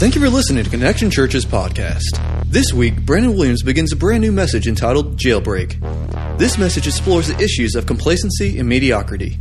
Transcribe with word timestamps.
Thank 0.00 0.14
you 0.14 0.22
for 0.22 0.30
listening 0.30 0.64
to 0.64 0.70
Connection 0.70 1.10
Church's 1.10 1.44
podcast. 1.44 2.00
This 2.46 2.72
week, 2.72 3.04
Brandon 3.04 3.34
Williams 3.34 3.62
begins 3.62 3.92
a 3.92 3.96
brand 3.96 4.22
new 4.22 4.32
message 4.32 4.66
entitled 4.66 5.18
Jailbreak. 5.18 5.78
This 6.38 6.56
message 6.56 6.86
explores 6.86 7.28
the 7.28 7.38
issues 7.38 7.74
of 7.74 7.84
complacency 7.84 8.58
and 8.58 8.66
mediocrity. 8.66 9.36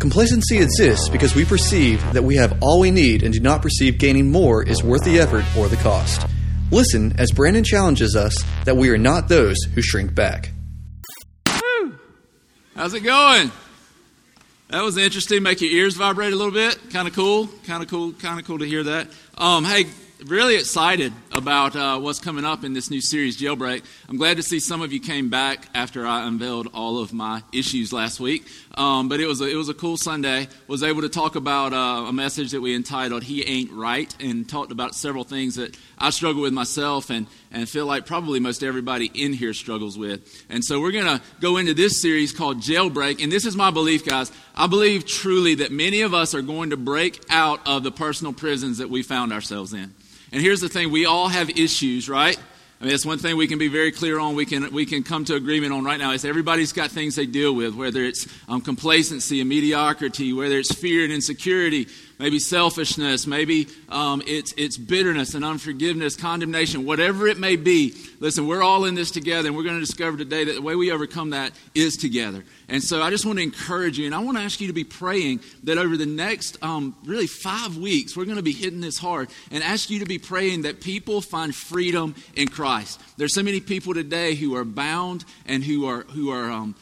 Complacency 0.00 0.58
exists 0.58 1.08
because 1.08 1.34
we 1.34 1.46
perceive 1.46 2.02
that 2.12 2.22
we 2.22 2.36
have 2.36 2.58
all 2.62 2.80
we 2.80 2.90
need 2.90 3.22
and 3.22 3.32
do 3.32 3.40
not 3.40 3.62
perceive 3.62 3.96
gaining 3.96 4.30
more 4.30 4.62
is 4.62 4.84
worth 4.84 5.04
the 5.04 5.18
effort 5.18 5.46
or 5.56 5.68
the 5.68 5.76
cost. 5.76 6.26
Listen 6.70 7.18
as 7.18 7.32
Brandon 7.32 7.64
challenges 7.64 8.14
us 8.14 8.36
that 8.66 8.76
we 8.76 8.90
are 8.90 8.98
not 8.98 9.30
those 9.30 9.56
who 9.74 9.80
shrink 9.80 10.14
back. 10.14 10.50
How's 12.76 12.92
it 12.92 13.00
going? 13.00 13.50
That 14.68 14.82
was 14.82 14.96
interesting. 14.96 15.42
Make 15.42 15.60
your 15.60 15.70
ears 15.70 15.94
vibrate 15.94 16.32
a 16.32 16.36
little 16.36 16.52
bit. 16.52 16.78
Kind 16.90 17.06
of 17.06 17.14
cool. 17.14 17.48
Kind 17.66 17.82
of 17.82 17.88
cool. 17.88 18.12
Kind 18.12 18.40
of 18.40 18.46
cool 18.46 18.58
to 18.58 18.66
hear 18.66 18.82
that. 18.82 19.08
Um, 19.38 19.64
hey, 19.64 19.86
really 20.26 20.56
excited 20.56 21.12
about 21.32 21.76
uh, 21.76 21.98
what's 21.98 22.18
coming 22.18 22.44
up 22.44 22.64
in 22.64 22.72
this 22.72 22.90
new 22.90 23.00
series, 23.00 23.38
Jailbreak. 23.38 23.84
I'm 24.08 24.16
glad 24.16 24.38
to 24.38 24.42
see 24.42 24.58
some 24.58 24.80
of 24.80 24.92
you 24.92 25.00
came 25.00 25.28
back 25.28 25.66
after 25.74 26.06
I 26.06 26.26
unveiled 26.26 26.68
all 26.72 26.98
of 26.98 27.12
my 27.12 27.42
issues 27.52 27.92
last 27.92 28.20
week. 28.20 28.46
Um, 28.76 29.08
but 29.08 29.20
it 29.20 29.26
was 29.26 29.40
a, 29.40 29.44
it 29.48 29.54
was 29.54 29.68
a 29.68 29.74
cool 29.74 29.96
Sunday. 29.96 30.48
Was 30.66 30.82
able 30.82 31.02
to 31.02 31.08
talk 31.08 31.36
about 31.36 31.72
uh, 31.72 32.06
a 32.08 32.12
message 32.12 32.52
that 32.52 32.60
we 32.60 32.74
entitled 32.74 33.22
"He 33.22 33.44
Ain't 33.46 33.70
Right" 33.72 34.14
and 34.20 34.48
talked 34.48 34.72
about 34.72 34.94
several 34.94 35.24
things 35.24 35.56
that 35.56 35.76
I 35.98 36.10
struggle 36.10 36.42
with 36.42 36.52
myself 36.52 37.10
and 37.10 37.26
and 37.52 37.68
feel 37.68 37.86
like 37.86 38.06
probably 38.06 38.40
most 38.40 38.64
everybody 38.64 39.10
in 39.14 39.32
here 39.32 39.52
struggles 39.52 39.98
with. 39.98 40.44
And 40.48 40.64
so 40.64 40.80
we're 40.80 40.92
gonna 40.92 41.20
go 41.40 41.58
into 41.58 41.74
this 41.74 42.00
series 42.00 42.32
called 42.32 42.58
Jailbreak. 42.58 43.22
And 43.22 43.30
this 43.30 43.44
is 43.44 43.56
my 43.56 43.70
belief, 43.70 44.04
guys. 44.04 44.32
I 44.56 44.66
believe 44.68 45.06
truly 45.06 45.56
that 45.56 45.70
many 45.70 46.00
of 46.00 46.14
us 46.14 46.34
are 46.34 46.42
going 46.42 46.70
to 46.70 46.76
break 46.76 47.22
out 47.28 47.60
of 47.66 47.82
the 47.82 47.92
personal 47.92 48.32
prisons 48.32 48.78
that 48.78 48.88
we 48.88 49.02
found 49.02 49.32
ourselves 49.32 49.72
in. 49.74 49.94
And 50.34 50.42
here's 50.42 50.60
the 50.60 50.68
thing: 50.68 50.90
we 50.90 51.06
all 51.06 51.28
have 51.28 51.48
issues, 51.48 52.08
right? 52.08 52.36
I 52.80 52.84
mean, 52.84 52.90
that's 52.90 53.06
one 53.06 53.18
thing 53.18 53.36
we 53.36 53.46
can 53.46 53.58
be 53.58 53.68
very 53.68 53.92
clear 53.92 54.18
on. 54.18 54.34
We 54.34 54.44
can, 54.44 54.72
we 54.72 54.84
can 54.84 55.04
come 55.04 55.24
to 55.26 55.36
agreement 55.36 55.72
on 55.72 55.84
right 55.84 55.98
now 55.98 56.10
is 56.10 56.24
everybody's 56.24 56.72
got 56.72 56.90
things 56.90 57.14
they 57.14 57.24
deal 57.24 57.54
with, 57.54 57.74
whether 57.76 58.02
it's 58.02 58.26
um, 58.48 58.60
complacency 58.60 59.40
and 59.40 59.48
mediocrity, 59.48 60.32
whether 60.32 60.58
it's 60.58 60.74
fear 60.74 61.04
and 61.04 61.12
insecurity, 61.12 61.86
maybe 62.18 62.38
selfishness, 62.38 63.26
maybe 63.26 63.68
um, 63.88 64.22
it's, 64.26 64.52
it's 64.56 64.76
bitterness 64.76 65.34
and 65.34 65.44
unforgiveness, 65.44 66.16
condemnation, 66.16 66.84
whatever 66.84 67.26
it 67.26 67.38
may 67.38 67.56
be. 67.56 67.94
Listen, 68.20 68.46
we're 68.46 68.62
all 68.62 68.84
in 68.84 68.94
this 68.94 69.10
together, 69.10 69.48
and 69.48 69.56
we're 69.56 69.64
going 69.64 69.76
to 69.76 69.84
discover 69.84 70.16
today 70.16 70.44
that 70.44 70.52
the 70.52 70.62
way 70.62 70.76
we 70.76 70.90
overcome 70.90 71.30
that 71.30 71.52
is 71.74 71.96
together. 71.96 72.44
And 72.68 72.82
so 72.82 73.02
I 73.02 73.10
just 73.10 73.26
want 73.26 73.38
to 73.38 73.42
encourage 73.42 73.98
you, 73.98 74.06
and 74.06 74.14
I 74.14 74.20
want 74.20 74.38
to 74.38 74.42
ask 74.42 74.60
you 74.60 74.68
to 74.68 74.72
be 74.72 74.84
praying 74.84 75.40
that 75.64 75.78
over 75.78 75.96
the 75.96 76.06
next 76.06 76.56
um, 76.62 76.96
really 77.04 77.26
five 77.26 77.76
weeks, 77.76 78.16
we're 78.16 78.24
going 78.24 78.36
to 78.36 78.42
be 78.42 78.52
hitting 78.52 78.80
this 78.80 78.98
hard, 78.98 79.28
and 79.50 79.62
ask 79.62 79.90
you 79.90 79.98
to 80.00 80.06
be 80.06 80.18
praying 80.18 80.62
that 80.62 80.80
people 80.80 81.20
find 81.20 81.54
freedom 81.54 82.14
in 82.34 82.48
Christ. 82.48 83.00
There's 83.16 83.34
so 83.34 83.42
many 83.42 83.60
people 83.60 83.94
today 83.94 84.34
who 84.34 84.56
are 84.56 84.64
bound 84.64 85.24
and 85.46 85.62
who 85.62 85.86
are 85.86 86.02
who 86.02 86.30
are 86.30 86.50
um, 86.50 86.74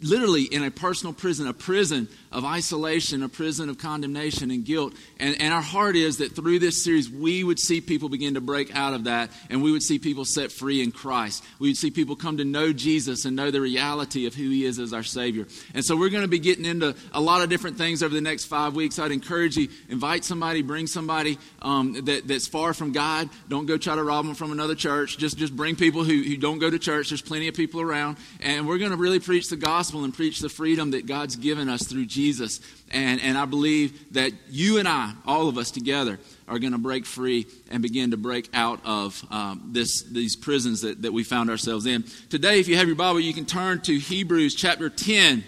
literally 0.00 0.44
in 0.44 0.62
a 0.62 0.70
personal 0.70 1.12
prison, 1.12 1.46
a 1.46 1.52
prison 1.52 2.08
of 2.30 2.44
isolation, 2.44 3.22
a 3.22 3.28
prison 3.28 3.68
of 3.68 3.78
condemnation 3.78 4.50
and 4.50 4.64
guilt. 4.64 4.94
And, 5.18 5.40
and 5.40 5.54
our 5.54 5.62
heart 5.62 5.96
is 5.96 6.18
that 6.18 6.34
through 6.36 6.58
this 6.58 6.84
series, 6.84 7.10
we 7.10 7.42
would 7.42 7.58
see 7.58 7.80
people 7.80 8.08
begin 8.08 8.34
to 8.34 8.40
break 8.40 8.74
out 8.76 8.94
of 8.94 9.04
that, 9.04 9.30
and 9.48 9.62
we 9.62 9.72
would 9.72 9.82
see 9.82 9.98
people 9.98 10.24
set 10.24 10.52
free 10.52 10.82
in 10.82 10.92
Christ. 10.92 11.44
We 11.58 11.68
would 11.70 11.76
see 11.76 11.90
people 11.90 12.16
come 12.16 12.36
to 12.36 12.44
know 12.44 12.72
Jesus 12.72 13.24
and 13.24 13.34
know 13.34 13.50
the 13.50 13.60
reality 13.60 14.26
of 14.26 14.34
who 14.34 14.50
He 14.50 14.64
is 14.64 14.78
as 14.78 14.92
our 14.92 15.02
Savior. 15.02 15.46
And 15.74 15.84
so 15.84 15.96
we're 15.96 16.10
going 16.10 16.22
to 16.22 16.28
be 16.28 16.38
getting 16.38 16.64
into 16.64 16.94
a 17.12 17.20
lot 17.20 17.42
of 17.42 17.48
different 17.48 17.78
things 17.78 18.02
over 18.02 18.14
the 18.14 18.20
next 18.20 18.44
five 18.44 18.74
weeks. 18.74 18.98
I'd 18.98 19.10
encourage 19.10 19.56
you, 19.56 19.68
invite 19.88 20.24
somebody, 20.24 20.62
bring 20.62 20.86
somebody 20.86 21.38
um, 21.62 21.94
that, 22.04 22.28
that's 22.28 22.46
far 22.46 22.74
from 22.74 22.92
God. 22.92 23.30
Don't 23.48 23.66
go 23.66 23.78
try 23.78 23.96
to 23.96 24.04
rob 24.04 24.26
them 24.26 24.34
from 24.34 24.52
another 24.52 24.74
church. 24.74 25.16
Just, 25.16 25.38
just 25.38 25.56
bring 25.56 25.76
people 25.76 26.04
who, 26.04 26.22
who 26.22 26.36
don't 26.36 26.58
go 26.58 26.68
to 26.68 26.78
church. 26.78 27.08
There's 27.08 27.22
plenty 27.22 27.48
of 27.48 27.54
people 27.54 27.80
around. 27.80 28.18
And 28.40 28.68
we're 28.68 28.78
going 28.78 28.90
to 28.90 28.96
really 28.96 29.20
preach 29.20 29.48
the 29.48 29.56
gospel 29.56 30.04
and 30.04 30.12
preach 30.12 30.40
the 30.40 30.48
freedom 30.48 30.90
that 30.90 31.06
God's 31.06 31.36
given 31.36 31.68
us 31.68 31.86
through 31.86 32.04
Jesus. 32.06 32.17
Jesus. 32.18 32.60
And, 32.90 33.20
and 33.20 33.38
I 33.38 33.44
believe 33.44 34.12
that 34.14 34.32
you 34.50 34.78
and 34.78 34.88
I, 34.88 35.12
all 35.24 35.48
of 35.48 35.56
us 35.56 35.70
together, 35.70 36.18
are 36.48 36.58
going 36.58 36.72
to 36.72 36.78
break 36.78 37.06
free 37.06 37.46
and 37.70 37.80
begin 37.80 38.10
to 38.10 38.16
break 38.16 38.48
out 38.52 38.80
of 38.84 39.24
um, 39.30 39.70
this, 39.72 40.02
these 40.02 40.34
prisons 40.34 40.80
that, 40.80 41.02
that 41.02 41.12
we 41.12 41.22
found 41.22 41.48
ourselves 41.48 41.86
in. 41.86 42.02
Today, 42.28 42.58
if 42.58 42.66
you 42.66 42.76
have 42.76 42.88
your 42.88 42.96
Bible, 42.96 43.20
you 43.20 43.32
can 43.32 43.46
turn 43.46 43.80
to 43.82 43.96
Hebrews 43.96 44.56
chapter 44.56 44.90
10. 44.90 45.44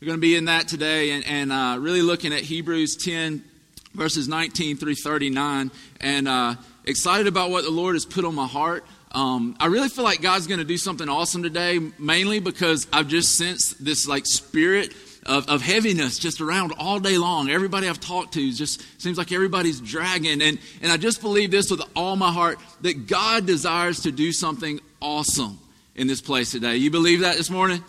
We're 0.00 0.06
going 0.06 0.16
to 0.16 0.20
be 0.20 0.34
in 0.34 0.46
that 0.46 0.66
today 0.66 1.10
and, 1.10 1.26
and 1.26 1.52
uh, 1.52 1.76
really 1.78 2.00
looking 2.00 2.32
at 2.32 2.40
Hebrews 2.40 2.96
10, 2.96 3.44
verses 3.92 4.28
19 4.28 4.78
through 4.78 4.94
39. 4.94 5.70
And 6.00 6.26
uh, 6.26 6.54
excited 6.86 7.26
about 7.26 7.50
what 7.50 7.64
the 7.64 7.70
Lord 7.70 7.96
has 7.96 8.06
put 8.06 8.24
on 8.24 8.34
my 8.34 8.46
heart. 8.46 8.86
Um, 9.12 9.56
I 9.60 9.66
really 9.66 9.90
feel 9.90 10.04
like 10.04 10.22
God's 10.22 10.46
going 10.46 10.60
to 10.60 10.64
do 10.64 10.78
something 10.78 11.08
awesome 11.08 11.42
today, 11.42 11.80
mainly 11.98 12.40
because 12.40 12.86
I've 12.94 13.08
just 13.08 13.36
sensed 13.36 13.84
this 13.84 14.08
like 14.08 14.24
spirit 14.24 14.94
of, 15.28 15.48
of 15.48 15.62
heaviness 15.62 16.18
just 16.18 16.40
around 16.40 16.72
all 16.78 16.98
day 16.98 17.18
long. 17.18 17.50
Everybody 17.50 17.86
I've 17.86 18.00
talked 18.00 18.34
to 18.34 18.52
just 18.52 18.82
seems 19.00 19.18
like 19.18 19.30
everybody's 19.30 19.78
dragging. 19.78 20.40
And, 20.42 20.58
and 20.82 20.90
I 20.90 20.96
just 20.96 21.20
believe 21.20 21.50
this 21.50 21.70
with 21.70 21.82
all 21.94 22.16
my 22.16 22.32
heart 22.32 22.58
that 22.80 23.06
God 23.06 23.46
desires 23.46 24.00
to 24.00 24.10
do 24.10 24.32
something 24.32 24.80
awesome 25.00 25.58
in 25.94 26.06
this 26.06 26.22
place 26.22 26.50
today. 26.50 26.76
You 26.76 26.90
believe 26.90 27.20
that 27.20 27.36
this 27.36 27.50
morning? 27.50 27.84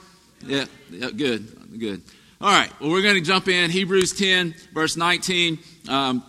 Yeah, 0.45 0.65
yeah 0.91 1.09
good, 1.11 1.79
good. 1.79 2.01
All 2.41 2.49
right, 2.49 2.71
well, 2.79 2.91
we're 2.91 3.01
going 3.01 3.15
to 3.15 3.21
jump 3.21 3.47
in 3.47 3.69
Hebrews 3.69 4.13
10, 4.13 4.55
verse 4.73 4.95
19, 4.95 5.59
um, 5.89 6.23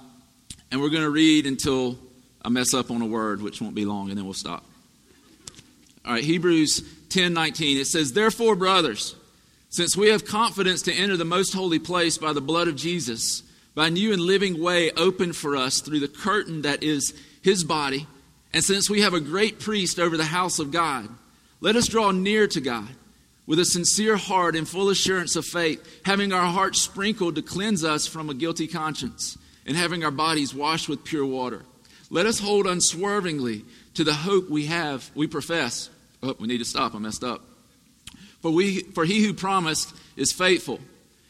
and 0.72 0.80
we're 0.80 0.88
going 0.88 1.04
to 1.04 1.10
read 1.10 1.46
until 1.46 1.98
I 2.42 2.48
mess 2.48 2.74
up 2.74 2.90
on 2.90 3.00
a 3.00 3.06
word, 3.06 3.42
which 3.42 3.60
won't 3.60 3.76
be 3.76 3.84
long, 3.84 4.08
and 4.08 4.18
then 4.18 4.24
we'll 4.24 4.34
stop. 4.34 4.64
All 6.04 6.12
right, 6.12 6.24
Hebrews 6.24 6.82
10, 7.10 7.32
19. 7.32 7.78
It 7.78 7.86
says, 7.86 8.12
Therefore, 8.12 8.56
brothers, 8.56 9.14
since 9.70 9.96
we 9.96 10.08
have 10.08 10.24
confidence 10.24 10.82
to 10.82 10.92
enter 10.92 11.16
the 11.16 11.24
most 11.24 11.54
holy 11.54 11.78
place 11.78 12.18
by 12.18 12.32
the 12.32 12.40
blood 12.40 12.68
of 12.68 12.76
Jesus, 12.76 13.42
by 13.74 13.86
a 13.86 13.90
new 13.90 14.12
and 14.12 14.20
living 14.20 14.60
way 14.60 14.90
opened 14.92 15.36
for 15.36 15.56
us 15.56 15.80
through 15.80 16.00
the 16.00 16.08
curtain 16.08 16.62
that 16.62 16.82
is 16.82 17.14
his 17.40 17.64
body, 17.64 18.06
and 18.52 18.64
since 18.64 18.90
we 18.90 19.00
have 19.00 19.14
a 19.14 19.20
great 19.20 19.60
priest 19.60 20.00
over 20.00 20.16
the 20.16 20.24
house 20.24 20.58
of 20.58 20.72
God, 20.72 21.08
let 21.60 21.76
us 21.76 21.86
draw 21.86 22.10
near 22.10 22.48
to 22.48 22.60
God 22.60 22.88
with 23.46 23.58
a 23.60 23.64
sincere 23.64 24.16
heart 24.16 24.56
and 24.56 24.68
full 24.68 24.90
assurance 24.90 25.36
of 25.36 25.44
faith, 25.44 26.00
having 26.04 26.32
our 26.32 26.46
hearts 26.46 26.82
sprinkled 26.82 27.36
to 27.36 27.42
cleanse 27.42 27.84
us 27.84 28.06
from 28.06 28.28
a 28.28 28.34
guilty 28.34 28.66
conscience, 28.66 29.38
and 29.66 29.76
having 29.76 30.04
our 30.04 30.10
bodies 30.10 30.54
washed 30.54 30.88
with 30.88 31.04
pure 31.04 31.26
water. 31.26 31.62
Let 32.10 32.26
us 32.26 32.40
hold 32.40 32.66
unswervingly 32.66 33.64
to 33.94 34.04
the 34.04 34.14
hope 34.14 34.50
we 34.50 34.66
have, 34.66 35.10
we 35.14 35.26
profess. 35.26 35.90
Oh, 36.22 36.34
we 36.38 36.48
need 36.48 36.58
to 36.58 36.64
stop. 36.64 36.94
I 36.94 36.98
messed 36.98 37.24
up. 37.24 37.49
For, 38.42 38.50
we, 38.50 38.80
for 38.80 39.04
he 39.04 39.24
who 39.24 39.34
promised 39.34 39.94
is 40.16 40.32
faithful. 40.32 40.80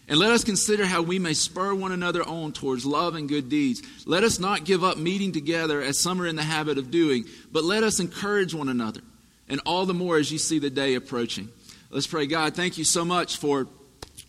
And 0.09 0.19
let 0.19 0.33
us 0.33 0.43
consider 0.43 0.87
how 0.87 1.03
we 1.03 1.21
may 1.21 1.35
spur 1.35 1.73
one 1.73 1.93
another 1.93 2.23
on 2.25 2.53
towards 2.53 2.85
love 2.85 3.15
and 3.15 3.29
good 3.29 3.49
deeds. 3.49 3.81
Let 4.07 4.25
us 4.25 4.41
not 4.41 4.65
give 4.65 4.83
up 4.83 4.99
meeting 4.99 5.31
together 5.31 5.81
as 5.81 6.01
some 6.01 6.21
are 6.21 6.27
in 6.27 6.35
the 6.35 6.43
habit 6.43 6.79
of 6.79 6.91
doing, 6.91 7.27
but 7.53 7.63
let 7.63 7.85
us 7.85 8.01
encourage 8.01 8.53
one 8.53 8.69
another, 8.69 9.03
and 9.49 9.61
all 9.65 9.87
the 9.87 9.95
more 9.95 10.17
as 10.17 10.33
you 10.33 10.39
see 10.39 10.59
the 10.59 10.69
day 10.69 10.97
approaching. 10.97 11.49
Let's 11.91 12.09
pray. 12.09 12.27
God, 12.27 12.57
thank 12.57 12.77
you 12.77 12.85
so 12.85 13.05
much 13.05 13.37
for 13.37 13.69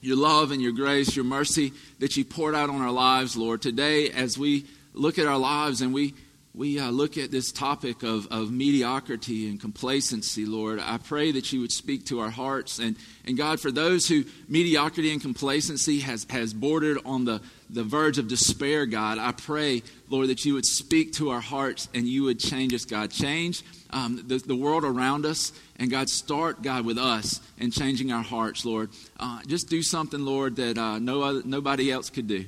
your 0.02 0.18
love 0.18 0.52
and 0.52 0.62
your 0.62 0.72
grace, 0.72 1.16
your 1.16 1.25
mercy 1.25 1.74
that 1.98 2.16
you 2.16 2.25
poured 2.25 2.53
out 2.53 2.69
on 2.69 2.81
our 2.81 2.92
lives, 2.92 3.36
Lord. 3.36 3.62
Today, 3.62 4.12
as 4.12 4.38
we 4.38 4.66
look 4.94 5.18
at 5.18 5.25
our 5.25 5.38
lives 5.38 5.81
and 5.81 5.94
we 5.94 6.13
we 6.53 6.79
uh, 6.79 6.89
look 6.89 7.17
at 7.17 7.31
this 7.31 7.50
topic 7.51 8.03
of, 8.03 8.28
of 8.28 8.51
mediocrity 8.51 9.47
and 9.47 9.59
complacency, 9.59 10.45
Lord, 10.45 10.81
I 10.81 10.97
pray 10.97 11.31
that 11.31 11.53
you 11.53 11.62
would 11.62 11.72
speak 11.72 12.06
to 12.07 12.19
our 12.19 12.29
hearts. 12.29 12.78
And, 12.78 12.97
and 13.23 13.38
God, 13.38 13.62
for 13.62 13.72
those 13.72 14.06
who 14.06 14.25
mediocrity 14.50 15.13
and 15.13 15.22
complacency 15.22 16.00
has, 16.00 16.28
has 16.29 16.53
bordered 16.53 16.97
on 17.06 17.23
the, 17.23 17.41
the 17.69 17.84
verge 17.84 18.17
of 18.17 18.28
despair, 18.28 18.85
God, 18.85 19.17
I 19.17 19.31
pray, 19.31 19.81
Lord, 20.09 20.27
that 20.27 20.44
you 20.44 20.56
would 20.56 20.65
speak 20.65 21.13
to 21.13 21.30
our 21.30 21.39
hearts 21.39 21.88
and 21.94 22.06
you 22.06 22.24
would 22.24 22.39
change 22.39 22.74
us, 22.74 22.83
God. 22.83 23.12
Change 23.12 23.63
um, 23.92 24.21
the, 24.27 24.38
the 24.39 24.56
world 24.56 24.83
around 24.83 25.25
us. 25.25 25.53
And 25.77 25.89
God, 25.89 26.09
start, 26.09 26.62
God, 26.62 26.83
with 26.86 26.98
us 26.98 27.39
and 27.59 27.71
changing 27.71 28.12
our 28.12 28.24
hearts, 28.24 28.65
Lord. 28.65 28.89
Uh, 29.18 29.39
just 29.48 29.69
do 29.69 29.81
something, 29.81 30.19
Lord, 30.19 30.57
that 30.57 30.77
uh, 30.77 31.00
no 31.00 31.21
other, 31.21 31.44
nobody 31.45 31.89
else 31.89 32.09
could 32.09 32.27
do. 32.27 32.44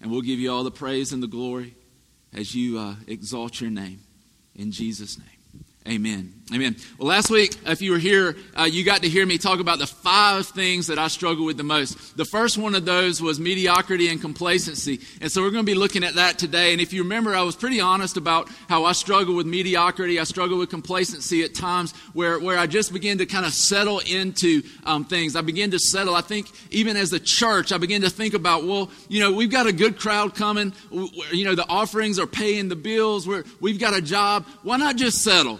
And 0.00 0.12
we'll 0.12 0.22
give 0.22 0.38
you 0.38 0.52
all 0.52 0.62
the 0.62 0.70
praise 0.70 1.12
and 1.12 1.20
the 1.20 1.26
glory 1.28 1.74
as 2.34 2.54
you 2.54 2.78
uh, 2.78 2.94
exalt 3.06 3.60
your 3.60 3.70
name. 3.70 4.00
In 4.54 4.70
Jesus' 4.70 5.18
name, 5.18 5.64
Amen. 5.88 6.41
Amen. 6.54 6.76
Well, 6.98 7.08
last 7.08 7.30
week, 7.30 7.56
if 7.64 7.80
you 7.80 7.92
were 7.92 7.98
here, 7.98 8.36
uh, 8.54 8.64
you 8.64 8.84
got 8.84 9.02
to 9.02 9.08
hear 9.08 9.24
me 9.24 9.38
talk 9.38 9.58
about 9.58 9.78
the 9.78 9.86
five 9.86 10.46
things 10.46 10.88
that 10.88 10.98
I 10.98 11.08
struggle 11.08 11.46
with 11.46 11.56
the 11.56 11.62
most. 11.62 12.14
The 12.14 12.26
first 12.26 12.58
one 12.58 12.74
of 12.74 12.84
those 12.84 13.22
was 13.22 13.40
mediocrity 13.40 14.08
and 14.08 14.20
complacency. 14.20 15.00
And 15.22 15.32
so 15.32 15.40
we're 15.40 15.50
going 15.50 15.64
to 15.64 15.70
be 15.70 15.78
looking 15.78 16.04
at 16.04 16.16
that 16.16 16.38
today. 16.38 16.72
And 16.72 16.80
if 16.80 16.92
you 16.92 17.04
remember, 17.04 17.34
I 17.34 17.40
was 17.40 17.56
pretty 17.56 17.80
honest 17.80 18.18
about 18.18 18.50
how 18.68 18.84
I 18.84 18.92
struggle 18.92 19.34
with 19.34 19.46
mediocrity. 19.46 20.20
I 20.20 20.24
struggle 20.24 20.58
with 20.58 20.68
complacency 20.68 21.42
at 21.42 21.54
times 21.54 21.94
where, 22.12 22.38
where 22.38 22.58
I 22.58 22.66
just 22.66 22.92
begin 22.92 23.16
to 23.18 23.26
kind 23.26 23.46
of 23.46 23.54
settle 23.54 24.00
into 24.00 24.62
um, 24.84 25.06
things. 25.06 25.36
I 25.36 25.40
begin 25.40 25.70
to 25.70 25.78
settle. 25.78 26.14
I 26.14 26.20
think 26.20 26.48
even 26.70 26.98
as 26.98 27.14
a 27.14 27.20
church, 27.20 27.72
I 27.72 27.78
begin 27.78 28.02
to 28.02 28.10
think 28.10 28.34
about, 28.34 28.64
well, 28.64 28.90
you 29.08 29.20
know, 29.20 29.32
we've 29.32 29.50
got 29.50 29.66
a 29.66 29.72
good 29.72 29.98
crowd 29.98 30.34
coming. 30.34 30.74
You 30.90 31.46
know, 31.46 31.54
the 31.54 31.66
offerings 31.66 32.18
are 32.18 32.26
paying 32.26 32.68
the 32.68 32.76
bills. 32.76 33.26
We're, 33.26 33.44
we've 33.60 33.78
got 33.78 33.94
a 33.94 34.02
job. 34.02 34.44
Why 34.62 34.76
not 34.76 34.96
just 34.96 35.22
settle? 35.22 35.58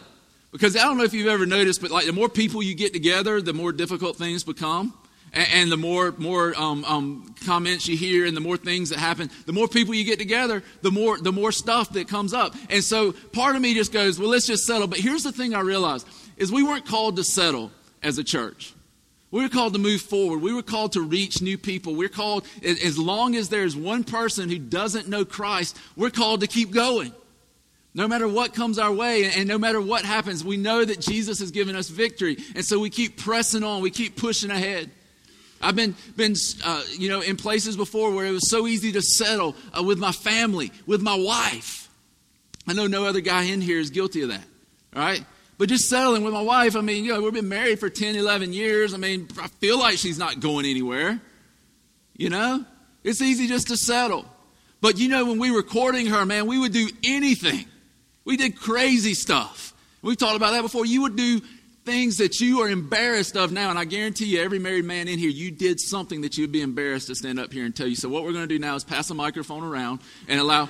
Because 0.53 0.77
I 0.77 0.81
don't 0.81 0.99
know 0.99 1.05
if 1.05 1.15
you've 1.15 1.29
ever 1.29 1.47
noticed, 1.47 1.81
but 1.81 1.91
like 1.91 2.07
the 2.07 2.13
more 2.13 2.29
people 2.29 2.63
you 2.63 2.75
get 2.75 2.93
together, 2.93 3.41
the 3.41 3.55
more 3.55 3.73
difficult 3.73 4.17
things 4.17 4.45
become. 4.45 4.95
And, 5.33 5.49
and 5.53 5.73
the 5.73 5.79
more 5.79 6.13
more 6.19 6.55
um, 6.61 6.85
um, 6.85 7.35
comments 7.47 7.89
you 7.89 7.97
hear, 7.97 8.27
and 8.27 8.37
the 8.37 8.41
more 8.41 8.59
things 8.59 8.91
that 8.91 8.99
happen, 8.99 9.31
the 9.47 9.53
more 9.53 9.67
people 9.67 9.95
you 9.95 10.05
get 10.05 10.19
together, 10.19 10.63
the 10.83 10.91
more 10.91 11.19
the 11.19 11.33
more 11.33 11.53
stuff 11.53 11.95
that 11.95 12.07
comes 12.07 12.35
up. 12.35 12.55
And 12.69 12.85
so 12.85 13.13
part 13.33 13.57
of 13.57 13.63
me 13.63 13.75
just 13.75 13.93
goes, 13.93 14.19
well, 14.19 14.29
let's 14.29 14.47
just 14.47 14.67
settle. 14.67 14.87
But 14.87 14.99
here's 14.99 15.23
the 15.23 15.33
thing 15.33 15.55
I 15.55 15.61
realized 15.61 16.07
is 16.37 16.53
we 16.53 16.63
weren't 16.63 16.87
called 16.87 17.17
to 17.17 17.25
settle 17.25 17.73
as 18.03 18.19
a 18.19 18.25
church. 18.25 18.75
We 19.31 19.41
were 19.41 19.49
called 19.49 19.73
to 19.73 19.79
move 19.79 20.03
forward. 20.03 20.43
We 20.43 20.53
were 20.53 20.63
called 20.63 20.93
to 20.93 21.01
reach 21.01 21.41
new 21.41 21.57
people. 21.57 21.95
We're 21.95 22.11
called, 22.11 22.47
as 22.63 22.99
long 22.99 23.35
as 23.35 23.49
there's 23.49 23.75
one 23.75 24.05
person 24.05 24.51
who 24.51 24.59
doesn't 24.59 25.09
know 25.09 25.25
Christ, 25.25 25.79
we're 25.97 26.11
called 26.11 26.43
to 26.43 26.47
keep 26.47 26.71
going. 26.71 27.15
No 27.95 28.09
matter 28.09 28.27
what 28.27 28.55
comes 28.55 28.79
our 28.79 28.93
way 28.93 29.25
and 29.25 29.47
no 29.47 29.59
matter 29.59 29.81
what 29.81 30.05
happens, 30.05 30.43
we 30.43 30.57
know 30.57 30.85
that 30.85 31.01
Jesus 31.01 31.41
has 31.41 31.51
given 31.51 31.77
us 31.77 31.89
victory. 31.89 32.39
And 32.55 32.65
so 32.65 32.79
we 32.79 32.89
keep 32.89 33.19
pressing 33.19 33.63
on, 33.63 33.83
we 33.83 33.91
keep 33.91 34.17
pushing 34.17 34.51
ahead. 34.51 34.91
I've 35.61 35.77
been, 35.77 35.95
been 36.17 36.35
uh, 36.65 36.83
you 36.99 37.09
know, 37.09 37.21
in 37.21 37.37
places 37.37 37.77
before 37.77 38.13
where 38.13 38.27
it 38.27 38.33
was 38.33 38.51
so 38.51 38.67
easy 38.67 38.93
to 38.93 39.03
settle 39.03 39.55
uh, 39.79 39.83
with 39.83 39.99
my 39.99 40.11
family, 40.11 40.73
with 40.87 41.03
my 41.03 41.15
wife. 41.15 41.89
I 42.67 42.73
know 42.73 42.87
no 42.87 43.05
other 43.05 43.21
guy 43.21 43.45
in 43.45 43.61
here 43.61 43.79
is 43.79 43.91
guilty 43.91 44.23
of 44.23 44.31
that, 44.31 44.45
right? 44.97 45.25
But 45.59 45.69
just 45.69 45.89
settling 45.89 46.25
with 46.25 46.33
my 46.33 46.43
wife, 46.43 46.75
I 46.75 46.81
mean, 46.81 47.05
you 47.05 47.13
know, 47.13 47.21
we've 47.21 47.33
been 47.33 47.49
married 47.49 47.79
for 47.79 47.91
10, 47.91 48.17
11 48.17 48.53
years. 48.53 48.95
I 48.95 48.97
mean, 48.97 49.29
I 49.39 49.49
feel 49.49 49.79
like 49.79 49.99
she's 49.99 50.19
not 50.19 50.41
going 50.41 50.67
anywhere. 50.67 51.21
You 52.17 52.31
know? 52.31 52.65
It's 53.05 53.21
easy 53.21 53.47
just 53.47 53.69
to 53.69 53.77
settle. 53.77 54.25
But 54.81 54.99
you 54.99 55.09
know, 55.09 55.27
when 55.27 55.39
we 55.39 55.51
were 55.51 55.63
courting 55.63 56.07
her, 56.07 56.25
man, 56.25 56.47
we 56.47 56.59
would 56.59 56.73
do 56.73 56.89
anything 57.05 57.67
we 58.25 58.37
did 58.37 58.59
crazy 58.59 59.15
stuff. 59.15 59.75
We've 60.03 60.17
talked 60.17 60.37
about 60.37 60.53
that 60.53 60.63
before. 60.63 60.85
You 60.85 61.03
would 61.03 61.17
do 61.17 61.41
things 61.85 62.19
that 62.19 62.41
you 62.41 62.61
are 62.61 62.69
embarrassed 62.69 63.37
of 63.37 63.53
now, 63.53 63.71
and 63.71 63.79
I 63.79 63.85
guarantee 63.85 64.27
you, 64.27 64.41
every 64.41 64.59
married 64.59 64.85
man 64.85 65.09
in 65.09 65.19
here, 65.19 65.31
you 65.31 65.51
did 65.51 65.81
something 65.81 66.23
that 66.23 66.37
you'd 66.37 66.53
be 66.53 66.63
embarrassed 66.63 67.09
to 67.09 67.15
stand 67.15 67.39
up 67.41 67.53
here 67.53 67.65
and 67.65 67.75
tell 67.75 67.87
you. 67.87 67.97
So, 67.97 68.09
what 68.09 68.25
we're 68.25 68.33
going 68.33 68.49
to 68.49 68.55
do 68.55 68.59
now 68.59 68.75
is 68.75 68.85
pass 68.85 69.09
the 69.09 69.15
microphone 69.15 69.65
around 69.65 70.01
and 70.29 70.41
allow 70.41 70.69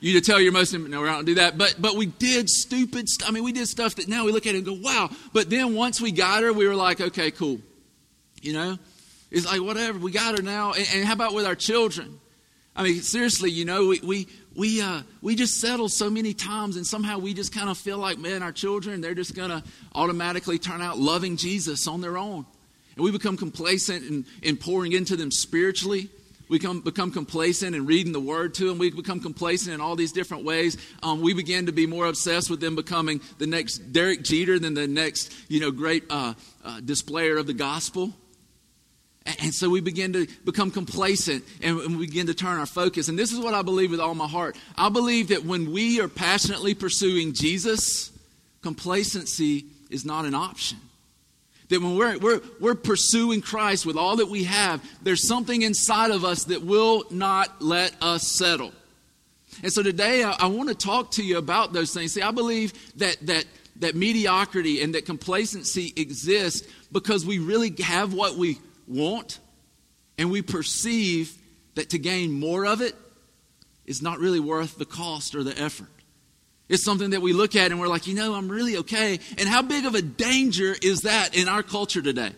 you 0.00 0.12
to 0.14 0.20
tell 0.20 0.40
your 0.40 0.52
most. 0.52 0.72
No, 0.72 1.00
we're 1.00 1.06
not 1.06 1.14
going 1.14 1.26
to 1.26 1.30
do 1.32 1.34
that. 1.36 1.56
But 1.56 1.76
but 1.78 1.96
we 1.96 2.06
did 2.06 2.48
stupid 2.48 3.08
stuff. 3.08 3.28
I 3.28 3.32
mean, 3.32 3.44
we 3.44 3.52
did 3.52 3.68
stuff 3.68 3.96
that 3.96 4.08
now 4.08 4.24
we 4.24 4.32
look 4.32 4.46
at 4.46 4.54
it 4.54 4.58
and 4.58 4.66
go, 4.66 4.74
wow. 4.74 5.10
But 5.32 5.50
then 5.50 5.74
once 5.74 6.00
we 6.00 6.12
got 6.12 6.42
her, 6.42 6.52
we 6.52 6.66
were 6.66 6.74
like, 6.74 7.00
okay, 7.00 7.30
cool. 7.30 7.60
You 8.42 8.52
know, 8.52 8.78
it's 9.30 9.46
like 9.46 9.62
whatever. 9.62 9.98
We 9.98 10.10
got 10.12 10.36
her 10.36 10.42
now. 10.42 10.72
And, 10.72 10.86
and 10.94 11.04
how 11.04 11.14
about 11.14 11.34
with 11.34 11.46
our 11.46 11.54
children? 11.54 12.20
I 12.76 12.82
mean, 12.82 13.02
seriously, 13.02 13.50
you 13.50 13.64
know, 13.64 13.86
we, 13.86 14.00
we, 14.00 14.28
we, 14.56 14.82
uh, 14.82 15.02
we 15.22 15.36
just 15.36 15.60
settle 15.60 15.88
so 15.88 16.10
many 16.10 16.34
times, 16.34 16.76
and 16.76 16.84
somehow 16.86 17.18
we 17.18 17.32
just 17.32 17.54
kind 17.54 17.68
of 17.68 17.78
feel 17.78 17.98
like, 17.98 18.18
man, 18.18 18.42
our 18.42 18.52
children, 18.52 19.00
they're 19.00 19.14
just 19.14 19.34
going 19.34 19.50
to 19.50 19.62
automatically 19.94 20.58
turn 20.58 20.82
out 20.82 20.98
loving 20.98 21.36
Jesus 21.36 21.86
on 21.86 22.00
their 22.00 22.18
own. 22.18 22.44
And 22.96 23.04
we 23.04 23.12
become 23.12 23.36
complacent 23.36 24.04
in, 24.04 24.24
in 24.42 24.56
pouring 24.56 24.92
into 24.92 25.16
them 25.16 25.30
spiritually. 25.30 26.08
We 26.48 26.58
come, 26.58 26.80
become 26.80 27.10
complacent 27.10 27.74
in 27.74 27.86
reading 27.86 28.12
the 28.12 28.20
word 28.20 28.54
to 28.54 28.68
them. 28.68 28.78
We 28.78 28.90
become 28.90 29.20
complacent 29.20 29.74
in 29.74 29.80
all 29.80 29.96
these 29.96 30.12
different 30.12 30.44
ways. 30.44 30.76
Um, 31.02 31.20
we 31.20 31.32
begin 31.32 31.66
to 31.66 31.72
be 31.72 31.86
more 31.86 32.06
obsessed 32.06 32.50
with 32.50 32.60
them 32.60 32.76
becoming 32.76 33.20
the 33.38 33.46
next 33.46 33.92
Derek 33.92 34.22
Jeter 34.22 34.58
than 34.58 34.74
the 34.74 34.86
next, 34.86 35.32
you 35.48 35.60
know, 35.60 35.70
great 35.70 36.04
uh, 36.10 36.34
uh, 36.64 36.80
displayer 36.80 37.38
of 37.38 37.46
the 37.46 37.54
gospel. 37.54 38.12
And 39.26 39.54
so 39.54 39.70
we 39.70 39.80
begin 39.80 40.12
to 40.12 40.26
become 40.44 40.70
complacent 40.70 41.44
and 41.62 41.76
we 41.76 42.06
begin 42.06 42.26
to 42.26 42.34
turn 42.34 42.58
our 42.58 42.66
focus. 42.66 43.08
And 43.08 43.18
this 43.18 43.32
is 43.32 43.38
what 43.38 43.54
I 43.54 43.62
believe 43.62 43.90
with 43.90 44.00
all 44.00 44.14
my 44.14 44.28
heart. 44.28 44.54
I 44.76 44.90
believe 44.90 45.28
that 45.28 45.44
when 45.44 45.72
we 45.72 46.00
are 46.00 46.08
passionately 46.08 46.74
pursuing 46.74 47.32
Jesus, 47.32 48.12
complacency 48.60 49.64
is 49.88 50.04
not 50.04 50.26
an 50.26 50.34
option. 50.34 50.78
That 51.70 51.80
when 51.80 51.96
we're, 51.96 52.18
we're, 52.18 52.40
we're 52.60 52.74
pursuing 52.74 53.40
Christ 53.40 53.86
with 53.86 53.96
all 53.96 54.16
that 54.16 54.28
we 54.28 54.44
have, 54.44 54.84
there's 55.02 55.26
something 55.26 55.62
inside 55.62 56.10
of 56.10 56.22
us 56.22 56.44
that 56.44 56.62
will 56.62 57.04
not 57.10 57.62
let 57.62 57.94
us 58.02 58.28
settle. 58.28 58.72
And 59.62 59.72
so 59.72 59.82
today 59.82 60.22
I, 60.22 60.32
I 60.32 60.46
want 60.48 60.68
to 60.68 60.74
talk 60.74 61.12
to 61.12 61.24
you 61.24 61.38
about 61.38 61.72
those 61.72 61.94
things. 61.94 62.12
See, 62.12 62.20
I 62.20 62.30
believe 62.30 62.74
that, 62.98 63.16
that, 63.22 63.46
that 63.76 63.94
mediocrity 63.94 64.82
and 64.82 64.94
that 64.94 65.06
complacency 65.06 65.94
exist 65.96 66.66
because 66.92 67.24
we 67.24 67.38
really 67.38 67.74
have 67.82 68.12
what 68.12 68.36
we 68.36 68.58
want, 68.86 69.38
and 70.18 70.30
we 70.30 70.42
perceive 70.42 71.36
that 71.74 71.90
to 71.90 71.98
gain 71.98 72.32
more 72.32 72.66
of 72.66 72.80
it 72.80 72.94
is 73.86 74.00
not 74.00 74.18
really 74.18 74.40
worth 74.40 74.76
the 74.78 74.84
cost 74.84 75.34
or 75.34 75.42
the 75.42 75.58
effort. 75.60 75.88
It's 76.68 76.82
something 76.82 77.10
that 77.10 77.20
we 77.20 77.32
look 77.32 77.56
at 77.56 77.70
and 77.70 77.80
we're 77.80 77.88
like, 77.88 78.06
you 78.06 78.14
know, 78.14 78.34
I'm 78.34 78.48
really 78.48 78.78
okay. 78.78 79.20
And 79.38 79.48
how 79.48 79.62
big 79.62 79.84
of 79.84 79.94
a 79.94 80.02
danger 80.02 80.74
is 80.82 81.02
that 81.02 81.36
in 81.36 81.48
our 81.48 81.62
culture 81.62 82.00
today? 82.00 82.32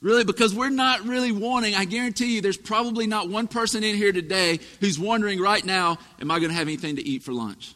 Really, 0.00 0.22
because 0.22 0.54
we're 0.54 0.70
not 0.70 1.06
really 1.06 1.32
wanting, 1.32 1.74
I 1.74 1.86
guarantee 1.86 2.34
you, 2.34 2.42
there's 2.42 2.58
probably 2.58 3.06
not 3.06 3.30
one 3.30 3.48
person 3.48 3.82
in 3.82 3.96
here 3.96 4.12
today 4.12 4.60
who's 4.80 4.98
wondering 4.98 5.40
right 5.40 5.64
now, 5.64 5.98
am 6.20 6.30
I 6.30 6.38
going 6.38 6.50
to 6.50 6.56
have 6.56 6.68
anything 6.68 6.96
to 6.96 7.02
eat 7.02 7.22
for 7.22 7.32
lunch? 7.32 7.74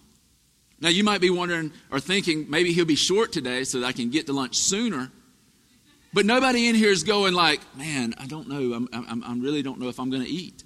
Now, 0.80 0.90
you 0.90 1.02
might 1.02 1.20
be 1.20 1.30
wondering 1.30 1.72
or 1.90 1.98
thinking, 1.98 2.46
maybe 2.48 2.72
he'll 2.72 2.84
be 2.84 2.96
short 2.96 3.32
today 3.32 3.64
so 3.64 3.80
that 3.80 3.86
I 3.86 3.92
can 3.92 4.10
get 4.10 4.26
to 4.26 4.32
lunch 4.32 4.56
sooner. 4.56 5.10
But 6.12 6.24
nobody 6.24 6.68
in 6.68 6.74
here 6.74 6.90
is 6.90 7.04
going 7.04 7.34
like, 7.34 7.60
man, 7.76 8.14
I 8.18 8.26
don't 8.26 8.48
know. 8.48 8.72
I'm, 8.74 8.88
I'm, 8.92 9.24
I 9.24 9.34
really 9.34 9.62
don't 9.62 9.78
know 9.78 9.88
if 9.88 10.00
I'm 10.00 10.10
going 10.10 10.24
to 10.24 10.28
eat. 10.28 10.64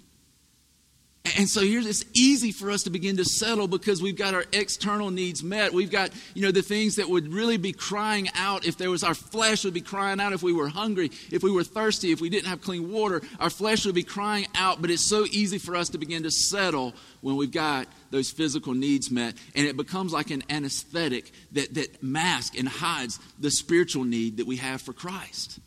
And 1.24 1.48
so 1.48 1.60
here's 1.60 1.86
it's 1.86 2.04
easy 2.14 2.50
for 2.50 2.70
us 2.70 2.82
to 2.82 2.90
begin 2.90 3.16
to 3.18 3.24
settle 3.24 3.68
because 3.68 4.02
we've 4.02 4.16
got 4.16 4.34
our 4.34 4.44
external 4.52 5.10
needs 5.10 5.42
met. 5.42 5.72
We've 5.72 5.90
got, 5.90 6.10
you 6.34 6.42
know, 6.42 6.50
the 6.50 6.62
things 6.62 6.96
that 6.96 7.08
would 7.08 7.32
really 7.32 7.58
be 7.58 7.72
crying 7.72 8.28
out 8.34 8.66
if 8.66 8.76
there 8.76 8.90
was 8.90 9.04
our 9.04 9.14
flesh 9.14 9.64
would 9.64 9.72
be 9.72 9.80
crying 9.80 10.20
out 10.20 10.32
if 10.32 10.42
we 10.42 10.52
were 10.52 10.68
hungry, 10.68 11.12
if 11.30 11.44
we 11.44 11.52
were 11.52 11.62
thirsty, 11.62 12.10
if 12.10 12.20
we 12.20 12.28
didn't 12.28 12.48
have 12.48 12.60
clean 12.60 12.90
water, 12.90 13.22
our 13.38 13.50
flesh 13.50 13.86
would 13.86 13.94
be 13.94 14.02
crying 14.02 14.46
out, 14.56 14.82
but 14.82 14.90
it's 14.90 15.08
so 15.08 15.24
easy 15.30 15.58
for 15.58 15.76
us 15.76 15.90
to 15.90 15.98
begin 15.98 16.24
to 16.24 16.30
settle 16.30 16.92
when 17.20 17.36
we've 17.36 17.52
got 17.52 17.86
those 18.10 18.32
physical 18.32 18.74
needs 18.74 19.08
met. 19.08 19.34
And 19.54 19.66
it 19.66 19.76
becomes 19.76 20.12
like 20.12 20.30
an 20.32 20.42
anesthetic 20.50 21.30
that, 21.52 21.72
that 21.74 22.02
masks 22.02 22.58
and 22.58 22.68
hides 22.68 23.20
the 23.38 23.52
spiritual 23.52 24.02
need 24.02 24.38
that 24.38 24.46
we 24.46 24.56
have 24.56 24.82
for 24.82 24.92
Christ. 24.92 25.60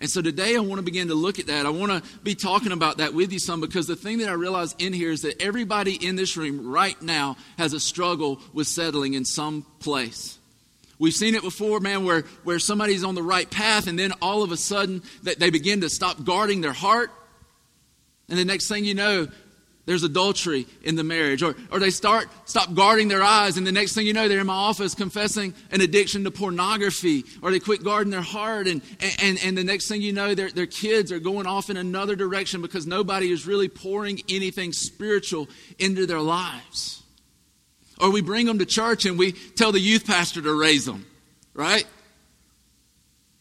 And 0.00 0.10
so 0.10 0.20
today 0.20 0.56
I 0.56 0.58
want 0.58 0.76
to 0.76 0.82
begin 0.82 1.08
to 1.08 1.14
look 1.14 1.38
at 1.38 1.46
that. 1.46 1.66
I 1.66 1.70
want 1.70 1.92
to 1.92 2.10
be 2.20 2.34
talking 2.34 2.72
about 2.72 2.98
that 2.98 3.14
with 3.14 3.32
you 3.32 3.38
some 3.38 3.60
because 3.60 3.86
the 3.86 3.96
thing 3.96 4.18
that 4.18 4.28
I 4.28 4.32
realize 4.32 4.74
in 4.78 4.92
here 4.92 5.10
is 5.10 5.22
that 5.22 5.40
everybody 5.40 5.94
in 5.94 6.16
this 6.16 6.36
room 6.36 6.68
right 6.68 7.00
now 7.00 7.36
has 7.58 7.72
a 7.72 7.80
struggle 7.80 8.40
with 8.52 8.66
settling 8.66 9.14
in 9.14 9.24
some 9.24 9.64
place. 9.78 10.38
We've 10.98 11.14
seen 11.14 11.34
it 11.34 11.42
before, 11.42 11.80
man, 11.80 12.04
where, 12.04 12.22
where 12.44 12.58
somebody's 12.58 13.04
on 13.04 13.14
the 13.14 13.22
right 13.22 13.48
path 13.48 13.86
and 13.86 13.98
then 13.98 14.12
all 14.20 14.42
of 14.42 14.52
a 14.52 14.56
sudden 14.56 15.02
that 15.22 15.38
they 15.38 15.50
begin 15.50 15.80
to 15.82 15.88
stop 15.88 16.24
guarding 16.24 16.60
their 16.60 16.72
heart. 16.72 17.10
And 18.28 18.38
the 18.38 18.44
next 18.44 18.68
thing 18.68 18.84
you 18.84 18.94
know, 18.94 19.28
there's 19.86 20.02
adultery 20.02 20.66
in 20.82 20.96
the 20.96 21.04
marriage. 21.04 21.42
Or, 21.42 21.54
or 21.70 21.78
they 21.78 21.90
start 21.90 22.28
stop 22.46 22.72
guarding 22.74 23.08
their 23.08 23.22
eyes, 23.22 23.56
and 23.56 23.66
the 23.66 23.72
next 23.72 23.94
thing 23.94 24.06
you 24.06 24.12
know, 24.12 24.28
they're 24.28 24.40
in 24.40 24.46
my 24.46 24.54
office 24.54 24.94
confessing 24.94 25.54
an 25.70 25.80
addiction 25.80 26.24
to 26.24 26.30
pornography. 26.30 27.24
Or 27.42 27.50
they 27.50 27.60
quit 27.60 27.84
guarding 27.84 28.10
their 28.10 28.22
heart, 28.22 28.66
and, 28.66 28.80
and, 29.20 29.38
and 29.44 29.58
the 29.58 29.64
next 29.64 29.88
thing 29.88 30.00
you 30.00 30.12
know, 30.12 30.34
their, 30.34 30.50
their 30.50 30.66
kids 30.66 31.12
are 31.12 31.18
going 31.18 31.46
off 31.46 31.68
in 31.68 31.76
another 31.76 32.16
direction 32.16 32.62
because 32.62 32.86
nobody 32.86 33.30
is 33.30 33.46
really 33.46 33.68
pouring 33.68 34.20
anything 34.28 34.72
spiritual 34.72 35.48
into 35.78 36.06
their 36.06 36.20
lives. 36.20 37.02
Or 38.00 38.10
we 38.10 38.22
bring 38.22 38.46
them 38.46 38.58
to 38.58 38.66
church 38.66 39.04
and 39.04 39.18
we 39.18 39.32
tell 39.32 39.70
the 39.70 39.80
youth 39.80 40.06
pastor 40.06 40.40
to 40.42 40.54
raise 40.58 40.84
them, 40.84 41.06
right? 41.52 41.86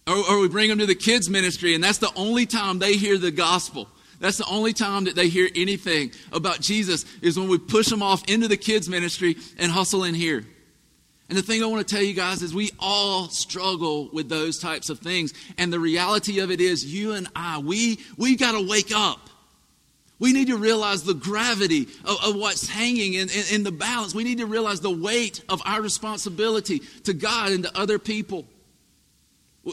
Or, 0.05 0.17
or 0.29 0.39
we 0.39 0.49
bring 0.49 0.69
them 0.69 0.79
to 0.79 0.85
the 0.85 0.95
kids' 0.95 1.29
ministry, 1.29 1.73
and 1.73 1.83
that's 1.83 1.99
the 1.99 2.11
only 2.15 2.45
time 2.45 2.79
they 2.79 2.97
hear 2.97 3.17
the 3.17 3.31
gospel. 3.31 3.87
That's 4.23 4.37
the 4.37 4.49
only 4.49 4.71
time 4.71 5.03
that 5.03 5.15
they 5.15 5.27
hear 5.27 5.49
anything 5.53 6.13
about 6.31 6.61
Jesus 6.61 7.03
is 7.21 7.37
when 7.37 7.49
we 7.49 7.57
push 7.57 7.87
them 7.87 8.01
off 8.01 8.23
into 8.29 8.47
the 8.47 8.55
kids' 8.55 8.87
ministry 8.87 9.35
and 9.57 9.69
hustle 9.69 10.05
in 10.05 10.15
here. 10.15 10.45
And 11.27 11.37
the 11.37 11.41
thing 11.41 11.61
I 11.61 11.65
want 11.65 11.85
to 11.85 11.93
tell 11.93 12.01
you 12.01 12.13
guys 12.13 12.41
is 12.41 12.55
we 12.55 12.71
all 12.79 13.27
struggle 13.27 14.09
with 14.13 14.29
those 14.29 14.59
types 14.59 14.89
of 14.89 14.99
things. 14.99 15.33
And 15.57 15.73
the 15.73 15.79
reality 15.79 16.39
of 16.39 16.51
it 16.51 16.61
is 16.61 16.85
you 16.85 17.11
and 17.11 17.27
I, 17.35 17.57
we 17.57 17.99
we 18.17 18.37
got 18.37 18.53
to 18.53 18.65
wake 18.65 18.93
up. 18.95 19.29
We 20.19 20.31
need 20.31 20.47
to 20.47 20.57
realize 20.57 21.03
the 21.03 21.15
gravity 21.15 21.89
of, 22.05 22.23
of 22.23 22.35
what's 22.37 22.65
hanging 22.65 23.15
in, 23.15 23.27
in, 23.29 23.43
in 23.51 23.63
the 23.63 23.73
balance. 23.73 24.15
We 24.15 24.23
need 24.23 24.37
to 24.37 24.45
realize 24.45 24.79
the 24.79 24.89
weight 24.89 25.43
of 25.49 25.61
our 25.65 25.81
responsibility 25.81 26.79
to 27.03 27.13
God 27.13 27.51
and 27.51 27.65
to 27.65 27.77
other 27.77 27.99
people. 27.99 28.45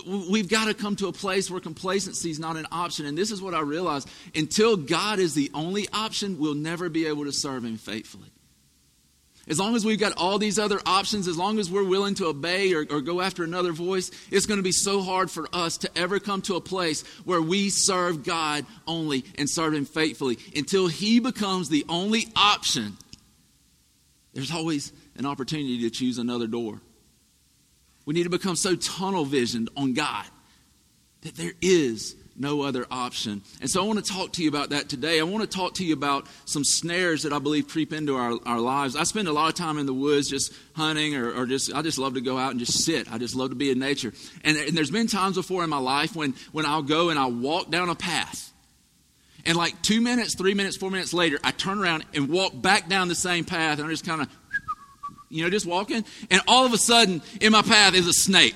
We've 0.07 0.49
got 0.49 0.67
to 0.67 0.75
come 0.75 0.95
to 0.97 1.09
a 1.09 1.13
place 1.13 1.51
where 1.51 1.61
complacency 1.61 2.31
is 2.31 2.39
not 2.39 2.57
an 2.57 2.67
option. 2.71 3.07
And 3.07 3.19
this 3.19 3.33
is 3.33 3.43
what 3.43 3.55
I 3.55 3.61
realize 3.61 4.07
until 4.37 4.77
God 4.77 5.19
is 5.19 5.35
the 5.35 5.51
only 5.53 5.89
option, 5.93 6.39
we'll 6.39 6.55
never 6.55 6.89
be 6.89 7.07
able 7.07 7.25
to 7.25 7.33
serve 7.33 7.65
Him 7.65 7.77
faithfully. 7.77 8.31
As 9.49 9.59
long 9.59 9.75
as 9.75 9.85
we've 9.85 9.99
got 9.99 10.13
all 10.17 10.39
these 10.39 10.61
other 10.61 10.81
options, 10.87 11.27
as 11.27 11.37
long 11.37 11.59
as 11.59 11.69
we're 11.69 11.83
willing 11.83 12.15
to 12.17 12.27
obey 12.27 12.73
or, 12.73 12.87
or, 12.89 13.01
go 13.01 13.21
after 13.21 13.43
another 13.43 13.73
voice, 13.73 14.13
it's 14.31 14.47
going 14.47 14.59
to 14.59 14.63
be 14.63 14.71
so 14.71 15.03
hard 15.03 15.29
for 15.29 15.49
us 15.53 15.79
to 15.79 15.91
ever 15.99 16.21
come 16.21 16.41
to 16.43 16.55
a 16.55 16.61
place 16.61 17.03
where 17.25 17.43
we 17.43 17.69
serve 17.69 18.23
God 18.23 18.65
only 18.87 19.25
and 19.39 19.51
serve 19.51 19.75
Him 19.75 19.87
faithfully. 19.87 20.39
Until 20.55 20.87
He 20.87 21.19
becomes 21.19 21.69
the 21.69 21.85
only 21.89 22.29
option, 22.37 22.97
there's 24.35 24.53
always 24.53 24.93
an 25.17 25.27
opportunity 25.27 25.81
to 25.81 25.91
choose 25.91 26.19
another 26.19 26.47
door. 26.47 26.81
We 28.11 28.15
need 28.15 28.25
to 28.25 28.31
become 28.31 28.57
so 28.57 28.75
tunnel 28.75 29.25
visioned 29.25 29.69
on 29.77 29.93
God 29.93 30.25
that 31.21 31.37
there 31.37 31.53
is 31.63 32.17
no 32.37 32.63
other 32.63 32.85
option. 32.91 33.41
And 33.61 33.71
so 33.71 33.81
I 33.81 33.87
want 33.87 34.05
to 34.05 34.13
talk 34.13 34.33
to 34.33 34.43
you 34.43 34.49
about 34.49 34.71
that 34.71 34.89
today. 34.89 35.21
I 35.21 35.23
want 35.23 35.49
to 35.49 35.57
talk 35.57 35.75
to 35.75 35.85
you 35.85 35.95
about 35.95 36.27
some 36.45 36.65
snares 36.65 37.23
that 37.23 37.33
I 37.33 37.39
believe 37.39 37.69
creep 37.69 37.93
into 37.93 38.17
our, 38.17 38.37
our 38.47 38.59
lives. 38.59 38.97
I 38.97 39.05
spend 39.05 39.29
a 39.29 39.33
lot 39.33 39.49
of 39.49 39.55
time 39.55 39.79
in 39.79 39.87
the 39.87 39.95
woods 39.95 40.29
just 40.29 40.53
hunting 40.75 41.15
or, 41.15 41.33
or 41.33 41.47
just, 41.47 41.73
I 41.73 41.83
just 41.83 41.99
love 41.99 42.15
to 42.15 42.21
go 42.21 42.37
out 42.37 42.51
and 42.51 42.59
just 42.59 42.85
sit. 42.85 43.13
I 43.13 43.19
just 43.19 43.37
love 43.37 43.51
to 43.51 43.55
be 43.55 43.71
in 43.71 43.79
nature. 43.79 44.13
And, 44.43 44.57
and 44.57 44.77
there's 44.77 44.91
been 44.91 45.07
times 45.07 45.37
before 45.37 45.63
in 45.63 45.71
my 45.71 45.79
life 45.79 46.17
when, 46.17 46.35
when 46.51 46.67
I'll 46.67 46.83
go 46.83 47.11
and 47.11 47.19
I'll 47.19 47.31
walk 47.31 47.71
down 47.71 47.91
a 47.91 47.95
path. 47.95 48.53
And 49.47 49.57
like 49.57 49.81
two 49.83 50.01
minutes, 50.01 50.35
three 50.35 50.55
minutes, 50.55 50.77
four 50.77 50.91
minutes 50.91 51.15
later, 51.15 51.39
I 51.45 51.53
turn 51.53 51.79
around 51.79 52.05
and 52.13 52.29
walk 52.29 52.61
back 52.61 52.89
down 52.89 53.07
the 53.07 53.15
same 53.15 53.45
path. 53.45 53.79
And 53.79 53.85
I'm 53.85 53.91
just 53.91 54.05
kind 54.05 54.21
of, 54.21 54.29
you 55.31 55.43
know, 55.43 55.51
just 55.51 55.67
walking. 55.67 56.05
And 56.31 56.43
all 56.47 56.67
of 56.67 56.73
a 56.73 56.79
sudden, 56.79 57.23
in 57.41 57.53
my 57.53 57.63
path 57.63 57.95
is 57.95 58.07
a 58.07 58.13
snake. 58.13 58.55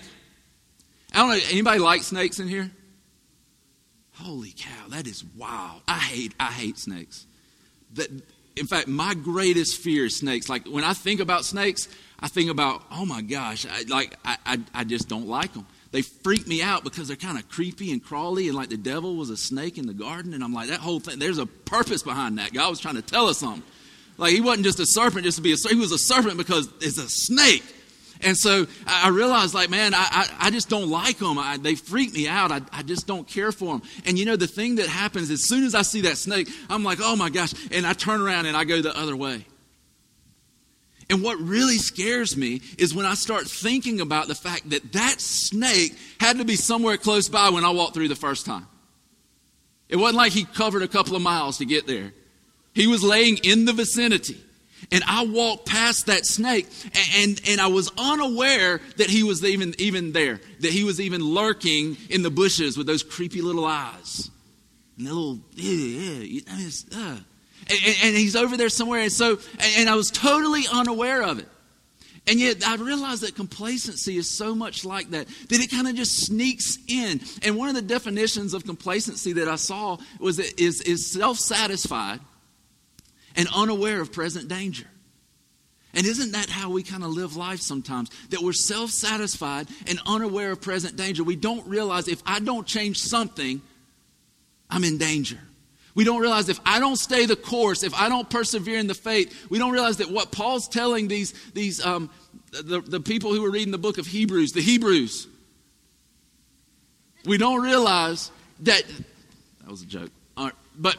I 1.13 1.19
don't 1.19 1.31
know, 1.31 1.45
anybody 1.51 1.79
like 1.79 2.03
snakes 2.03 2.41
in 2.41 2.49
here? 2.49 2.71
Holy 4.17 4.53
cow, 4.57 4.89
that 4.91 5.07
is 5.07 5.25
wild. 5.37 5.83
I 5.89 5.99
hate 5.99 6.35
I 6.39 6.53
hate 6.53 6.79
snakes. 6.79 7.27
That 7.95 8.11
in 8.57 8.67
fact, 8.67 8.89
my 8.89 9.15
greatest 9.15 9.81
fear 9.81 10.05
is 10.05 10.17
snakes. 10.17 10.49
Like 10.49 10.67
when 10.67 10.85
I 10.85 10.93
think 10.93 11.21
about 11.21 11.45
snakes, 11.45 11.89
I 12.21 12.29
think 12.29 12.51
about, 12.51 12.83
oh 12.91 13.05
my 13.05 13.23
gosh, 13.23 13.67
I, 13.67 13.85
like 13.89 14.17
I, 14.25 14.37
I, 14.47 14.59
I 14.73 14.85
just 14.85 15.09
don't 15.09 15.27
like 15.27 15.53
them. 15.53 15.67
They 15.91 16.03
freak 16.03 16.47
me 16.47 16.63
out 16.63 16.83
because 16.83 17.07
they're 17.07 17.17
kind 17.17 17.39
of 17.39 17.49
creepy 17.49 17.93
and 17.93 18.03
crawly, 18.03 18.49
and 18.49 18.57
like 18.57 18.69
the 18.69 18.77
devil 18.77 19.15
was 19.15 19.31
a 19.31 19.37
snake 19.37 19.79
in 19.79 19.87
the 19.87 19.95
garden. 19.95 20.35
And 20.35 20.43
I'm 20.43 20.53
like, 20.53 20.69
that 20.69 20.81
whole 20.81 21.01
thing, 21.01 21.19
there's 21.19 21.39
a 21.39 21.47
purpose 21.47 22.03
behind 22.03 22.39
that. 22.39 22.53
God 22.53 22.71
was 22.71 22.81
trying 22.81 22.97
to 22.97 23.03
tell 23.03 23.29
us 23.29 23.39
something. 23.39 23.63
Like 24.17 24.33
he 24.33 24.41
wasn't 24.41 24.65
just 24.65 24.81
a 24.81 24.87
serpent 24.87 25.25
just 25.25 25.37
to 25.37 25.43
be 25.43 25.53
a 25.53 25.57
serpent. 25.57 25.79
He 25.79 25.81
was 25.81 25.93
a 25.93 25.99
serpent 25.99 26.37
because 26.37 26.69
it's 26.81 26.99
a 26.99 27.09
snake. 27.09 27.65
And 28.21 28.37
so 28.37 28.67
I 28.87 29.09
realized, 29.09 29.55
like, 29.55 29.69
man, 29.69 29.93
I, 29.93 30.07
I, 30.11 30.47
I 30.47 30.51
just 30.51 30.71
don't 30.71 30.89
like 30.89 31.19
them. 31.19 31.39
I, 31.39 31.59
they 31.59 31.75
freak 31.75 32.15
me 32.15 32.27
out. 32.27 32.51
I, 32.51 32.63
I 32.73 32.83
just 32.83 33.07
don't 33.07 33.29
care 33.29 33.53
for 33.53 33.77
them. 33.77 33.83
And 34.07 34.19
you 34.19 34.25
know, 34.25 34.37
the 34.37 34.47
thing 34.47 34.77
that 34.77 34.87
happens 34.87 35.31
as 35.31 35.47
soon 35.47 35.65
as 35.65 35.75
I 35.75 35.83
see 35.83 36.03
that 36.03 36.17
snake, 36.17 36.49
I'm 36.71 36.85
like, 36.85 36.99
oh 37.03 37.17
my 37.17 37.29
gosh. 37.29 37.53
And 37.71 37.87
I 37.87 37.93
turn 37.93 38.23
around 38.23 38.47
and 38.47 38.57
I 38.57 38.65
go 38.65 38.81
the 38.81 38.97
other 38.97 39.17
way. 39.17 39.45
And 41.11 41.23
what 41.23 41.39
really 41.39 41.77
scares 41.77 42.37
me 42.37 42.63
is 42.79 42.95
when 42.95 43.05
I 43.05 43.15
start 43.15 43.47
thinking 43.47 44.01
about 44.01 44.27
the 44.27 44.35
fact 44.35 44.71
that 44.71 44.93
that 44.93 45.21
snake 45.21 45.95
had 46.19 46.39
to 46.39 46.45
be 46.45 46.57
somewhere 46.57 46.97
close 46.97 47.29
by 47.29 47.51
when 47.51 47.65
I 47.65 47.71
walked 47.71 47.95
through 47.95 48.09
the 48.09 48.17
first 48.17 48.47
time. 48.47 48.67
It 49.89 49.97
wasn't 49.97 50.17
like 50.17 50.33
he 50.33 50.45
covered 50.45 50.83
a 50.83 50.89
couple 50.89 51.15
of 51.15 51.21
miles 51.21 51.59
to 51.59 51.67
get 51.67 51.87
there, 51.87 52.13
he 52.75 52.87
was 52.87 53.03
laying 53.03 53.39
in 53.39 53.65
the 53.65 53.73
vicinity. 53.73 54.41
And 54.93 55.03
I 55.07 55.25
walked 55.25 55.67
past 55.67 56.07
that 56.07 56.27
snake 56.27 56.67
and, 56.85 57.09
and, 57.17 57.41
and, 57.49 57.61
I 57.61 57.69
was 57.69 57.91
unaware 57.97 58.81
that 58.97 59.09
he 59.09 59.23
was 59.23 59.43
even, 59.43 59.75
even 59.79 60.13
there, 60.13 60.41
that 60.61 60.73
he 60.73 60.85
was 60.85 61.01
even 61.01 61.23
lurking 61.23 61.97
in 62.11 62.23
the 62.23 62.31
bushes 62.31 62.77
with 62.77 62.87
those 62.87 63.03
creepy 63.03 63.41
little 63.41 63.65
eyes. 63.65 64.31
And 64.99 65.07
the 65.07 65.15
little, 65.15 65.41
yeah, 65.55 66.23
yeah, 66.23 66.41
I 66.51 66.59
mean, 66.59 66.71
uh. 66.95 67.19
and, 67.71 67.97
and, 68.03 68.17
he's 68.17 68.37
over 68.37 68.57
there 68.57 68.69
somewhere. 68.69 69.01
And 69.01 69.13
so, 69.13 69.39
and 69.79 69.89
I 69.89 69.95
was 69.95 70.11
totally 70.11 70.65
unaware 70.71 71.23
of 71.23 71.39
it. 71.39 71.49
And 72.27 72.41
yet 72.41 72.67
I 72.67 72.77
realized 72.77 73.23
that 73.23 73.35
complacency 73.35 74.17
is 74.17 74.31
so 74.31 74.55
much 74.55 74.85
like 74.85 75.11
that, 75.11 75.27
that 75.27 75.61
it 75.61 75.71
kind 75.71 75.89
of 75.89 75.95
just 75.95 76.27
sneaks 76.27 76.79
in. 76.89 77.21
And 77.43 77.57
one 77.57 77.69
of 77.69 77.75
the 77.75 77.83
definitions 77.83 78.55
of 78.55 78.65
complacency 78.65 79.35
that 79.35 79.49
I 79.49 79.57
saw 79.57 79.99
was 80.19 80.39
that 80.39 80.61
is, 80.61 80.81
is 80.83 81.11
self-satisfied 81.11 82.21
and 83.37 83.49
unaware 83.55 84.01
of 84.01 84.13
present 84.13 84.49
danger. 84.49 84.87
And 85.95 86.07
isn't 86.07 86.33
that 86.33 86.51
how 86.51 86.71
we 86.71 86.83
kind 86.83 87.05
of 87.05 87.11
live 87.11 87.37
life 87.37 87.61
sometimes? 87.61 88.11
That 88.31 88.41
we're 88.41 88.53
self 88.53 88.91
satisfied 88.91 89.69
and 89.87 90.01
unaware 90.07 90.51
of 90.51 90.61
present 90.61 90.97
danger. 90.97 91.23
We 91.23 91.37
don't 91.37 91.67
realize 91.69 92.09
if 92.09 92.23
I 92.27 92.41
don't 92.41 92.67
change 92.67 92.99
something, 92.99 93.63
I'm 94.69 94.83
in 94.83 94.99
danger. 94.99 95.39
We 95.95 96.03
don't 96.03 96.21
realize 96.21 96.49
if 96.49 96.59
I 96.67 96.81
don't 96.81 96.97
stay 96.97 97.27
the 97.27 97.37
course, 97.37 97.85
if 97.85 97.95
I 97.95 98.09
don't 98.09 98.29
persevere 98.29 98.79
in 98.79 98.89
the 98.89 98.95
faith, 98.95 99.47
we 99.49 99.59
don't 99.59 99.71
realize 99.71 99.99
that 99.99 100.11
what 100.11 100.33
Paul's 100.33 100.67
telling 100.67 101.07
these, 101.07 101.33
these 101.53 101.85
um, 101.85 102.11
the, 102.51 102.81
the 102.81 103.01
people 103.01 103.33
who 103.33 103.45
are 103.45 103.51
reading 103.51 103.71
the 103.71 103.79
book 103.79 103.99
of 103.99 104.07
Hebrews, 104.07 104.53
the 104.53 104.63
Hebrews, 104.63 105.29
we 107.25 107.39
don't 107.39 107.63
realize 107.63 108.33
that, 108.61 108.83
that 109.61 109.71
was 109.71 109.83
a 109.83 109.87
joke. 109.87 110.11
but 110.77 110.97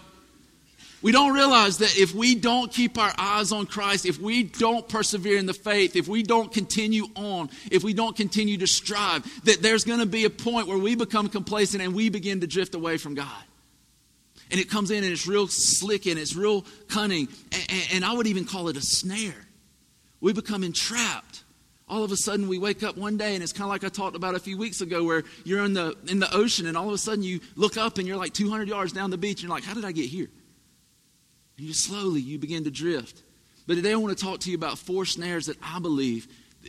we 1.02 1.12
don't 1.12 1.34
realize 1.34 1.80
that 1.80 1.98
if 1.98 2.16
we 2.16 2.36
don't 2.36 2.72
keep 2.72 2.98
our 2.98 3.14
eyes 3.18 3.52
on 3.52 3.66
Christ, 3.66 4.06
if 4.06 4.20
we 4.20 4.44
don't 4.44 4.88
persevere 4.88 5.38
in 5.38 5.46
the 5.46 5.54
faith, 5.54 5.96
if 5.96 6.08
we 6.08 6.24
don't 6.24 6.52
continue 6.52 7.06
on, 7.16 7.50
if 7.72 7.84
we 7.84 7.94
don't 7.94 8.16
continue 8.16 8.58
to 8.58 8.68
strive, 8.68 9.24
that 9.46 9.62
there's 9.62 9.84
going 9.84 10.00
to 10.00 10.06
be 10.06 10.26
a 10.26 10.30
point 10.30 10.68
where 10.68 10.78
we 10.78 10.96
become 10.96 11.30
complacent 11.30 11.84
and 11.84 11.94
we 11.94 12.10
begin 12.10 12.42
to 12.42 12.48
drift 12.48 12.76
away 12.76 12.98
from 12.98 13.14
God. 13.14 13.44
And 14.52 14.60
it 14.60 14.70
comes 14.70 14.92
in 14.92 15.04
and 15.04 15.12
it's 15.12 15.28
real 15.28 15.48
slick 15.48 16.06
and 16.06 16.20
it's 16.20 16.36
real 16.36 16.66
cunning. 16.88 17.28
And, 17.52 17.88
and 17.94 18.06
I 18.06 18.14
would 18.14 18.28
even 18.28 18.46
call 18.46 18.68
it 18.70 18.78
a 18.78 18.82
snare. 18.82 19.48
We 20.22 20.34
become 20.34 20.64
entrapped. 20.64 21.44
All 21.88 22.04
of 22.04 22.12
a 22.12 22.18
sudden, 22.18 22.48
we 22.48 22.58
wake 22.58 22.82
up 22.82 22.98
one 22.98 23.16
day, 23.16 23.36
and 23.36 23.44
it's 23.44 23.54
kind 23.54 23.66
of 23.66 23.70
like 23.70 23.84
I 23.84 23.90
talked 23.90 24.16
about 24.16 24.34
a 24.34 24.40
few 24.40 24.58
weeks 24.58 24.82
ago, 24.82 25.04
where 25.04 25.24
you're 25.44 25.64
in 25.64 25.74
the 25.74 25.96
in 26.08 26.20
the 26.20 26.34
ocean, 26.34 26.66
and 26.66 26.76
all 26.76 26.88
of 26.88 26.94
a 26.96 26.98
sudden 26.98 27.24
you 27.24 27.42
look 27.56 27.78
up, 27.78 28.00
and 28.00 28.08
you're 28.08 28.18
like 28.18 28.34
200 28.34 28.68
yards 28.68 28.92
down 28.92 29.12
the 29.12 29.20
beach, 29.20 29.42
and 29.42 29.50
you're 29.50 29.56
like, 29.56 29.64
"How 29.64 29.76
did 29.76 29.86
I 29.86 29.92
get 29.92 30.08
here?" 30.08 30.30
And 31.58 31.68
you 31.68 31.74
slowly 31.74 32.22
you 32.22 32.38
begin 32.38 32.64
to 32.66 32.72
drift. 32.72 33.22
But 33.68 33.76
today 33.76 33.94
I 33.94 33.96
want 33.96 34.18
to 34.18 34.24
talk 34.24 34.40
to 34.42 34.52
you 34.52 34.56
about 34.56 34.78
four 34.78 35.06
snares 35.06 35.48
that 35.48 35.58
I 35.62 35.80
believe 35.80 36.28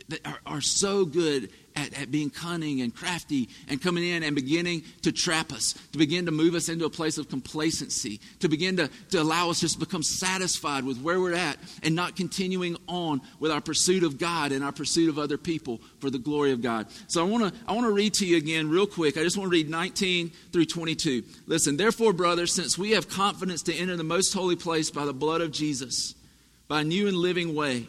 that 0.09 0.25
are, 0.25 0.39
are 0.45 0.61
so 0.61 1.05
good 1.05 1.49
at, 1.77 2.01
at 2.01 2.11
being 2.11 2.29
cunning 2.29 2.81
and 2.81 2.93
crafty 2.93 3.49
and 3.69 3.81
coming 3.81 4.03
in 4.03 4.23
and 4.23 4.35
beginning 4.35 4.83
to 5.03 5.11
trap 5.11 5.53
us, 5.53 5.73
to 5.91 5.97
begin 5.97 6.25
to 6.25 6.31
move 6.31 6.55
us 6.55 6.69
into 6.69 6.85
a 6.85 6.89
place 6.89 7.17
of 7.17 7.29
complacency, 7.29 8.19
to 8.39 8.49
begin 8.49 8.77
to, 8.77 8.89
to 9.11 9.21
allow 9.21 9.49
us 9.49 9.59
just 9.59 9.75
to 9.75 9.79
become 9.79 10.03
satisfied 10.03 10.83
with 10.83 10.99
where 11.01 11.19
we're 11.19 11.35
at 11.35 11.57
and 11.83 11.95
not 11.95 12.15
continuing 12.15 12.75
on 12.87 13.21
with 13.39 13.51
our 13.51 13.61
pursuit 13.61 14.03
of 14.03 14.17
God 14.17 14.51
and 14.51 14.63
our 14.63 14.71
pursuit 14.71 15.09
of 15.09 15.19
other 15.19 15.37
people 15.37 15.79
for 15.99 16.09
the 16.09 16.17
glory 16.17 16.51
of 16.51 16.61
God. 16.61 16.87
So 17.07 17.25
I 17.25 17.29
want 17.29 17.53
to 17.53 17.59
I 17.67 17.73
want 17.73 17.85
to 17.85 17.91
read 17.91 18.15
to 18.15 18.25
you 18.25 18.37
again 18.37 18.69
real 18.69 18.87
quick. 18.87 19.17
I 19.17 19.23
just 19.23 19.37
want 19.37 19.51
to 19.51 19.55
read 19.55 19.69
19 19.69 20.31
through 20.51 20.65
22. 20.65 21.23
Listen, 21.45 21.77
therefore, 21.77 22.13
brothers, 22.13 22.53
since 22.53 22.77
we 22.77 22.91
have 22.91 23.09
confidence 23.09 23.61
to 23.63 23.73
enter 23.73 23.95
the 23.95 24.03
most 24.03 24.33
holy 24.33 24.55
place 24.55 24.89
by 24.89 25.05
the 25.05 25.13
blood 25.13 25.41
of 25.41 25.51
Jesus, 25.51 26.15
by 26.67 26.81
a 26.81 26.83
new 26.83 27.07
and 27.07 27.17
living 27.17 27.53
way, 27.53 27.87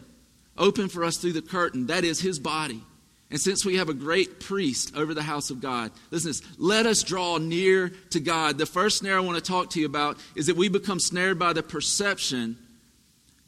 open 0.56 0.88
for 0.88 1.04
us 1.04 1.16
through 1.16 1.32
the 1.32 1.42
curtain, 1.42 1.86
that 1.86 2.04
is 2.04 2.20
his 2.20 2.38
body 2.38 2.82
and 3.30 3.40
since 3.40 3.64
we 3.64 3.76
have 3.76 3.90
a 3.90 3.94
great 3.94 4.40
priest 4.40 4.96
over 4.96 5.12
the 5.12 5.22
house 5.22 5.50
of 5.50 5.60
God, 5.60 5.90
listen 6.10 6.30
this, 6.30 6.42
let 6.56 6.86
us 6.86 7.02
draw 7.02 7.36
near 7.36 7.90
to 8.10 8.20
God. 8.20 8.56
The 8.56 8.64
first 8.64 8.98
snare 8.98 9.18
I 9.18 9.20
want 9.20 9.36
to 9.36 9.44
talk 9.44 9.70
to 9.70 9.80
you 9.80 9.86
about 9.86 10.18
is 10.34 10.46
that 10.46 10.56
we 10.56 10.68
become 10.68 10.98
snared 10.98 11.38
by 11.38 11.52
the 11.52 11.62
perception 11.62 12.56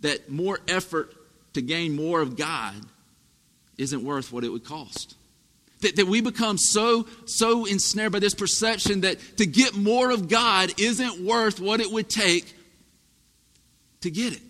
that 0.00 0.30
more 0.30 0.58
effort 0.68 1.14
to 1.54 1.62
gain 1.62 1.96
more 1.96 2.20
of 2.20 2.36
God 2.36 2.74
isn't 3.78 4.04
worth 4.04 4.32
what 4.32 4.44
it 4.44 4.50
would 4.50 4.64
cost. 4.64 5.16
That, 5.80 5.96
that 5.96 6.06
we 6.06 6.20
become 6.20 6.58
so, 6.58 7.06
so 7.24 7.64
ensnared 7.64 8.12
by 8.12 8.18
this 8.18 8.34
perception 8.34 9.00
that 9.00 9.18
to 9.38 9.46
get 9.46 9.74
more 9.74 10.10
of 10.10 10.28
God 10.28 10.78
isn't 10.78 11.24
worth 11.24 11.58
what 11.58 11.80
it 11.80 11.90
would 11.90 12.10
take 12.10 12.54
to 14.02 14.10
get 14.10 14.34
it. 14.34 14.42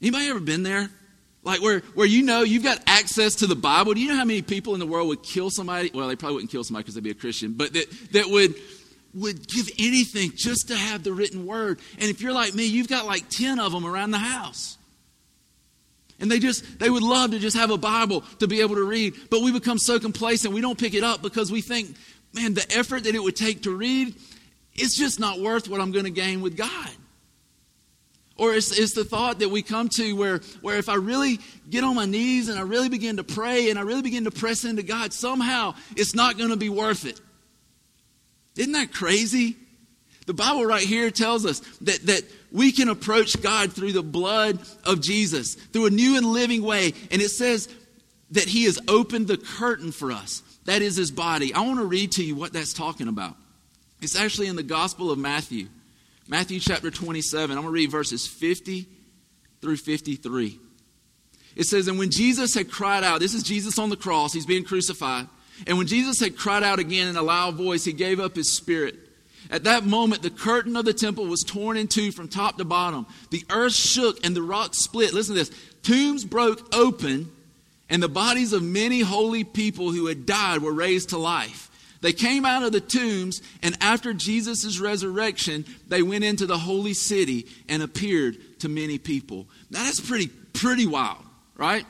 Anybody 0.00 0.28
ever 0.28 0.40
been 0.40 0.62
there? 0.62 0.88
Like 1.44 1.60
where, 1.60 1.80
where 1.94 2.06
you 2.06 2.22
know 2.22 2.42
you've 2.42 2.62
got 2.62 2.80
access 2.86 3.36
to 3.36 3.46
the 3.46 3.56
Bible. 3.56 3.94
Do 3.94 4.00
you 4.00 4.08
know 4.08 4.16
how 4.16 4.24
many 4.24 4.42
people 4.42 4.74
in 4.74 4.80
the 4.80 4.86
world 4.86 5.08
would 5.08 5.22
kill 5.22 5.50
somebody? 5.50 5.90
Well, 5.92 6.08
they 6.08 6.16
probably 6.16 6.36
wouldn't 6.36 6.52
kill 6.52 6.62
somebody 6.62 6.84
because 6.84 6.94
they'd 6.94 7.04
be 7.04 7.10
a 7.10 7.14
Christian, 7.14 7.54
but 7.54 7.72
that, 7.72 7.90
that 8.12 8.28
would, 8.28 8.54
would 9.14 9.48
give 9.48 9.68
anything 9.78 10.32
just 10.36 10.68
to 10.68 10.76
have 10.76 11.02
the 11.02 11.12
written 11.12 11.44
word. 11.46 11.80
And 11.98 12.08
if 12.08 12.20
you're 12.20 12.32
like 12.32 12.54
me, 12.54 12.66
you've 12.66 12.88
got 12.88 13.06
like 13.06 13.28
10 13.28 13.58
of 13.58 13.72
them 13.72 13.84
around 13.84 14.12
the 14.12 14.18
house. 14.18 14.78
And 16.20 16.30
they 16.30 16.38
just, 16.38 16.78
they 16.78 16.88
would 16.88 17.02
love 17.02 17.32
to 17.32 17.40
just 17.40 17.56
have 17.56 17.70
a 17.70 17.78
Bible 17.78 18.20
to 18.38 18.46
be 18.46 18.60
able 18.60 18.76
to 18.76 18.84
read. 18.84 19.14
But 19.28 19.42
we 19.42 19.50
become 19.50 19.78
so 19.78 19.98
complacent, 19.98 20.54
we 20.54 20.60
don't 20.60 20.78
pick 20.78 20.94
it 20.94 21.02
up 21.02 21.22
because 21.22 21.50
we 21.50 21.60
think, 21.60 21.96
man, 22.32 22.54
the 22.54 22.64
effort 22.76 23.04
that 23.04 23.16
it 23.16 23.22
would 23.22 23.34
take 23.34 23.64
to 23.64 23.74
read 23.74 24.14
it's 24.74 24.96
just 24.96 25.20
not 25.20 25.40
worth 25.40 25.68
what 25.68 25.80
I'm 25.80 25.92
going 25.92 26.04
to 26.04 26.10
gain 26.10 26.40
with 26.40 26.56
God. 26.56 26.90
Or 28.36 28.54
it's, 28.54 28.76
it's 28.76 28.94
the 28.94 29.04
thought 29.04 29.40
that 29.40 29.50
we 29.50 29.62
come 29.62 29.88
to 29.90 30.12
where, 30.14 30.38
where 30.62 30.78
if 30.78 30.88
I 30.88 30.94
really 30.94 31.38
get 31.68 31.84
on 31.84 31.94
my 31.94 32.06
knees 32.06 32.48
and 32.48 32.58
I 32.58 32.62
really 32.62 32.88
begin 32.88 33.18
to 33.18 33.24
pray 33.24 33.70
and 33.70 33.78
I 33.78 33.82
really 33.82 34.02
begin 34.02 34.24
to 34.24 34.30
press 34.30 34.64
into 34.64 34.82
God, 34.82 35.12
somehow 35.12 35.74
it's 35.96 36.14
not 36.14 36.38
going 36.38 36.50
to 36.50 36.56
be 36.56 36.70
worth 36.70 37.04
it. 37.04 37.20
Isn't 38.56 38.72
that 38.72 38.92
crazy? 38.92 39.56
The 40.26 40.34
Bible 40.34 40.64
right 40.64 40.86
here 40.86 41.10
tells 41.10 41.44
us 41.44 41.60
that, 41.82 42.06
that 42.06 42.22
we 42.50 42.72
can 42.72 42.88
approach 42.88 43.40
God 43.42 43.72
through 43.72 43.92
the 43.92 44.02
blood 44.02 44.58
of 44.84 45.00
Jesus, 45.00 45.54
through 45.54 45.86
a 45.86 45.90
new 45.90 46.16
and 46.16 46.26
living 46.26 46.62
way. 46.62 46.94
And 47.10 47.20
it 47.20 47.30
says 47.30 47.68
that 48.30 48.44
He 48.44 48.64
has 48.64 48.78
opened 48.88 49.28
the 49.28 49.36
curtain 49.36 49.90
for 49.90 50.12
us. 50.12 50.42
That 50.64 50.80
is 50.80 50.96
His 50.96 51.10
body. 51.10 51.52
I 51.52 51.60
want 51.60 51.80
to 51.80 51.86
read 51.86 52.12
to 52.12 52.24
you 52.24 52.36
what 52.36 52.52
that's 52.52 52.72
talking 52.72 53.08
about. 53.08 53.36
It's 54.00 54.16
actually 54.16 54.46
in 54.46 54.56
the 54.56 54.62
Gospel 54.62 55.10
of 55.10 55.18
Matthew. 55.18 55.68
Matthew 56.28 56.60
chapter 56.60 56.90
27. 56.90 57.56
I'm 57.56 57.62
going 57.62 57.72
to 57.72 57.74
read 57.74 57.90
verses 57.90 58.26
50 58.26 58.86
through 59.60 59.76
53. 59.76 60.58
It 61.56 61.64
says, 61.64 61.88
And 61.88 61.98
when 61.98 62.10
Jesus 62.10 62.54
had 62.54 62.70
cried 62.70 63.04
out, 63.04 63.20
this 63.20 63.34
is 63.34 63.42
Jesus 63.42 63.78
on 63.78 63.90
the 63.90 63.96
cross, 63.96 64.32
he's 64.32 64.46
being 64.46 64.64
crucified. 64.64 65.28
And 65.66 65.78
when 65.78 65.86
Jesus 65.86 66.20
had 66.20 66.36
cried 66.36 66.62
out 66.62 66.78
again 66.78 67.08
in 67.08 67.16
a 67.16 67.22
loud 67.22 67.54
voice, 67.54 67.84
he 67.84 67.92
gave 67.92 68.20
up 68.20 68.34
his 68.34 68.56
spirit. 68.56 68.96
At 69.50 69.64
that 69.64 69.84
moment, 69.84 70.22
the 70.22 70.30
curtain 70.30 70.76
of 70.76 70.84
the 70.84 70.94
temple 70.94 71.26
was 71.26 71.42
torn 71.42 71.76
in 71.76 71.88
two 71.88 72.12
from 72.12 72.28
top 72.28 72.58
to 72.58 72.64
bottom. 72.64 73.06
The 73.30 73.44
earth 73.50 73.74
shook 73.74 74.24
and 74.24 74.34
the 74.34 74.42
rocks 74.42 74.78
split. 74.78 75.12
Listen 75.12 75.34
to 75.34 75.40
this 75.40 75.50
tombs 75.82 76.24
broke 76.24 76.74
open, 76.74 77.30
and 77.90 78.02
the 78.02 78.08
bodies 78.08 78.52
of 78.52 78.62
many 78.62 79.00
holy 79.00 79.44
people 79.44 79.90
who 79.92 80.06
had 80.06 80.24
died 80.24 80.62
were 80.62 80.72
raised 80.72 81.10
to 81.10 81.18
life. 81.18 81.70
They 82.02 82.12
came 82.12 82.44
out 82.44 82.64
of 82.64 82.72
the 82.72 82.80
tombs, 82.80 83.40
and 83.62 83.76
after 83.80 84.12
Jesus' 84.12 84.78
resurrection, 84.80 85.64
they 85.86 86.02
went 86.02 86.24
into 86.24 86.46
the 86.46 86.58
holy 86.58 86.94
city 86.94 87.46
and 87.68 87.82
appeared 87.82 88.58
to 88.58 88.68
many 88.68 88.98
people. 88.98 89.48
Now, 89.70 89.84
that's 89.84 90.00
pretty, 90.00 90.26
pretty 90.26 90.86
wild, 90.86 91.24
right? 91.56 91.86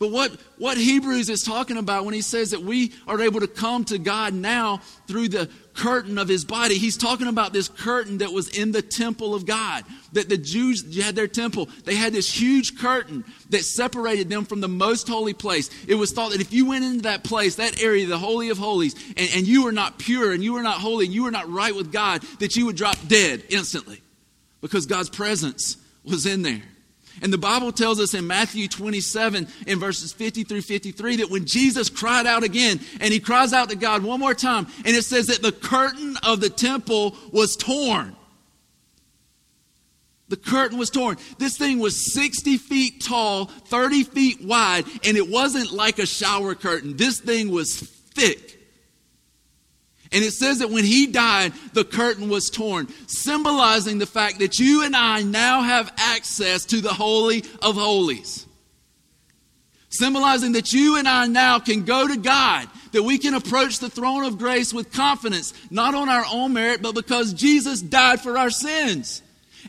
But 0.00 0.10
what, 0.10 0.32
what 0.58 0.76
Hebrews 0.76 1.30
is 1.30 1.44
talking 1.44 1.76
about 1.76 2.04
when 2.04 2.14
he 2.14 2.20
says 2.20 2.50
that 2.50 2.62
we 2.62 2.92
are 3.06 3.20
able 3.20 3.40
to 3.40 3.46
come 3.46 3.84
to 3.86 3.98
God 3.98 4.34
now 4.34 4.78
through 5.06 5.28
the 5.28 5.48
curtain 5.72 6.18
of 6.18 6.28
his 6.28 6.44
body, 6.44 6.78
he's 6.78 6.96
talking 6.96 7.28
about 7.28 7.52
this 7.52 7.68
curtain 7.68 8.18
that 8.18 8.32
was 8.32 8.48
in 8.48 8.72
the 8.72 8.82
temple 8.82 9.34
of 9.34 9.46
God. 9.46 9.84
That 10.12 10.28
the 10.28 10.36
Jews 10.36 11.00
had 11.00 11.14
their 11.14 11.28
temple. 11.28 11.68
They 11.84 11.94
had 11.94 12.12
this 12.12 12.28
huge 12.28 12.76
curtain 12.78 13.24
that 13.50 13.64
separated 13.64 14.28
them 14.28 14.44
from 14.44 14.60
the 14.60 14.68
most 14.68 15.08
holy 15.08 15.32
place. 15.32 15.70
It 15.86 15.94
was 15.94 16.12
thought 16.12 16.32
that 16.32 16.40
if 16.40 16.52
you 16.52 16.66
went 16.66 16.84
into 16.84 17.02
that 17.02 17.22
place, 17.22 17.56
that 17.56 17.80
area, 17.80 18.06
the 18.06 18.18
Holy 18.18 18.50
of 18.50 18.58
Holies, 18.58 18.94
and, 19.16 19.30
and 19.34 19.46
you 19.46 19.64
were 19.64 19.72
not 19.72 19.98
pure 19.98 20.32
and 20.32 20.42
you 20.42 20.54
were 20.54 20.62
not 20.62 20.80
holy 20.80 21.06
and 21.06 21.14
you 21.14 21.22
were 21.22 21.30
not 21.30 21.48
right 21.48 21.74
with 21.74 21.92
God, 21.92 22.22
that 22.40 22.56
you 22.56 22.66
would 22.66 22.76
drop 22.76 22.96
dead 23.06 23.44
instantly 23.48 24.02
because 24.60 24.86
God's 24.86 25.10
presence 25.10 25.76
was 26.04 26.26
in 26.26 26.42
there. 26.42 26.62
And 27.22 27.32
the 27.32 27.38
Bible 27.38 27.72
tells 27.72 28.00
us 28.00 28.14
in 28.14 28.26
Matthew 28.26 28.68
27, 28.68 29.48
in 29.66 29.78
verses 29.78 30.12
50 30.12 30.44
through 30.44 30.62
53, 30.62 31.16
that 31.16 31.30
when 31.30 31.46
Jesus 31.46 31.88
cried 31.88 32.26
out 32.26 32.42
again, 32.42 32.80
and 33.00 33.12
he 33.12 33.20
cries 33.20 33.52
out 33.52 33.70
to 33.70 33.76
God 33.76 34.02
one 34.02 34.20
more 34.20 34.34
time, 34.34 34.66
and 34.78 34.96
it 34.96 35.04
says 35.04 35.26
that 35.26 35.42
the 35.42 35.52
curtain 35.52 36.16
of 36.22 36.40
the 36.40 36.50
temple 36.50 37.16
was 37.32 37.56
torn. 37.56 38.16
The 40.28 40.36
curtain 40.36 40.78
was 40.78 40.90
torn. 40.90 41.18
This 41.38 41.56
thing 41.56 41.78
was 41.78 42.12
60 42.12 42.56
feet 42.56 43.04
tall, 43.04 43.46
30 43.46 44.04
feet 44.04 44.42
wide, 44.42 44.84
and 45.04 45.16
it 45.16 45.28
wasn't 45.28 45.72
like 45.72 45.98
a 45.98 46.06
shower 46.06 46.54
curtain. 46.54 46.96
This 46.96 47.20
thing 47.20 47.50
was 47.50 47.80
thick. 47.80 48.53
And 50.14 50.22
it 50.22 50.32
says 50.32 50.60
that 50.60 50.70
when 50.70 50.84
he 50.84 51.08
died, 51.08 51.52
the 51.72 51.84
curtain 51.84 52.28
was 52.28 52.48
torn, 52.48 52.86
symbolizing 53.08 53.98
the 53.98 54.06
fact 54.06 54.38
that 54.38 54.60
you 54.60 54.84
and 54.84 54.94
I 54.94 55.22
now 55.22 55.62
have 55.62 55.92
access 55.98 56.64
to 56.66 56.80
the 56.80 56.92
Holy 56.92 57.44
of 57.60 57.74
Holies. 57.74 58.46
Symbolizing 59.88 60.52
that 60.52 60.72
you 60.72 60.98
and 60.98 61.08
I 61.08 61.26
now 61.26 61.58
can 61.58 61.84
go 61.84 62.06
to 62.06 62.16
God, 62.16 62.68
that 62.92 63.02
we 63.02 63.18
can 63.18 63.34
approach 63.34 63.80
the 63.80 63.90
throne 63.90 64.24
of 64.24 64.38
grace 64.38 64.72
with 64.72 64.92
confidence, 64.92 65.52
not 65.68 65.96
on 65.96 66.08
our 66.08 66.24
own 66.30 66.52
merit, 66.52 66.80
but 66.80 66.94
because 66.94 67.32
Jesus 67.32 67.82
died 67.82 68.20
for 68.20 68.38
our 68.38 68.50
sins. 68.50 69.20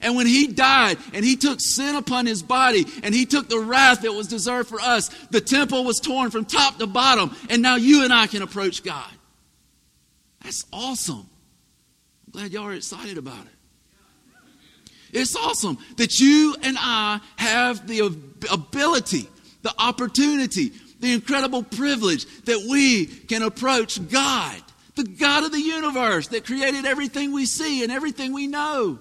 And 0.02 0.16
when 0.16 0.28
he 0.28 0.46
died 0.46 1.00
and 1.14 1.26
he 1.26 1.38
took 1.38 1.60
sin 1.60 1.96
upon 1.96 2.28
his 2.28 2.44
body 2.44 2.86
and 3.02 3.16
he 3.16 3.26
took 3.26 3.50
the 3.50 3.60
wrath 3.60 4.02
that 4.02 4.12
was 4.14 4.28
deserved 4.28 4.70
for 4.70 4.80
us, 4.80 5.10
the 5.32 5.42
temple 5.42 5.84
was 5.86 6.00
torn 6.00 6.30
from 6.30 6.46
top 6.46 6.78
to 6.78 6.86
bottom. 6.86 7.36
And 7.50 7.64
now 7.64 7.78
you 7.78 8.04
and 8.04 8.14
I 8.14 8.28
can 8.28 8.44
approach 8.44 8.84
God. 8.84 9.10
That's 10.46 10.64
awesome. 10.72 11.28
I'm 12.28 12.32
glad 12.32 12.54
y'all 12.54 12.68
are 12.68 12.74
excited 12.74 13.18
about 13.18 13.46
it. 13.48 13.52
It's 15.12 15.36
awesome 15.36 15.80
that 15.98 16.20
you 16.20 16.56
and 16.62 16.78
I 16.80 17.20
have 17.38 17.88
the 17.88 18.02
ability, 18.52 19.28
the 19.64 19.74
opportunity, 19.80 20.72
the 21.00 21.14
incredible 21.14 21.64
privilege 21.64 22.26
that 22.44 22.68
we 22.70 23.08
can 23.08 23.42
approach 23.42 24.08
God, 24.10 24.62
the 24.94 25.04
God 25.04 25.46
of 25.46 25.52
the 25.52 25.62
universe 25.62 26.28
that 26.28 26.46
created 26.46 26.86
everything 26.86 27.32
we 27.32 27.48
see 27.48 27.82
and 27.82 27.92
everything 27.92 28.32
we 28.32 28.46
know. 28.46 29.00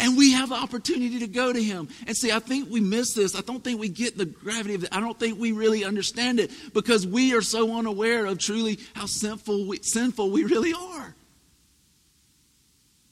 And 0.00 0.16
we 0.16 0.32
have 0.32 0.48
the 0.48 0.54
opportunity 0.54 1.18
to 1.20 1.26
go 1.26 1.52
to 1.52 1.62
him. 1.62 1.88
And 2.06 2.16
see, 2.16 2.32
I 2.32 2.38
think 2.38 2.70
we 2.70 2.80
miss 2.80 3.14
this. 3.14 3.36
I 3.36 3.40
don't 3.40 3.62
think 3.62 3.80
we 3.80 3.88
get 3.88 4.16
the 4.16 4.26
gravity 4.26 4.74
of 4.74 4.84
it. 4.84 4.90
I 4.92 5.00
don't 5.00 5.18
think 5.18 5.38
we 5.38 5.52
really 5.52 5.84
understand 5.84 6.40
it 6.40 6.50
because 6.72 7.06
we 7.06 7.34
are 7.34 7.42
so 7.42 7.76
unaware 7.76 8.26
of 8.26 8.38
truly 8.38 8.78
how 8.94 9.06
sinful 9.06 9.66
we, 9.66 9.78
sinful 9.82 10.30
we 10.30 10.44
really 10.44 10.72
are. 10.72 11.14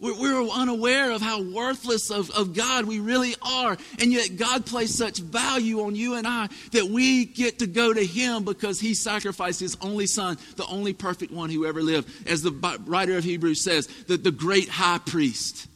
We're, 0.03 0.19
we're 0.19 0.49
unaware 0.49 1.13
of 1.13 1.23
how 1.23 1.43
worthless 1.43 2.11
of, 2.11 2.29
of 2.33 2.55
God 2.55 2.87
we 2.87 2.99
really 2.99 3.37
are. 3.41 3.77
And 4.01 4.13
yet 4.13 4.37
God 4.37 4.67
placed 4.67 4.99
such 4.99 5.19
value 5.19 5.83
on 5.83 5.95
you 5.95 6.15
and 6.15 6.27
I 6.27 6.49
that 6.73 6.87
we 6.87 7.25
get 7.25 7.61
to 7.61 7.69
go 7.69 7.95
to 7.95 8.05
him 8.05 8.45
because 8.45 8.81
he 8.81 8.95
sacrificed 8.95 9.61
his 9.61 9.77
only 9.81 10.07
son, 10.07 10.39
the 10.57 10.67
only 10.67 10.93
perfect 10.93 11.33
one 11.33 11.51
who 11.51 11.67
ever 11.67 11.83
lived. 11.83 12.29
As 12.29 12.43
the 12.43 12.51
writer 12.85 13.17
of 13.17 13.23
Hebrews 13.23 13.63
says, 13.63 13.87
the, 14.09 14.17
the 14.17 14.33
great 14.33 14.69
high 14.69 14.99
priest 14.99 15.69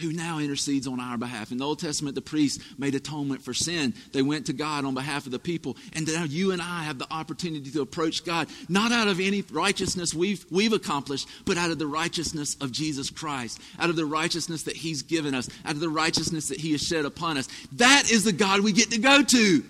who 0.00 0.12
now 0.12 0.38
intercedes 0.38 0.86
on 0.86 1.00
our 1.00 1.18
behalf. 1.18 1.50
In 1.50 1.58
the 1.58 1.64
Old 1.64 1.80
Testament, 1.80 2.14
the 2.14 2.22
priests 2.22 2.62
made 2.78 2.94
atonement 2.94 3.42
for 3.42 3.52
sin. 3.52 3.94
They 4.12 4.22
went 4.22 4.46
to 4.46 4.52
God 4.52 4.84
on 4.84 4.94
behalf 4.94 5.26
of 5.26 5.32
the 5.32 5.38
people. 5.38 5.76
And 5.92 6.06
now 6.06 6.24
you 6.24 6.52
and 6.52 6.62
I 6.62 6.84
have 6.84 6.98
the 6.98 7.12
opportunity 7.12 7.70
to 7.70 7.80
approach 7.80 8.24
God, 8.24 8.48
not 8.68 8.92
out 8.92 9.08
of 9.08 9.18
any 9.18 9.42
righteousness 9.50 10.14
we've, 10.14 10.44
we've 10.50 10.72
accomplished, 10.72 11.28
but 11.44 11.58
out 11.58 11.70
of 11.70 11.78
the 11.78 11.86
righteousness 11.86 12.56
of 12.60 12.70
Jesus 12.70 13.10
Christ, 13.10 13.60
out 13.78 13.90
of 13.90 13.96
the 13.96 14.06
righteousness 14.06 14.62
that 14.64 14.76
He's 14.76 15.02
given 15.02 15.34
us, 15.34 15.48
out 15.64 15.72
of 15.72 15.80
the 15.80 15.88
righteousness 15.88 16.48
that 16.48 16.60
He 16.60 16.72
has 16.72 16.82
shed 16.82 17.04
upon 17.04 17.36
us. 17.36 17.48
That 17.72 18.10
is 18.10 18.24
the 18.24 18.32
God 18.32 18.60
we 18.60 18.72
get 18.72 18.92
to 18.92 18.98
go 18.98 19.22
to. 19.22 19.64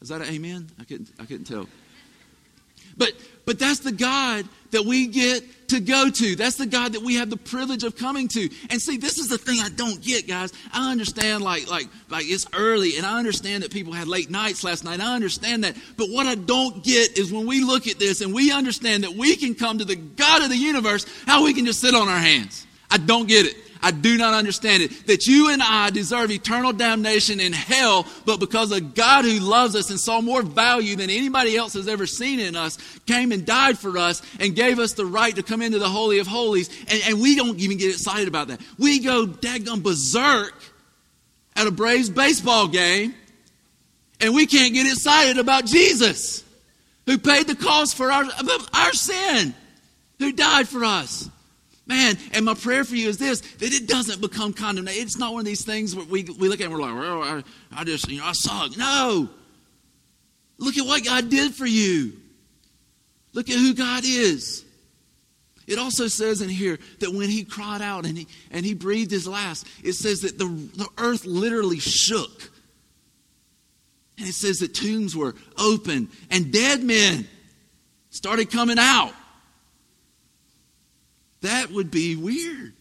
Is 0.00 0.08
that 0.08 0.20
an 0.20 0.28
amen? 0.28 0.68
I 0.80 0.84
couldn't, 0.84 1.08
I 1.20 1.24
couldn't 1.24 1.44
tell. 1.44 1.68
But, 2.96 3.12
but 3.44 3.58
that's 3.58 3.80
the 3.80 3.92
God 3.92 4.46
that 4.72 4.84
we 4.84 5.06
get 5.06 5.68
to 5.68 5.80
go 5.80 6.10
to. 6.10 6.36
That's 6.36 6.56
the 6.56 6.66
God 6.66 6.92
that 6.92 7.02
we 7.02 7.14
have 7.16 7.30
the 7.30 7.36
privilege 7.36 7.84
of 7.84 7.96
coming 7.96 8.28
to. 8.28 8.48
And 8.70 8.80
see, 8.80 8.96
this 8.98 9.18
is 9.18 9.28
the 9.28 9.38
thing 9.38 9.60
I 9.60 9.68
don't 9.70 10.02
get, 10.02 10.28
guys. 10.28 10.52
I 10.72 10.90
understand 10.90 11.42
like 11.42 11.70
like 11.70 11.88
like 12.10 12.24
it's 12.26 12.46
early 12.52 12.96
and 12.96 13.06
I 13.06 13.18
understand 13.18 13.62
that 13.62 13.72
people 13.72 13.92
had 13.92 14.08
late 14.08 14.30
nights 14.30 14.64
last 14.64 14.84
night. 14.84 15.00
I 15.00 15.14
understand 15.14 15.64
that. 15.64 15.76
But 15.96 16.08
what 16.08 16.26
I 16.26 16.34
don't 16.34 16.82
get 16.84 17.18
is 17.18 17.32
when 17.32 17.46
we 17.46 17.64
look 17.64 17.86
at 17.86 17.98
this 17.98 18.20
and 18.20 18.34
we 18.34 18.52
understand 18.52 19.04
that 19.04 19.12
we 19.12 19.36
can 19.36 19.54
come 19.54 19.78
to 19.78 19.84
the 19.84 19.96
God 19.96 20.42
of 20.42 20.50
the 20.50 20.56
universe, 20.56 21.06
how 21.26 21.44
we 21.44 21.54
can 21.54 21.64
just 21.64 21.80
sit 21.80 21.94
on 21.94 22.08
our 22.08 22.18
hands. 22.18 22.66
I 22.90 22.98
don't 22.98 23.26
get 23.26 23.46
it. 23.46 23.56
I 23.82 23.90
do 23.90 24.16
not 24.16 24.32
understand 24.32 24.84
it. 24.84 25.06
That 25.08 25.26
you 25.26 25.50
and 25.50 25.60
I 25.60 25.90
deserve 25.90 26.30
eternal 26.30 26.72
damnation 26.72 27.40
in 27.40 27.52
hell, 27.52 28.06
but 28.24 28.38
because 28.38 28.70
a 28.70 28.80
God 28.80 29.24
who 29.24 29.40
loves 29.40 29.74
us 29.74 29.90
and 29.90 29.98
saw 29.98 30.20
more 30.20 30.42
value 30.42 30.94
than 30.94 31.10
anybody 31.10 31.56
else 31.56 31.72
has 31.74 31.88
ever 31.88 32.06
seen 32.06 32.38
in 32.38 32.54
us, 32.54 32.78
came 33.06 33.32
and 33.32 33.44
died 33.44 33.78
for 33.78 33.98
us 33.98 34.22
and 34.38 34.54
gave 34.54 34.78
us 34.78 34.92
the 34.92 35.04
right 35.04 35.34
to 35.34 35.42
come 35.42 35.62
into 35.62 35.80
the 35.80 35.88
Holy 35.88 36.20
of 36.20 36.28
Holies. 36.28 36.70
And, 36.88 37.02
and 37.06 37.20
we 37.20 37.34
don't 37.34 37.58
even 37.58 37.76
get 37.76 37.90
excited 37.90 38.28
about 38.28 38.48
that. 38.48 38.60
We 38.78 39.00
go 39.00 39.26
daggum 39.26 39.82
berserk 39.82 40.54
at 41.56 41.66
a 41.66 41.72
Braves 41.72 42.08
baseball 42.08 42.68
game, 42.68 43.14
and 44.20 44.32
we 44.32 44.46
can't 44.46 44.74
get 44.74 44.86
excited 44.86 45.38
about 45.38 45.66
Jesus, 45.66 46.44
who 47.06 47.18
paid 47.18 47.48
the 47.48 47.56
cost 47.56 47.96
for 47.96 48.12
our, 48.12 48.24
our 48.72 48.92
sin, 48.92 49.54
who 50.20 50.30
died 50.30 50.68
for 50.68 50.84
us. 50.84 51.28
Man, 51.92 52.16
and 52.32 52.46
my 52.46 52.54
prayer 52.54 52.84
for 52.84 52.96
you 52.96 53.10
is 53.10 53.18
this 53.18 53.42
that 53.42 53.70
it 53.70 53.86
doesn't 53.86 54.22
become 54.22 54.54
condemnation. 54.54 55.02
It's 55.02 55.18
not 55.18 55.34
one 55.34 55.40
of 55.40 55.44
these 55.44 55.62
things 55.62 55.94
where 55.94 56.06
we, 56.06 56.22
we 56.22 56.48
look 56.48 56.60
at 56.60 56.64
and 56.64 56.72
we're 56.72 56.80
like, 56.80 56.94
well, 56.94 57.22
I, 57.22 57.42
I 57.70 57.84
just, 57.84 58.08
you 58.08 58.18
know, 58.18 58.24
I 58.24 58.32
suck. 58.32 58.78
No. 58.78 59.28
Look 60.56 60.78
at 60.78 60.86
what 60.86 61.04
God 61.04 61.28
did 61.28 61.54
for 61.54 61.66
you. 61.66 62.14
Look 63.34 63.50
at 63.50 63.56
who 63.56 63.74
God 63.74 64.04
is. 64.06 64.64
It 65.66 65.78
also 65.78 66.08
says 66.08 66.40
in 66.40 66.48
here 66.48 66.78
that 67.00 67.12
when 67.12 67.28
he 67.28 67.44
cried 67.44 67.82
out 67.82 68.06
and 68.06 68.16
he, 68.16 68.26
and 68.50 68.64
he 68.64 68.72
breathed 68.72 69.10
his 69.10 69.28
last, 69.28 69.66
it 69.84 69.92
says 69.92 70.20
that 70.20 70.38
the, 70.38 70.46
the 70.46 70.88
earth 70.96 71.26
literally 71.26 71.78
shook. 71.78 72.50
And 74.16 74.26
it 74.26 74.34
says 74.34 74.60
that 74.60 74.74
tombs 74.74 75.14
were 75.14 75.34
open 75.58 76.08
and 76.30 76.50
dead 76.50 76.82
men 76.82 77.28
started 78.08 78.50
coming 78.50 78.78
out. 78.78 79.12
That 81.42 81.70
would 81.70 81.90
be 81.90 82.16
weird. 82.16 82.72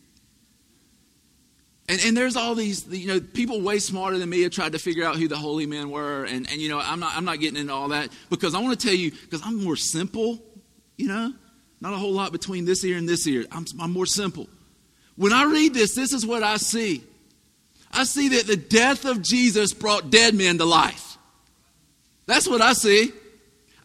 And, 1.89 1.99
and 2.05 2.15
there's 2.15 2.37
all 2.37 2.55
these, 2.55 2.87
you 2.87 3.07
know, 3.07 3.19
people 3.19 3.59
way 3.61 3.79
smarter 3.79 4.17
than 4.17 4.29
me 4.29 4.43
have 4.43 4.51
tried 4.51 4.71
to 4.71 4.79
figure 4.79 5.03
out 5.03 5.17
who 5.17 5.27
the 5.27 5.35
holy 5.35 5.65
men 5.65 5.89
were. 5.89 6.23
And, 6.23 6.49
and 6.49 6.61
you 6.61 6.69
know, 6.69 6.79
I'm 6.79 7.01
not, 7.01 7.17
I'm 7.17 7.25
not 7.25 7.39
getting 7.41 7.59
into 7.59 7.73
all 7.73 7.89
that 7.89 8.09
because 8.29 8.55
I 8.55 8.59
want 8.59 8.79
to 8.79 8.87
tell 8.87 8.95
you, 8.95 9.11
because 9.11 9.41
I'm 9.43 9.61
more 9.61 9.75
simple, 9.75 10.39
you 10.95 11.09
know, 11.09 11.33
not 11.81 11.93
a 11.93 11.97
whole 11.97 12.13
lot 12.13 12.31
between 12.31 12.63
this 12.63 12.85
ear 12.85 12.97
and 12.97 13.09
this 13.09 13.27
ear. 13.27 13.45
I'm, 13.51 13.65
I'm 13.81 13.91
more 13.91 14.05
simple. 14.05 14.47
When 15.17 15.33
I 15.33 15.43
read 15.43 15.73
this, 15.73 15.93
this 15.93 16.13
is 16.13 16.25
what 16.25 16.43
I 16.43 16.57
see. 16.57 17.03
I 17.91 18.05
see 18.05 18.29
that 18.29 18.47
the 18.47 18.55
death 18.55 19.03
of 19.03 19.21
Jesus 19.21 19.73
brought 19.73 20.09
dead 20.09 20.33
men 20.33 20.59
to 20.59 20.65
life. 20.65 21.17
That's 22.25 22.47
what 22.47 22.61
I 22.61 22.71
see. 22.73 23.11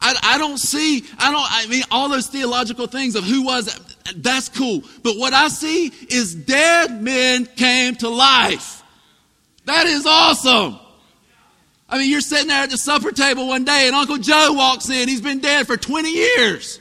I, 0.01 0.17
I 0.23 0.39
don't 0.39 0.59
see, 0.59 1.05
I 1.19 1.31
don't, 1.31 1.47
I 1.49 1.67
mean, 1.69 1.83
all 1.91 2.09
those 2.09 2.27
theological 2.27 2.87
things 2.87 3.15
of 3.17 3.25
who 3.25 3.43
was, 3.43 3.79
that's 4.17 4.49
cool. 4.49 4.83
But 5.03 5.17
what 5.17 5.33
I 5.33 5.49
see 5.49 5.87
is 6.09 6.35
dead 6.35 7.03
men 7.03 7.47
came 7.47 7.97
to 7.97 8.09
life. 8.09 8.83
That 9.65 9.87
is 9.87 10.07
awesome. 10.07 10.79
I 11.89 11.99
mean, 11.99 12.11
you're 12.11 12.21
sitting 12.21 12.49
there 12.49 12.63
at 12.63 12.71
the 12.71 12.79
supper 12.79 13.13
table 13.13 13.49
one 13.49 13.65
day 13.65 13.87
and 13.87 13.95
Uncle 13.95 14.19
Joe 14.19 14.53
walks 14.53 14.91
in. 14.91 15.09
He's 15.09 15.21
been 15.21 15.41
dead 15.41 15.67
for 15.67 15.77
20 15.77 16.11
years. 16.11 16.81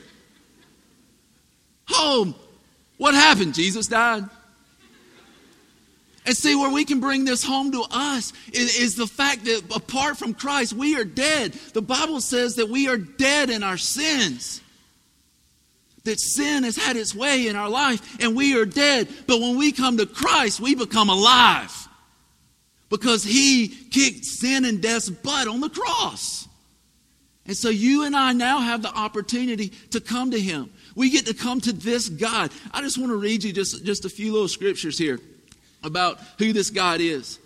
Home. 1.88 2.34
What 2.96 3.14
happened? 3.14 3.54
Jesus 3.54 3.86
died. 3.86 4.24
And 6.26 6.36
see, 6.36 6.56
where 6.56 6.70
we 6.70 6.84
can 6.84 6.98
bring 6.98 7.24
this 7.24 7.44
home 7.44 7.70
to 7.70 7.84
us 7.88 8.32
is, 8.52 8.76
is, 8.76 8.96
the 8.96 9.06
fact 9.06 9.44
that 9.44 9.62
apart 9.74 10.16
from 10.16 10.34
Christ, 10.34 10.72
we 10.72 10.96
are 10.96 11.04
dead. 11.04 11.52
The 11.72 11.82
Bible 11.82 12.20
says 12.20 12.56
that 12.56 12.68
we 12.68 12.88
are 12.88 12.96
dead 12.96 13.48
in 13.48 13.62
our 13.62 13.76
sins. 13.76 14.60
That 16.02 16.18
sin 16.18 16.64
has 16.64 16.76
had 16.76 16.96
its 16.96 17.14
way 17.14 17.46
in 17.46 17.54
our 17.54 17.68
life 17.68 18.20
and 18.20 18.34
we 18.34 18.58
are 18.58 18.66
dead. 18.66 19.08
But 19.28 19.40
when 19.40 19.56
we 19.56 19.70
come 19.70 19.98
to 19.98 20.06
Christ, 20.06 20.58
we 20.58 20.74
become 20.74 21.10
alive. 21.10 21.72
Because 22.88 23.22
He 23.22 23.68
kicked 23.68 24.24
sin 24.24 24.64
and 24.64 24.82
death's 24.82 25.08
butt 25.08 25.46
on 25.46 25.60
the 25.60 25.70
cross. 25.70 26.48
And 27.46 27.56
so 27.56 27.68
you 27.68 28.02
and 28.02 28.16
I 28.16 28.32
now 28.32 28.58
have 28.58 28.82
the 28.82 28.92
opportunity 28.92 29.68
to 29.92 30.00
come 30.00 30.32
to 30.32 30.40
Him. 30.40 30.70
We 30.96 31.10
get 31.10 31.26
to 31.26 31.34
come 31.34 31.60
to 31.60 31.72
this 31.72 32.08
God. 32.08 32.50
I 32.72 32.82
just 32.82 32.98
want 32.98 33.12
to 33.12 33.16
read 33.16 33.44
you 33.44 33.52
just, 33.52 33.84
just 33.84 34.04
a 34.04 34.08
few 34.08 34.32
little 34.32 34.48
scriptures 34.48 34.98
here 34.98 35.20
about 35.82 36.20
who 36.38 36.52
this 36.52 36.70
God 36.70 37.00
is. 37.00 37.38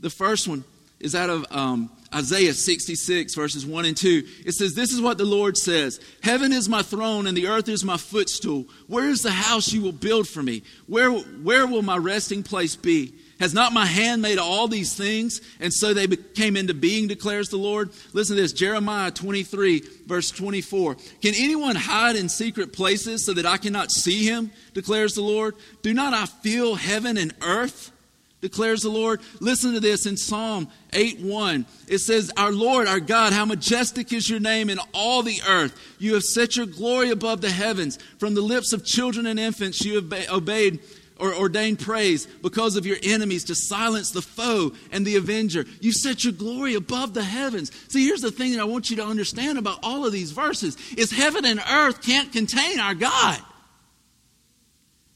The 0.00 0.10
first 0.10 0.48
one 0.48 0.64
is 1.00 1.14
out 1.14 1.30
of 1.30 1.46
um, 1.50 1.90
Isaiah 2.14 2.54
66, 2.54 3.34
verses 3.34 3.66
1 3.66 3.84
and 3.84 3.96
2. 3.96 4.22
It 4.44 4.52
says, 4.52 4.74
This 4.74 4.92
is 4.92 5.00
what 5.00 5.18
the 5.18 5.24
Lord 5.24 5.56
says 5.56 6.00
Heaven 6.22 6.52
is 6.52 6.68
my 6.68 6.82
throne, 6.82 7.26
and 7.26 7.36
the 7.36 7.48
earth 7.48 7.68
is 7.68 7.84
my 7.84 7.96
footstool. 7.96 8.66
Where 8.86 9.08
is 9.08 9.22
the 9.22 9.30
house 9.30 9.72
you 9.72 9.82
will 9.82 9.92
build 9.92 10.28
for 10.28 10.42
me? 10.42 10.62
Where, 10.86 11.10
where 11.10 11.66
will 11.66 11.82
my 11.82 11.96
resting 11.96 12.42
place 12.42 12.76
be? 12.76 13.14
Has 13.38 13.52
not 13.52 13.72
my 13.72 13.84
hand 13.84 14.22
made 14.22 14.38
all 14.38 14.66
these 14.66 14.94
things? 14.94 15.42
And 15.60 15.72
so 15.72 15.92
they 15.92 16.06
came 16.06 16.56
into 16.56 16.72
being, 16.72 17.06
declares 17.06 17.50
the 17.50 17.58
Lord. 17.58 17.90
Listen 18.14 18.36
to 18.36 18.42
this 18.42 18.52
Jeremiah 18.52 19.10
23, 19.10 19.82
verse 20.06 20.30
24. 20.30 20.94
Can 21.20 21.34
anyone 21.36 21.76
hide 21.76 22.16
in 22.16 22.30
secret 22.30 22.72
places 22.72 23.26
so 23.26 23.34
that 23.34 23.46
I 23.46 23.58
cannot 23.58 23.90
see 23.90 24.24
him? 24.24 24.50
declares 24.72 25.14
the 25.14 25.22
Lord. 25.22 25.54
Do 25.82 25.92
not 25.92 26.14
I 26.14 26.26
feel 26.26 26.74
heaven 26.74 27.16
and 27.16 27.34
earth? 27.42 27.92
declares 28.40 28.82
the 28.82 28.90
Lord. 28.90 29.20
Listen 29.40 29.72
to 29.72 29.80
this 29.80 30.06
in 30.06 30.16
Psalm 30.16 30.68
8 30.92 31.20
1. 31.20 31.66
It 31.88 31.98
says, 31.98 32.30
Our 32.36 32.52
Lord, 32.52 32.86
our 32.86 33.00
God, 33.00 33.32
how 33.32 33.44
majestic 33.44 34.12
is 34.12 34.28
your 34.30 34.40
name 34.40 34.70
in 34.70 34.78
all 34.92 35.22
the 35.22 35.40
earth. 35.48 35.78
You 35.98 36.14
have 36.14 36.22
set 36.22 36.56
your 36.56 36.66
glory 36.66 37.10
above 37.10 37.40
the 37.40 37.50
heavens. 37.50 37.98
From 38.18 38.34
the 38.34 38.42
lips 38.42 38.72
of 38.72 38.84
children 38.84 39.26
and 39.26 39.40
infants 39.40 39.84
you 39.84 39.96
have 39.96 40.30
obeyed 40.30 40.80
or 41.18 41.34
ordained 41.34 41.78
praise 41.78 42.26
because 42.26 42.76
of 42.76 42.86
your 42.86 42.98
enemies 43.02 43.44
to 43.44 43.54
silence 43.54 44.10
the 44.10 44.22
foe 44.22 44.72
and 44.92 45.06
the 45.06 45.16
avenger. 45.16 45.64
You 45.80 45.92
set 45.92 46.24
your 46.24 46.32
glory 46.32 46.74
above 46.74 47.14
the 47.14 47.24
heavens. 47.24 47.70
See, 47.88 48.06
here's 48.06 48.20
the 48.20 48.30
thing 48.30 48.52
that 48.52 48.60
I 48.60 48.64
want 48.64 48.90
you 48.90 48.96
to 48.96 49.04
understand 49.04 49.58
about 49.58 49.80
all 49.82 50.04
of 50.06 50.12
these 50.12 50.32
verses 50.32 50.76
is 50.96 51.10
heaven 51.10 51.44
and 51.44 51.60
earth 51.70 52.02
can't 52.02 52.32
contain 52.32 52.80
our 52.80 52.94
God. 52.94 53.38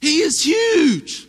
He 0.00 0.20
is 0.20 0.42
huge. 0.42 1.26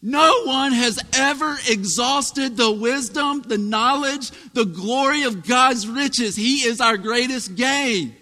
No 0.00 0.42
one 0.44 0.72
has 0.72 0.98
ever 1.12 1.56
exhausted 1.68 2.56
the 2.56 2.72
wisdom, 2.72 3.42
the 3.42 3.58
knowledge, 3.58 4.30
the 4.52 4.64
glory 4.64 5.22
of 5.22 5.46
God's 5.46 5.86
riches. 5.86 6.34
He 6.34 6.64
is 6.66 6.80
our 6.80 6.96
greatest 6.96 7.54
gain. 7.54 8.16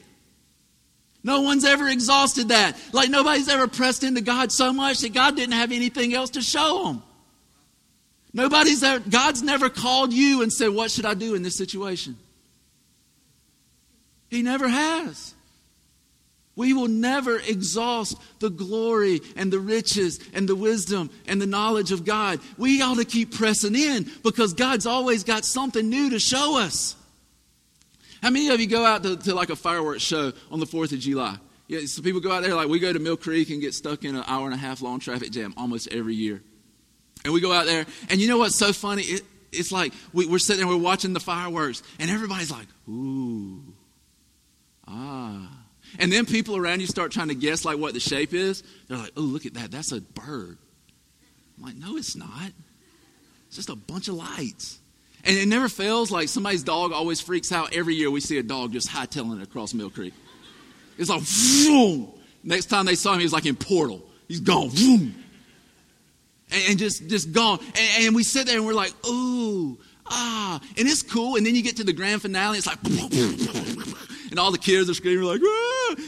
No 1.23 1.43
one's 1.43 1.65
ever 1.65 1.89
exhausted 1.89 2.49
that. 2.49 2.77
Like 2.93 3.11
nobody's 3.11 3.49
ever 3.49 3.69
pressed 3.69 4.05
into 4.05 4.21
God 4.21 4.51
so 4.53 4.73
much 4.73 5.01
that 5.01 5.13
God 5.13 5.37
didn't 5.37 5.55
have 5.55 5.73
anything 5.73 6.15
else 6.15 6.31
to 6.31 6.41
show 6.41 6.85
them. 6.85 7.03
Nobody's 8.33 8.83
ever, 8.83 9.05
God's 9.09 9.43
never 9.43 9.69
called 9.69 10.13
you 10.13 10.43
and 10.43 10.53
said, 10.53 10.71
What 10.71 10.91
should 10.91 11.07
I 11.07 11.15
do 11.15 11.35
in 11.35 11.43
this 11.43 11.57
situation? 11.57 12.17
He 14.29 14.43
never 14.43 14.69
has. 14.69 15.35
We 16.57 16.73
will 16.73 16.89
never 16.89 17.39
exhaust 17.39 18.17
the 18.39 18.51
glory 18.51 19.21
and 19.35 19.53
the 19.53 19.59
riches 19.59 20.21
and 20.35 20.49
the 20.49 20.55
wisdom 20.55 21.11
and 21.27 21.41
the 21.41 21.47
knowledge 21.47 21.91
of 21.91 22.05
God. 22.05 22.41
We 22.59 22.83
ought 22.83 22.99
to 22.99 23.05
keep 23.05 23.35
pressing 23.35 23.75
in 23.75 24.11
because 24.23 24.53
God's 24.53 24.87
always 24.87 25.25
got 25.25 25.45
something 25.45 25.89
new 25.89 26.11
to 26.11 26.19
show 26.19 26.59
us. 26.59 26.97
How 28.23 28.31
many 28.31 28.49
of 28.49 28.61
you 28.61 28.67
go 28.67 28.85
out 28.85 29.03
to, 29.03 29.17
to 29.17 29.35
like 29.35 29.51
a 29.51 29.57
fireworks 29.57 30.03
show 30.03 30.33
on 30.51 30.61
the 30.61 30.67
4th 30.67 30.93
of 30.93 30.99
July? 30.99 31.37
Yeah, 31.69 31.81
some 31.87 32.03
people 32.03 32.21
go 32.21 32.33
out 32.33 32.43
there, 32.43 32.55
like 32.55 32.69
we 32.69 32.81
go 32.81 32.93
to 32.93 32.99
Mill 32.99 33.17
Creek 33.17 33.51
and 33.51 33.61
get 33.61 33.75
stuck 33.75 34.05
in 34.05 34.17
an 34.17 34.25
hour 34.27 34.45
and 34.45 34.55
a 34.55 34.59
half 34.59 34.83
long 34.83 34.99
traffic 34.99 35.31
jam 35.31 35.55
almost 35.57 35.89
every 35.93 36.17
year. 36.17 36.43
And 37.25 37.33
we 37.33 37.41
go 37.41 37.53
out 37.53 37.67
there, 37.67 37.87
and 38.09 38.21
you 38.21 38.27
know 38.27 38.39
what's 38.39 38.57
so 38.57 38.73
funny? 38.73 39.03
It, 39.03 39.23
it's 39.53 39.71
like 39.71 39.93
we, 40.13 40.27
we're 40.27 40.39
sitting 40.39 40.67
there, 40.67 40.69
we're 40.69 40.83
watching 40.83 41.13
the 41.13 41.21
fireworks, 41.21 41.83
and 42.01 42.11
everybody's 42.11 42.51
like, 42.51 42.67
ooh, 42.89 43.63
ah. 44.89 45.49
And 45.99 46.13
then 46.13 46.27
people 46.27 46.57
around 46.57 46.81
you 46.81 46.89
start 46.89 47.13
trying 47.13 47.29
to 47.29 47.37
guess 47.37 47.65
like 47.65 47.79
what 47.79 47.95
the 47.95 48.01
shape 48.01 48.35
is. 48.35 48.65
They're 48.89 48.99
like, 48.99 49.13
oh, 49.17 49.21
look 49.21 49.47
at 49.47 49.55
that. 49.55 49.71
That's 49.71 49.93
a 49.93 50.01
bird. 50.01 50.59
I'm 51.57 51.65
like, 51.65 51.77
no, 51.77 51.97
it's 51.97 52.17
not. 52.17 52.51
It's 53.47 53.57
just 53.57 53.71
a 53.71 53.77
bunch 53.77 54.09
of 54.09 54.15
lights. 54.15 54.80
And 55.25 55.37
it 55.37 55.47
never 55.47 55.69
fails. 55.69 56.11
Like 56.11 56.29
somebody's 56.29 56.63
dog 56.63 56.93
always 56.93 57.21
freaks 57.21 57.53
out. 57.53 57.75
Every 57.75 57.95
year 57.95 58.11
we 58.11 58.21
see 58.21 58.39
a 58.39 58.43
dog 58.43 58.73
just 58.73 58.89
hightailing 58.89 59.43
across 59.43 59.75
Mill 59.75 59.91
Creek. 59.91 60.15
It's 60.99 61.11
like, 61.11 61.23
vroom. 61.23 62.09
Next 62.43 62.67
time 62.67 62.87
they 62.87 62.95
saw 62.95 63.13
him, 63.13 63.21
he 63.21 63.25
was 63.25 63.33
like 63.33 63.47
in 63.47 63.57
Portal. 63.57 64.03
He's 64.29 64.41
gone, 64.41 64.71
vroom. 64.71 65.15
And, 66.51 66.63
and 66.71 66.79
just, 66.79 67.09
just 67.09 67.33
gone. 67.33 67.59
And, 67.61 68.07
and, 68.07 68.15
we 68.15 68.23
sit 68.23 68.47
there 68.47 68.57
and 68.57 68.67
we're 68.67 68.75
like, 68.75 68.93
ooh, 69.07 69.79
ah. 70.07 70.61
And 70.77 70.89
it's 70.89 71.03
cool. 71.03 71.37
And 71.37 71.45
then 71.45 71.55
you 71.55 71.63
get 71.63 71.77
to 71.77 71.85
the 71.85 71.93
grand 71.93 72.23
finale. 72.23 72.59
It's 72.59 72.67
like, 72.67 72.81
and 74.31 74.39
all 74.39 74.51
the 74.51 74.59
kids 74.59 74.89
are 74.89 74.95
screaming 74.95 75.25
like, 75.25 75.41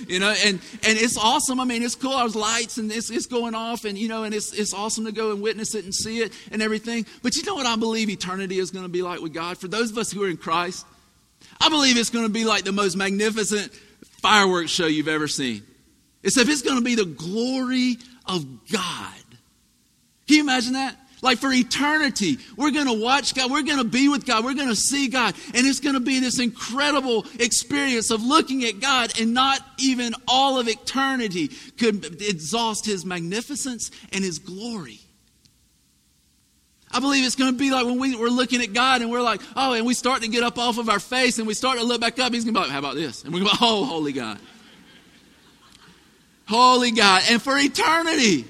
you 0.09 0.21
know, 0.21 0.35
and, 0.45 0.61
and 0.85 0.99
it's 0.99 1.19
awesome. 1.19 1.61
I 1.61 1.65
mean, 1.65 1.83
it's 1.83 1.95
cool. 1.95 2.17
There's 2.17 2.37
lights 2.37 2.79
and 2.79 2.91
it's, 2.91 3.11
it's 3.11 3.27
going 3.27 3.55
off 3.55 3.85
and, 3.85 3.99
you 3.99 4.09
know, 4.09 4.25
and 4.25 4.35
it's, 4.35 4.53
it's 4.53 4.73
awesome 4.73 5.05
to 5.07 5.13
go 5.13 5.33
and 5.33 5.43
witness 5.43 5.75
it 5.75 5.85
and 5.85 5.95
see 5.95 6.21
it 6.21 6.33
and 6.51 6.63
everything. 6.63 7.07
But 7.23 7.37
you 7.37 7.43
know 7.45 7.55
what 7.55 7.67
I 7.67 7.77
believe 7.77 8.09
eternity 8.09 8.59
is 8.59 8.71
going 8.71 8.85
to 8.85 8.89
be 8.89 9.03
like 9.03 9.21
with 9.21 9.33
God? 9.33 9.59
For 9.59 9.69
those 9.69 9.91
of 9.91 9.99
us 9.99 10.11
who 10.13 10.23
are 10.25 10.29
in 10.29 10.37
Christ, 10.37 10.87
I 11.61 11.69
believe 11.69 11.97
it's 11.97 12.11
going 12.11 12.27
to 12.27 12.33
be 12.33 12.45
like 12.45 12.65
the 12.65 12.73
most 12.73 12.97
magnificent 12.97 13.73
fireworks 14.23 14.71
show 14.71 14.87
you've 14.87 15.09
ever 15.09 15.29
seen. 15.29 15.63
It's 16.23 16.37
if 16.37 16.49
it's 16.49 16.63
going 16.63 16.79
to 16.79 16.85
be 16.85 16.95
the 16.95 17.05
glory 17.05 17.97
of 18.27 18.47
God. 18.71 19.15
Can 20.29 20.37
you 20.37 20.43
imagine 20.43 20.75
that? 20.75 20.97
Like 21.23 21.39
for 21.39 21.53
eternity, 21.53 22.39
we're 22.57 22.73
going 22.73 22.87
to 22.87 23.01
watch 23.01 23.35
God. 23.35 23.51
We're 23.51 23.63
going 23.63 23.79
to 23.79 23.85
be 23.85 24.09
with 24.09 24.27
God. 24.27 24.45
We're 24.45 24.55
going 24.55 24.69
to 24.69 24.77
see 24.77 25.07
God. 25.07 25.35
And 25.55 25.65
it's 25.67 25.79
going 25.79 25.95
to 25.95 26.01
be 26.01 26.19
this 26.19 26.41
incredible 26.41 27.25
experience 27.39 28.11
of 28.11 28.25
looking 28.25 28.65
at 28.65 28.81
God, 28.81 29.19
and 29.21 29.33
not 29.33 29.61
even 29.79 30.15
all 30.27 30.59
of 30.59 30.67
eternity 30.69 31.49
could 31.79 32.21
exhaust 32.21 32.85
His 32.85 33.07
magnificence 33.07 33.93
and 34.13 34.25
His 34.25 34.41
glory. 34.41 34.99
I 36.91 36.99
believe 37.01 37.25
it's 37.25 37.37
going 37.37 37.53
to 37.53 37.59
be 37.59 37.71
like 37.71 37.87
when 37.87 37.99
we, 37.99 38.17
we're 38.17 38.29
looking 38.29 38.61
at 38.61 38.73
God 38.73 39.01
and 39.01 39.11
we're 39.11 39.23
like, 39.23 39.41
oh, 39.57 39.73
and 39.73 39.87
we 39.87 39.95
start 39.95 40.23
to 40.23 40.29
get 40.29 40.43
up 40.43 40.59
off 40.59 40.77
of 40.77 40.91
our 40.91 41.01
face 41.01 41.39
and 41.39 41.47
we 41.47 41.55
start 41.55 41.79
to 41.79 41.85
look 41.85 42.01
back 42.01 42.19
up. 42.19 42.35
He's 42.35 42.45
going 42.45 42.53
to 42.53 42.61
be 42.61 42.65
like, 42.65 42.73
how 42.73 42.81
about 42.81 42.97
this? 42.97 43.25
And 43.25 43.33
we're 43.33 43.41
going 43.41 43.53
to 43.53 43.59
be 43.59 43.65
like, 43.65 43.73
oh, 43.73 43.85
holy 43.85 44.13
God. 44.13 44.39
Holy 46.49 46.91
God. 46.91 47.23
And 47.31 47.41
for 47.41 47.57
eternity, 47.57 48.45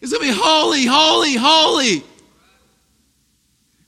it's 0.00 0.12
going 0.12 0.26
to 0.26 0.34
be 0.34 0.40
holy, 0.40 0.86
holy, 0.86 1.34
holy. 1.34 2.04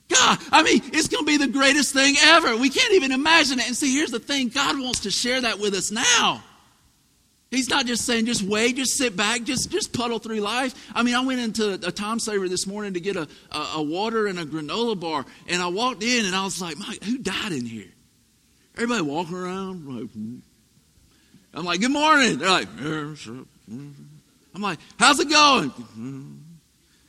God, 0.09 0.39
I 0.53 0.63
mean, 0.63 0.83
it's 0.93 1.09
going 1.09 1.25
to 1.25 1.27
be 1.27 1.39
the 1.39 1.49
greatest 1.49 1.95
thing 1.95 2.17
ever. 2.21 2.57
We 2.57 2.69
can't 2.69 2.93
even 2.93 3.13
imagine 3.13 3.59
it. 3.59 3.67
And 3.67 3.77
see, 3.77 3.95
here's 3.95 4.11
the 4.11 4.19
thing 4.19 4.49
God 4.49 4.79
wants 4.79 5.01
to 5.01 5.11
share 5.11 5.41
that 5.41 5.59
with 5.59 5.75
us 5.75 5.91
now. 5.91 6.43
He's 7.51 7.69
not 7.69 7.85
just 7.85 8.07
saying, 8.07 8.25
just 8.25 8.43
wait, 8.43 8.77
just 8.77 8.97
sit 8.97 9.15
back, 9.15 9.43
just, 9.43 9.71
just 9.71 9.93
puddle 9.93 10.19
through 10.19 10.41
life. 10.41 10.75
I 10.95 11.03
mean, 11.03 11.15
I 11.15 11.21
went 11.21 11.39
into 11.41 11.75
a 11.75 11.93
time 11.93 12.19
saver 12.19 12.49
this 12.49 12.67
morning 12.67 12.95
to 12.95 13.01
get 13.01 13.15
a, 13.17 13.29
a, 13.51 13.59
a 13.77 13.83
water 13.83 14.27
and 14.27 14.39
a 14.39 14.45
granola 14.47 14.99
bar, 14.99 15.27
and 15.49 15.61
I 15.61 15.67
walked 15.67 16.03
in 16.03 16.25
and 16.25 16.35
I 16.35 16.45
was 16.45 16.63
like, 16.63 16.79
Mike, 16.79 17.05
who 17.05 17.19
died 17.19 17.53
in 17.53 17.67
here? 17.67 17.91
Everybody 18.75 19.03
walking 19.03 19.37
around, 19.37 19.87
like, 19.87 20.09
I'm 21.53 21.67
like, 21.67 21.81
good 21.81 21.91
morning. 21.91 22.39
They're 22.39 22.49
like, 22.49 22.69
I'm 24.55 24.63
like, 24.63 24.79
how's 24.99 25.19
it 25.21 25.31
going? 25.31 25.73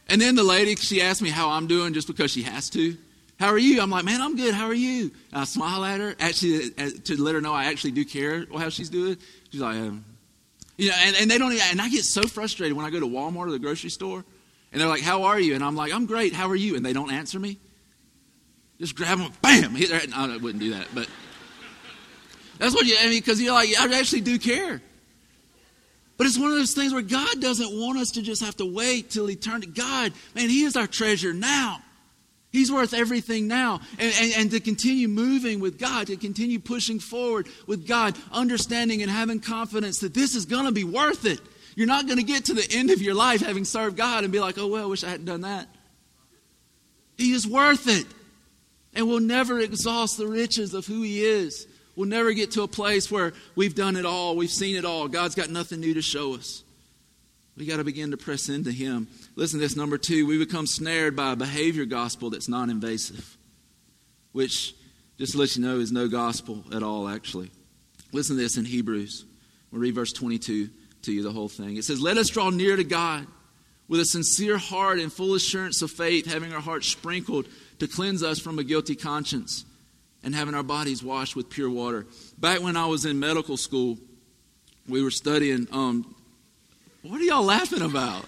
And 0.08 0.22
then 0.22 0.36
the 0.36 0.44
lady, 0.44 0.76
she 0.76 1.02
asked 1.02 1.22
me 1.22 1.30
how 1.30 1.50
I'm 1.50 1.68
doing 1.68 1.94
just 1.94 2.08
because 2.08 2.32
she 2.32 2.44
has 2.44 2.70
to. 2.72 2.98
How 3.40 3.48
are 3.48 3.58
you? 3.58 3.82
I'm 3.82 3.90
like, 3.90 4.06
man, 4.06 4.22
I'm 4.22 4.36
good. 4.36 4.54
How 4.54 4.68
are 4.68 4.74
you? 4.74 5.12
And 5.32 5.42
I 5.42 5.44
smile 5.44 5.84
at 5.84 6.00
her, 6.00 6.16
actually, 6.20 6.72
uh, 6.78 6.90
to 7.06 7.22
let 7.22 7.36
her 7.36 7.42
know 7.42 7.54
I 7.54 7.66
actually 7.66 7.92
do 7.92 8.06
care 8.06 8.46
how 8.56 8.70
she's 8.70 8.90
doing. 8.90 9.18
She's 9.52 9.62
like, 9.62 9.76
um, 9.76 10.06
you 10.78 10.90
know, 10.90 10.96
and, 11.00 11.16
and 11.20 11.32
they 11.32 11.38
don't, 11.38 11.52
and 11.52 11.82
I 11.82 11.90
get 11.90 12.04
so 12.04 12.24
frustrated 12.24 12.78
when 12.78 12.86
I 12.86 12.90
go 12.90 13.00
to 13.00 13.08
Walmart 13.08 13.48
or 13.48 13.52
the 13.52 13.60
grocery 13.60 13.90
store, 13.90 14.24
and 14.72 14.82
they're 14.82 14.88
like, 14.88 15.02
how 15.02 15.24
are 15.24 15.40
you? 15.40 15.56
And 15.56 15.64
I'm 15.64 15.76
like, 15.76 15.94
I'm 15.94 16.06
great. 16.06 16.34
How 16.34 16.50
are 16.50 16.56
you? 16.56 16.76
And 16.76 16.86
they 16.86 16.94
don't 16.94 17.12
answer 17.12 17.40
me. 17.40 17.58
Just 18.80 18.96
grab 18.96 19.20
them, 19.20 19.32
bam, 19.42 19.76
hit 19.76 19.90
their 19.90 20.00
head. 20.00 20.10
No, 20.12 20.18
I 20.18 20.38
wouldn't 20.38 20.60
do 20.60 20.72
that, 20.72 20.88
but 20.94 21.08
that's 22.58 22.74
what 22.74 22.86
you, 22.86 22.96
I 23.00 23.06
mean, 23.06 23.20
because 23.20 23.42
you're 23.42 23.54
like, 23.54 23.70
I 23.80 24.00
actually 24.00 24.22
do 24.22 24.40
care. 24.40 24.82
But 26.18 26.28
it's 26.28 26.38
one 26.38 26.52
of 26.52 26.58
those 26.58 26.74
things 26.74 26.94
where 26.94 27.02
God 27.02 27.42
doesn't 27.42 27.72
want 27.72 28.00
us 28.00 28.12
to 28.12 28.22
just 28.22 28.44
have 28.44 28.56
to 28.58 28.66
wait 28.66 29.10
till 29.10 29.30
eternity. 29.30 29.68
God, 29.68 30.14
man, 30.36 30.50
He 30.50 30.64
is 30.64 30.76
our 30.76 30.88
treasure 30.88 31.34
now. 31.34 31.82
He's 32.52 32.72
worth 32.72 32.94
everything 32.94 33.48
now. 33.48 33.82
And, 33.98 34.14
and, 34.22 34.34
and, 34.38 34.52
to 34.52 34.60
continue 34.60 35.08
moving 35.08 35.60
with 35.60 35.80
God, 35.80 36.08
to 36.08 36.16
continue 36.16 36.60
pushing 36.60 37.00
forward 37.00 37.48
with 37.66 37.88
God, 37.88 38.16
understanding 38.32 39.02
and 39.02 39.10
having 39.10 39.40
confidence 39.40 40.00
that 40.00 40.14
this 40.14 40.36
is 40.36 40.46
going 40.46 40.66
to 40.66 40.72
be 40.72 40.84
worth 40.84 41.26
it. 41.26 41.40
You're 41.76 41.88
not 41.88 42.06
going 42.06 42.20
to 42.20 42.24
get 42.24 42.46
to 42.46 42.54
the 42.54 42.68
end 42.72 42.92
of 42.92 43.02
your 43.02 43.16
life 43.16 43.42
having 43.42 43.66
served 43.66 43.98
God 43.98 44.24
and 44.24 44.32
be 44.32 44.40
like, 44.40 44.60
oh, 44.60 44.68
well, 44.68 44.84
I 44.84 44.86
wish 44.86 45.04
I 45.04 45.10
hadn't 45.10 45.26
done 45.26 45.42
that. 45.42 45.68
He 47.18 47.32
is 47.32 47.48
worth 47.48 47.88
it. 47.88 48.06
And 48.94 49.08
we'll 49.08 49.20
never 49.20 49.60
exhaust 49.60 50.20
the 50.20 50.28
riches 50.28 50.76
of 50.76 50.86
who 50.86 51.02
He 51.02 51.24
is. 51.24 51.66
We'll 51.96 52.10
never 52.10 52.34
get 52.34 52.52
to 52.52 52.64
a 52.64 52.68
place 52.68 53.12
where 53.12 53.34
we've 53.56 53.76
done 53.76 53.96
it 53.96 54.06
all, 54.06 54.36
we've 54.36 54.50
seen 54.50 54.76
it 54.76 54.86
all. 54.86 55.08
God's 55.08 55.36
got 55.36 55.50
nothing 55.50 55.80
new 55.80 55.94
to 55.94 56.02
show 56.02 56.34
us. 56.34 56.64
We 57.56 57.68
got 57.68 57.78
to 57.78 57.84
begin 57.84 58.12
to 58.12 58.18
press 58.18 58.50
into 58.50 58.72
Him. 58.72 59.08
Listen 59.36 59.60
to 59.60 59.66
this 59.66 59.76
number 59.76 59.98
two 59.98 60.26
we 60.26 60.40
become 60.40 60.66
snared 60.66 61.16
by 61.16 61.34
a 61.34 61.36
behavior 61.36 61.86
gospel 61.86 62.32
that's 62.32 62.50
non 62.50 62.70
invasive, 62.70 63.38
which, 64.32 64.74
just 65.20 65.34
to 65.34 65.38
let 65.38 65.56
you 65.56 65.62
know, 65.62 65.78
is 65.80 65.92
no 65.92 66.08
gospel 66.08 66.64
at 66.74 66.82
all, 66.82 67.08
actually. 67.08 67.52
Listen 68.12 68.36
to 68.38 68.42
this 68.42 68.58
in 68.58 68.66
Hebrews. 68.66 69.26
We'll 69.72 69.82
read 69.82 69.96
verse 69.96 70.14
22 70.14 70.70
to 71.04 71.12
you, 71.12 71.22
the 71.22 71.32
whole 71.32 71.50
thing. 71.50 71.78
It 71.78 71.84
says, 71.84 72.02
Let 72.02 72.18
us 72.18 72.30
draw 72.30 72.50
near 72.50 72.76
to 72.76 72.84
God 72.84 73.28
with 73.88 74.00
a 74.00 74.06
sincere 74.06 74.58
heart 74.58 75.00
and 75.00 75.14
full 75.14 75.36
assurance 75.36 75.84
of 75.84 75.92
faith, 75.92 76.26
having 76.26 76.54
our 76.54 76.62
hearts 76.62 76.88
sprinkled 76.88 77.48
to 77.78 77.88
cleanse 77.88 78.24
us 78.24 78.40
from 78.40 78.58
a 78.58 78.64
guilty 78.64 78.96
conscience 78.96 79.66
and 80.24 80.34
having 80.34 80.56
our 80.56 80.64
bodies 80.64 81.04
washed 81.04 81.36
with 81.36 81.50
pure 81.50 81.70
water. 81.70 82.06
Back 82.38 82.62
when 82.62 82.78
I 82.78 82.86
was 82.86 83.06
in 83.06 83.20
medical 83.20 83.58
school, 83.58 83.98
we 84.88 85.04
were 85.04 85.12
studying. 85.12 85.68
Um, 85.72 86.16
what 87.02 87.20
are 87.20 87.24
y'all 87.24 87.44
laughing 87.44 87.82
about? 87.82 88.26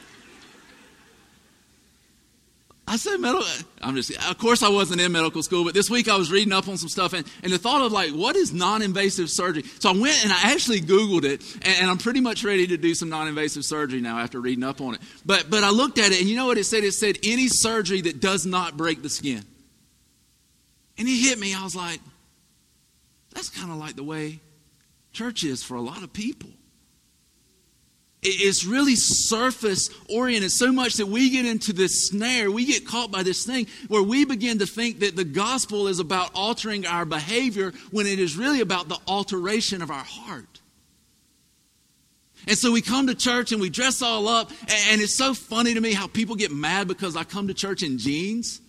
I 2.88 2.98
said 2.98 3.18
medical. 3.18 3.46
I'm 3.82 3.96
just. 3.96 4.12
Of 4.30 4.38
course, 4.38 4.62
I 4.62 4.70
wasn't 4.70 5.02
in 5.02 5.12
medical 5.12 5.42
school, 5.42 5.64
but 5.64 5.74
this 5.74 5.90
week 5.90 6.08
I 6.08 6.18
was 6.18 6.32
reading 6.32 6.54
up 6.54 6.68
on 6.68 6.78
some 6.78 6.90
stuff, 6.90 7.14
and, 7.14 7.26
and 7.42 7.52
the 7.52 7.58
thought 7.58 7.82
of 7.82 7.92
like, 7.92 8.12
what 8.12 8.36
is 8.36 8.54
non-invasive 8.54 9.30
surgery? 9.30 9.64
So 9.80 9.90
I 9.90 9.94
went 9.94 10.24
and 10.24 10.32
I 10.32 10.52
actually 10.52 10.82
Googled 10.82 11.24
it, 11.24 11.42
and, 11.66 11.78
and 11.82 11.90
I'm 11.90 11.98
pretty 11.98 12.22
much 12.22 12.44
ready 12.44 12.68
to 12.68 12.78
do 12.78 12.94
some 12.94 13.10
non-invasive 13.10 13.66
surgery 13.66 14.02
now 14.02 14.20
after 14.20 14.40
reading 14.40 14.64
up 14.64 14.82
on 14.82 14.96
it. 14.96 15.02
But 15.26 15.50
but 15.50 15.64
I 15.64 15.72
looked 15.72 15.98
at 15.98 16.12
it, 16.12 16.20
and 16.20 16.30
you 16.30 16.36
know 16.36 16.46
what 16.46 16.60
it 16.60 16.66
said? 16.66 16.84
It 16.84 16.92
said 16.92 17.18
any 17.24 17.48
surgery 17.48 18.02
that 18.02 18.22
does 18.22 18.46
not 18.46 18.78
break 18.78 19.02
the 19.02 19.10
skin. 19.10 19.44
And 20.98 21.08
it 21.08 21.12
hit 21.12 21.40
me. 21.40 21.54
I 21.54 21.64
was 21.64 21.76
like, 21.76 22.00
that's 23.34 23.50
kind 23.50 23.72
of 23.72 23.78
like 23.78 23.96
the 23.96 24.04
way 24.04 24.40
church 25.12 25.44
is 25.44 25.64
for 25.64 25.76
a 25.76 25.82
lot 25.82 26.04
of 26.04 26.14
people. 26.14 26.50
It's 28.28 28.66
really 28.66 28.96
surface 28.96 29.92
oriented 30.10 30.52
so 30.52 30.72
much 30.72 30.96
that 30.96 31.06
we 31.06 31.30
get 31.30 31.46
into 31.46 31.74
this 31.74 32.08
snare, 32.08 32.50
we 32.50 32.66
get 32.66 32.86
caught 32.86 33.12
by 33.12 33.22
this 33.22 33.46
thing 33.46 33.68
where 33.88 34.02
we 34.02 34.26
begin 34.26 34.58
to 34.60 34.66
think 34.66 35.02
that 35.02 35.16
the 35.16 35.24
gospel 35.24 35.88
is 35.88 36.00
about 36.00 36.32
altering 36.34 36.88
our 36.88 37.06
behavior 37.06 37.72
when 37.92 38.08
it 38.08 38.18
is 38.18 38.36
really 38.36 38.62
about 38.62 38.90
the 38.90 38.98
alteration 39.08 39.84
of 39.84 39.92
our 39.92 40.04
heart. 40.04 40.62
And 42.48 42.58
so 42.58 42.72
we 42.72 42.82
come 42.82 43.08
to 43.08 43.16
church 43.16 43.52
and 43.52 43.62
we 43.62 43.70
dress 43.70 44.02
all 44.02 44.28
up, 44.28 44.52
and 44.90 45.02
it's 45.02 45.16
so 45.16 45.34
funny 45.36 45.76
to 45.76 45.82
me 45.82 45.94
how 45.94 46.08
people 46.08 46.36
get 46.36 46.52
mad 46.52 46.88
because 46.88 47.16
I 47.16 47.24
come 47.24 47.48
to 47.48 47.54
church 47.54 47.84
in 47.84 48.00
jeans. 48.00 48.60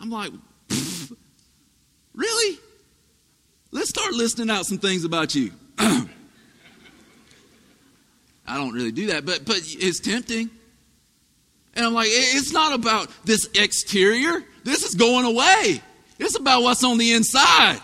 I'm 0.00 0.10
like, 0.10 0.32
Really? 2.18 2.58
Let's 3.70 3.90
start 3.90 4.12
listing 4.12 4.50
out 4.50 4.66
some 4.66 4.78
things 4.78 5.04
about 5.04 5.36
you. 5.36 5.52
I 5.78 6.08
don't 8.48 8.72
really 8.72 8.90
do 8.90 9.06
that, 9.08 9.24
but 9.24 9.44
but 9.44 9.58
it's 9.62 10.00
tempting. 10.00 10.50
And 11.74 11.86
I'm 11.86 11.94
like, 11.94 12.08
it's 12.10 12.50
not 12.52 12.74
about 12.74 13.08
this 13.24 13.48
exterior. 13.54 14.42
This 14.64 14.82
is 14.82 14.96
going 14.96 15.26
away. 15.26 15.80
It's 16.18 16.36
about 16.36 16.64
what's 16.64 16.82
on 16.82 16.98
the 16.98 17.12
inside. 17.12 17.80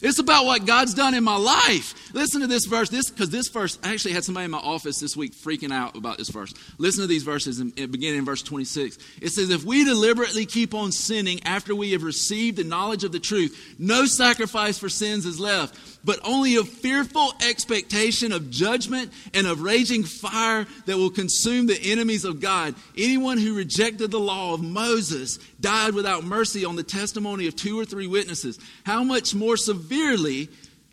It's 0.00 0.20
about 0.20 0.46
what 0.46 0.64
God's 0.64 0.94
done 0.94 1.14
in 1.14 1.24
my 1.24 1.36
life. 1.36 1.94
Listen 2.12 2.40
to 2.40 2.46
this 2.46 2.66
verse. 2.66 2.88
This 2.88 3.10
because 3.10 3.30
this 3.30 3.48
verse 3.48 3.78
I 3.82 3.92
actually 3.92 4.12
had 4.12 4.24
somebody 4.24 4.46
in 4.46 4.50
my 4.50 4.58
office 4.58 4.98
this 4.98 5.16
week 5.16 5.34
freaking 5.34 5.72
out 5.72 5.96
about 5.96 6.18
this 6.18 6.28
verse. 6.28 6.52
Listen 6.78 7.02
to 7.02 7.06
these 7.06 7.22
verses 7.22 7.60
and 7.60 7.74
beginning 7.74 8.18
in 8.18 8.24
verse 8.24 8.42
26. 8.42 8.98
It 9.20 9.30
says, 9.30 9.50
"If 9.50 9.64
we 9.64 9.84
deliberately 9.84 10.46
keep 10.46 10.74
on 10.74 10.92
sinning 10.92 11.42
after 11.44 11.74
we 11.74 11.92
have 11.92 12.02
received 12.02 12.56
the 12.56 12.64
knowledge 12.64 13.04
of 13.04 13.12
the 13.12 13.20
truth, 13.20 13.56
no 13.78 14.06
sacrifice 14.06 14.78
for 14.78 14.88
sins 14.88 15.26
is 15.26 15.38
left, 15.38 15.76
but 16.04 16.18
only 16.24 16.56
a 16.56 16.64
fearful 16.64 17.34
expectation 17.46 18.32
of 18.32 18.50
judgment 18.50 19.12
and 19.34 19.46
of 19.46 19.62
raging 19.62 20.04
fire 20.04 20.66
that 20.86 20.96
will 20.96 21.10
consume 21.10 21.66
the 21.66 21.80
enemies 21.82 22.24
of 22.24 22.40
God. 22.40 22.74
Anyone 22.96 23.38
who 23.38 23.54
rejected 23.54 24.10
the 24.10 24.20
law 24.20 24.54
of 24.54 24.62
Moses 24.62 25.38
died 25.60 25.94
without 25.94 26.24
mercy 26.24 26.64
on 26.64 26.76
the 26.76 26.82
testimony 26.82 27.46
of 27.46 27.56
two 27.56 27.78
or 27.78 27.84
three 27.84 28.06
witnesses. 28.06 28.58
How 28.84 29.04
much 29.04 29.34
more 29.34 29.56
severely 29.56 30.48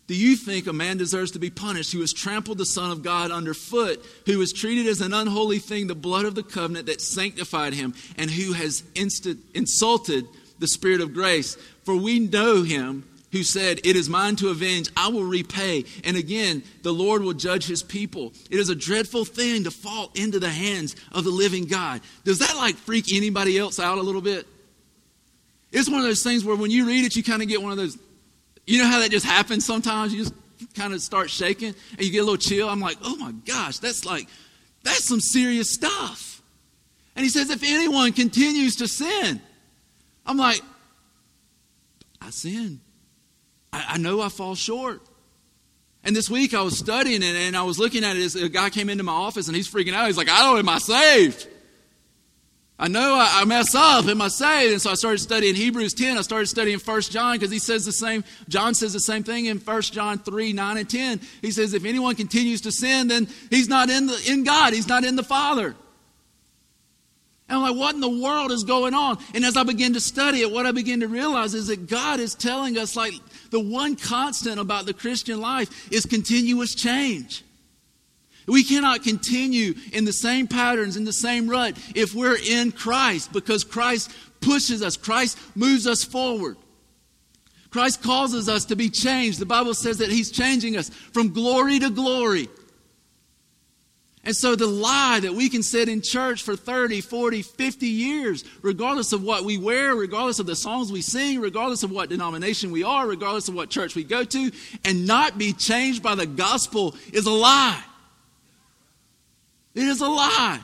do 0.07 0.15
you 0.15 0.37
think 0.37 0.67
a 0.67 0.73
man 0.73 0.97
deserves 0.97 1.31
to 1.31 1.39
be 1.39 1.49
punished 1.49 1.91
who 1.91 1.99
has 1.99 2.13
trampled 2.13 2.57
the 2.57 2.65
Son 2.65 2.91
of 2.91 3.03
God 3.03 3.29
underfoot, 3.29 4.03
who 4.25 4.39
has 4.39 4.53
treated 4.53 4.87
as 4.87 5.01
an 5.01 5.13
unholy 5.13 5.59
thing 5.59 5.87
the 5.87 5.95
blood 5.95 6.25
of 6.25 6.33
the 6.33 6.43
covenant 6.43 6.85
that 6.85 7.01
sanctified 7.01 7.73
him, 7.73 7.93
and 8.17 8.31
who 8.31 8.53
has 8.53 8.83
instant, 8.95 9.39
insulted 9.53 10.25
the 10.59 10.67
Spirit 10.67 11.01
of 11.01 11.13
grace? 11.13 11.55
For 11.83 11.95
we 11.95 12.19
know 12.19 12.63
him 12.63 13.03
who 13.33 13.43
said, 13.43 13.81
It 13.83 13.97
is 13.97 14.07
mine 14.07 14.37
to 14.37 14.49
avenge, 14.49 14.89
I 14.95 15.09
will 15.09 15.25
repay. 15.25 15.83
And 16.05 16.15
again, 16.15 16.63
the 16.83 16.93
Lord 16.93 17.21
will 17.21 17.33
judge 17.33 17.67
his 17.67 17.83
people. 17.83 18.31
It 18.49 18.59
is 18.59 18.69
a 18.69 18.75
dreadful 18.75 19.25
thing 19.25 19.65
to 19.65 19.71
fall 19.71 20.11
into 20.15 20.39
the 20.39 20.49
hands 20.49 20.95
of 21.11 21.25
the 21.25 21.31
living 21.31 21.65
God. 21.65 22.01
Does 22.23 22.39
that 22.39 22.55
like 22.55 22.75
freak 22.75 23.13
anybody 23.13 23.57
else 23.57 23.79
out 23.79 23.97
a 23.97 24.01
little 24.01 24.21
bit? 24.21 24.47
It's 25.71 25.89
one 25.89 25.99
of 25.99 26.05
those 26.05 26.23
things 26.23 26.45
where 26.45 26.55
when 26.55 26.71
you 26.71 26.87
read 26.87 27.03
it, 27.03 27.15
you 27.17 27.23
kind 27.23 27.41
of 27.41 27.49
get 27.49 27.61
one 27.61 27.71
of 27.71 27.77
those, 27.77 27.97
you 28.67 28.79
know 28.79 28.87
how 28.87 28.99
that 28.99 29.09
just 29.09 29.25
happens 29.25 29.65
sometimes? 29.65 30.13
You 30.13 30.19
just 30.19 30.33
kind 30.75 30.93
of 30.93 31.01
start 31.01 31.29
shaking 31.29 31.73
and 31.91 32.01
you 32.01 32.11
get 32.11 32.19
a 32.19 32.23
little 32.23 32.37
chill. 32.37 32.69
I'm 32.69 32.79
like, 32.79 32.97
oh 33.01 33.15
my 33.15 33.31
gosh, 33.31 33.79
that's 33.79 34.05
like, 34.05 34.27
that's 34.83 35.05
some 35.05 35.21
serious 35.21 35.73
stuff. 35.73 36.41
And 37.15 37.23
he 37.23 37.29
says, 37.29 37.49
if 37.49 37.63
anyone 37.63 38.11
continues 38.11 38.75
to 38.77 38.87
sin, 38.87 39.41
I'm 40.25 40.37
like, 40.37 40.61
I 42.21 42.29
sin. 42.29 42.81
I, 43.71 43.85
I 43.89 43.97
know 43.97 44.21
I 44.21 44.29
fall 44.29 44.53
short. 44.53 45.01
And 46.03 46.15
this 46.15 46.29
week 46.29 46.53
I 46.53 46.61
was 46.61 46.77
studying 46.77 47.23
it 47.23 47.35
and 47.35 47.55
I 47.55 47.63
was 47.63 47.79
looking 47.79 48.03
at 48.03 48.15
it 48.15 48.35
a 48.35 48.49
guy 48.49 48.69
came 48.69 48.89
into 48.89 49.03
my 49.03 49.13
office 49.13 49.47
and 49.47 49.55
he's 49.55 49.69
freaking 49.69 49.93
out. 49.93 50.07
He's 50.07 50.17
like, 50.17 50.29
I 50.29 50.41
don't, 50.43 50.59
am 50.59 50.69
I 50.69 50.77
saved? 50.77 51.47
I 52.79 52.87
know 52.87 53.15
I, 53.15 53.41
I 53.41 53.45
mess 53.45 53.73
up. 53.73 54.05
Am 54.05 54.21
I 54.21 54.27
saved? 54.27 54.73
And 54.73 54.81
so 54.81 54.91
I 54.91 54.93
started 54.93 55.17
studying 55.17 55.55
Hebrews 55.55 55.95
10. 55.95 56.17
I 56.17 56.21
started 56.21 56.45
studying 56.45 56.77
1 56.77 57.01
John 57.01 57.35
because 57.35 57.49
he 57.49 57.57
says 57.57 57.85
the 57.85 57.91
same, 57.91 58.23
John 58.49 58.75
says 58.75 58.93
the 58.93 58.99
same 58.99 59.23
thing 59.23 59.45
in 59.45 59.57
1 59.57 59.81
John 59.81 60.19
3, 60.19 60.53
9 60.53 60.77
and 60.77 60.89
10. 60.89 61.21
He 61.41 61.51
says, 61.51 61.73
if 61.73 61.85
anyone 61.85 62.13
continues 62.13 62.61
to 62.61 62.71
sin, 62.71 63.07
then 63.07 63.27
he's 63.49 63.67
not 63.67 63.89
in, 63.89 64.05
the, 64.05 64.23
in 64.29 64.43
God. 64.43 64.73
He's 64.73 64.87
not 64.87 65.03
in 65.03 65.15
the 65.15 65.23
Father. 65.23 65.75
And 67.49 67.57
I'm 67.57 67.61
like, 67.61 67.75
what 67.75 67.95
in 67.95 68.01
the 68.01 68.09
world 68.09 68.51
is 68.51 68.63
going 68.63 68.93
on? 68.93 69.17
And 69.33 69.43
as 69.43 69.57
I 69.57 69.63
begin 69.63 69.93
to 69.93 69.99
study 69.99 70.41
it, 70.41 70.51
what 70.51 70.67
I 70.67 70.71
begin 70.71 70.99
to 70.99 71.07
realize 71.07 71.55
is 71.55 71.67
that 71.67 71.87
God 71.87 72.19
is 72.19 72.35
telling 72.35 72.77
us, 72.77 72.95
like, 72.95 73.13
the 73.49 73.59
one 73.59 73.95
constant 73.95 74.59
about 74.59 74.85
the 74.85 74.93
Christian 74.93 75.39
life 75.39 75.91
is 75.91 76.05
continuous 76.05 76.75
change. 76.75 77.43
We 78.47 78.63
cannot 78.63 79.03
continue 79.03 79.73
in 79.91 80.05
the 80.05 80.13
same 80.13 80.47
patterns, 80.47 80.95
in 80.95 81.03
the 81.03 81.13
same 81.13 81.49
rut, 81.49 81.77
if 81.95 82.15
we're 82.15 82.37
in 82.37 82.71
Christ, 82.71 83.33
because 83.33 83.65
Christ 83.65 84.09
pushes 84.39 84.81
us, 84.81 84.95
Christ 84.95 85.37
moves 85.53 85.85
us 85.85 86.03
forward. 86.03 86.57
Christ 87.69 88.01
causes 88.01 88.47
us 88.47 88.65
to 88.65 88.77
be 88.77 88.89
changed. 88.89 89.39
The 89.39 89.45
Bible 89.45 89.73
says 89.73 89.97
that 89.97 90.09
He's 90.09 90.31
changing 90.31 90.77
us 90.77 90.89
from 90.89 91.33
glory 91.33 91.79
to 91.79 91.89
glory. 91.89 92.47
And 94.23 94.35
so 94.35 94.55
the 94.55 94.67
lie 94.67 95.19
that 95.21 95.33
we 95.33 95.47
can 95.47 95.63
sit 95.63 95.87
in 95.87 96.01
church 96.01 96.43
for 96.43 96.55
30, 96.55 97.01
40, 97.01 97.41
50 97.41 97.85
years, 97.87 98.43
regardless 98.61 99.13
of 99.13 99.23
what 99.23 99.45
we 99.45 99.57
wear, 99.57 99.95
regardless 99.95 100.39
of 100.39 100.45
the 100.45 100.55
songs 100.55 100.91
we 100.91 101.01
sing, 101.01 101.39
regardless 101.39 101.83
of 101.83 101.91
what 101.91 102.09
denomination 102.09 102.71
we 102.71 102.83
are, 102.83 103.07
regardless 103.07 103.47
of 103.47 103.55
what 103.55 103.69
church 103.69 103.95
we 103.95 104.03
go 104.03 104.25
to, 104.25 104.51
and 104.83 105.07
not 105.07 105.37
be 105.37 105.53
changed 105.53 106.03
by 106.03 106.15
the 106.15 106.25
gospel 106.25 106.95
is 107.13 107.25
a 107.25 107.31
lie. 107.31 107.81
It 109.77 109.83
is 109.83 110.01
a 110.01 110.07
lie. 110.07 110.59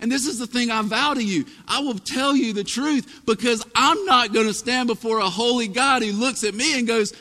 And 0.00 0.10
this 0.10 0.26
is 0.26 0.40
the 0.40 0.46
thing 0.46 0.72
I 0.72 0.82
vow 0.82 1.14
to 1.14 1.24
you. 1.24 1.46
I 1.68 1.80
will 1.80 1.98
tell 1.98 2.34
you 2.34 2.52
the 2.52 2.64
truth 2.64 3.22
because 3.24 3.64
I'm 3.76 4.04
not 4.06 4.32
going 4.32 4.48
to 4.48 4.54
stand 4.54 4.88
before 4.88 5.20
a 5.20 5.30
holy 5.30 5.68
God 5.68 6.02
who 6.02 6.10
looks 6.10 6.42
at 6.42 6.54
me 6.54 6.76
and 6.76 6.86
goes, 6.86 7.12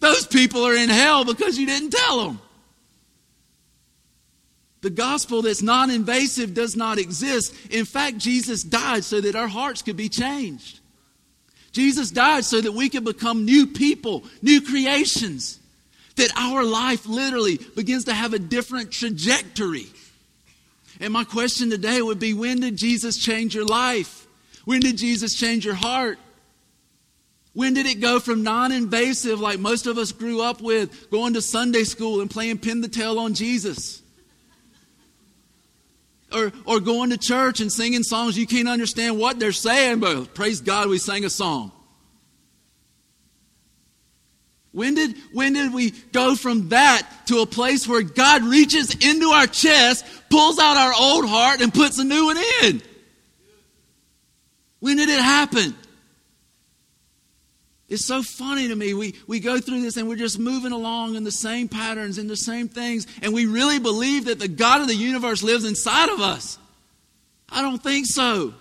Those 0.00 0.26
people 0.26 0.64
are 0.66 0.74
in 0.74 0.88
hell 0.88 1.26
because 1.26 1.58
you 1.58 1.66
didn't 1.66 1.90
tell 1.90 2.24
them. 2.24 2.40
The 4.80 4.90
gospel 4.90 5.42
that's 5.42 5.60
non 5.60 5.90
invasive 5.90 6.54
does 6.54 6.76
not 6.76 6.98
exist. 6.98 7.54
In 7.70 7.84
fact, 7.84 8.16
Jesus 8.16 8.62
died 8.62 9.04
so 9.04 9.20
that 9.20 9.36
our 9.36 9.48
hearts 9.48 9.82
could 9.82 9.96
be 9.96 10.08
changed. 10.08 10.80
Jesus 11.72 12.10
died 12.10 12.46
so 12.46 12.60
that 12.60 12.72
we 12.72 12.88
could 12.88 13.04
become 13.04 13.44
new 13.44 13.66
people, 13.66 14.24
new 14.40 14.62
creations, 14.62 15.58
that 16.16 16.30
our 16.36 16.64
life 16.64 17.06
literally 17.06 17.58
begins 17.76 18.04
to 18.04 18.14
have 18.14 18.32
a 18.32 18.38
different 18.38 18.90
trajectory. 18.90 19.86
And 21.00 21.12
my 21.12 21.24
question 21.24 21.70
today 21.70 22.02
would 22.02 22.18
be 22.18 22.34
when 22.34 22.60
did 22.60 22.76
Jesus 22.76 23.16
change 23.16 23.54
your 23.54 23.64
life? 23.64 24.26
When 24.64 24.80
did 24.80 24.98
Jesus 24.98 25.34
change 25.34 25.64
your 25.64 25.74
heart? 25.74 26.18
When 27.54 27.74
did 27.74 27.86
it 27.86 28.00
go 28.00 28.20
from 28.20 28.42
non 28.42 28.72
invasive, 28.72 29.40
like 29.40 29.58
most 29.58 29.86
of 29.86 29.98
us 29.98 30.12
grew 30.12 30.42
up 30.42 30.60
with, 30.60 31.10
going 31.10 31.34
to 31.34 31.42
Sunday 31.42 31.84
school 31.84 32.20
and 32.20 32.30
playing 32.30 32.58
pin 32.58 32.80
the 32.80 32.88
tail 32.88 33.18
on 33.18 33.34
Jesus? 33.34 34.02
Or, 36.32 36.52
or 36.66 36.80
going 36.80 37.10
to 37.10 37.16
church 37.16 37.60
and 37.60 37.72
singing 37.72 38.02
songs 38.02 38.36
you 38.36 38.46
can't 38.46 38.68
understand 38.68 39.18
what 39.18 39.40
they're 39.40 39.52
saying, 39.52 40.00
but 40.00 40.34
praise 40.34 40.60
God 40.60 40.88
we 40.88 40.98
sang 40.98 41.24
a 41.24 41.30
song. 41.30 41.72
When 44.72 44.94
did, 44.94 45.16
when 45.32 45.54
did 45.54 45.72
we 45.72 45.92
go 46.12 46.34
from 46.34 46.68
that 46.68 47.08
to 47.26 47.40
a 47.40 47.46
place 47.46 47.88
where 47.88 48.02
God 48.02 48.42
reaches 48.42 48.94
into 48.94 49.28
our 49.30 49.46
chest, 49.46 50.04
pulls 50.30 50.58
out 50.58 50.76
our 50.76 50.92
old 50.98 51.28
heart, 51.28 51.60
and 51.60 51.72
puts 51.72 51.98
a 51.98 52.04
new 52.04 52.26
one 52.26 52.36
in? 52.62 52.82
When 54.80 54.98
did 54.98 55.08
it 55.08 55.20
happen? 55.20 55.74
It's 57.88 58.04
so 58.04 58.22
funny 58.22 58.68
to 58.68 58.76
me. 58.76 58.92
We, 58.92 59.14
we 59.26 59.40
go 59.40 59.58
through 59.58 59.80
this 59.80 59.96
and 59.96 60.08
we're 60.08 60.16
just 60.16 60.38
moving 60.38 60.72
along 60.72 61.14
in 61.14 61.24
the 61.24 61.32
same 61.32 61.68
patterns 61.68 62.18
and 62.18 62.28
the 62.28 62.36
same 62.36 62.68
things, 62.68 63.06
and 63.22 63.32
we 63.32 63.46
really 63.46 63.78
believe 63.78 64.26
that 64.26 64.38
the 64.38 64.48
God 64.48 64.82
of 64.82 64.88
the 64.88 64.94
universe 64.94 65.42
lives 65.42 65.64
inside 65.64 66.10
of 66.10 66.20
us. 66.20 66.58
I 67.48 67.62
don't 67.62 67.82
think 67.82 68.06
so. 68.06 68.52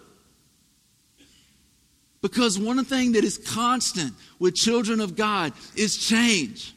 Because 2.28 2.60
one 2.60 2.84
thing 2.84 3.14
that 3.14 3.24
is 3.24 3.38
constant 3.38 4.14
with 4.38 4.54
children 4.54 5.00
of 5.00 5.16
God 5.16 5.54
is 5.78 5.96
change. 5.96 6.76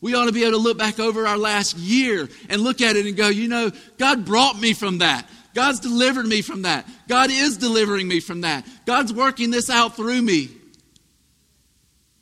We 0.00 0.14
ought 0.14 0.26
to 0.26 0.32
be 0.32 0.42
able 0.42 0.52
to 0.52 0.58
look 0.58 0.78
back 0.78 1.00
over 1.00 1.26
our 1.26 1.36
last 1.36 1.76
year 1.76 2.28
and 2.48 2.60
look 2.60 2.80
at 2.80 2.94
it 2.94 3.04
and 3.04 3.16
go, 3.16 3.26
you 3.26 3.48
know, 3.48 3.72
God 3.98 4.24
brought 4.24 4.56
me 4.60 4.74
from 4.74 4.98
that. 4.98 5.28
God's 5.52 5.80
delivered 5.80 6.26
me 6.26 6.42
from 6.42 6.62
that. 6.62 6.88
God 7.08 7.32
is 7.32 7.56
delivering 7.56 8.06
me 8.06 8.20
from 8.20 8.42
that. 8.42 8.64
God's 8.86 9.12
working 9.12 9.50
this 9.50 9.68
out 9.68 9.96
through 9.96 10.22
me. 10.22 10.48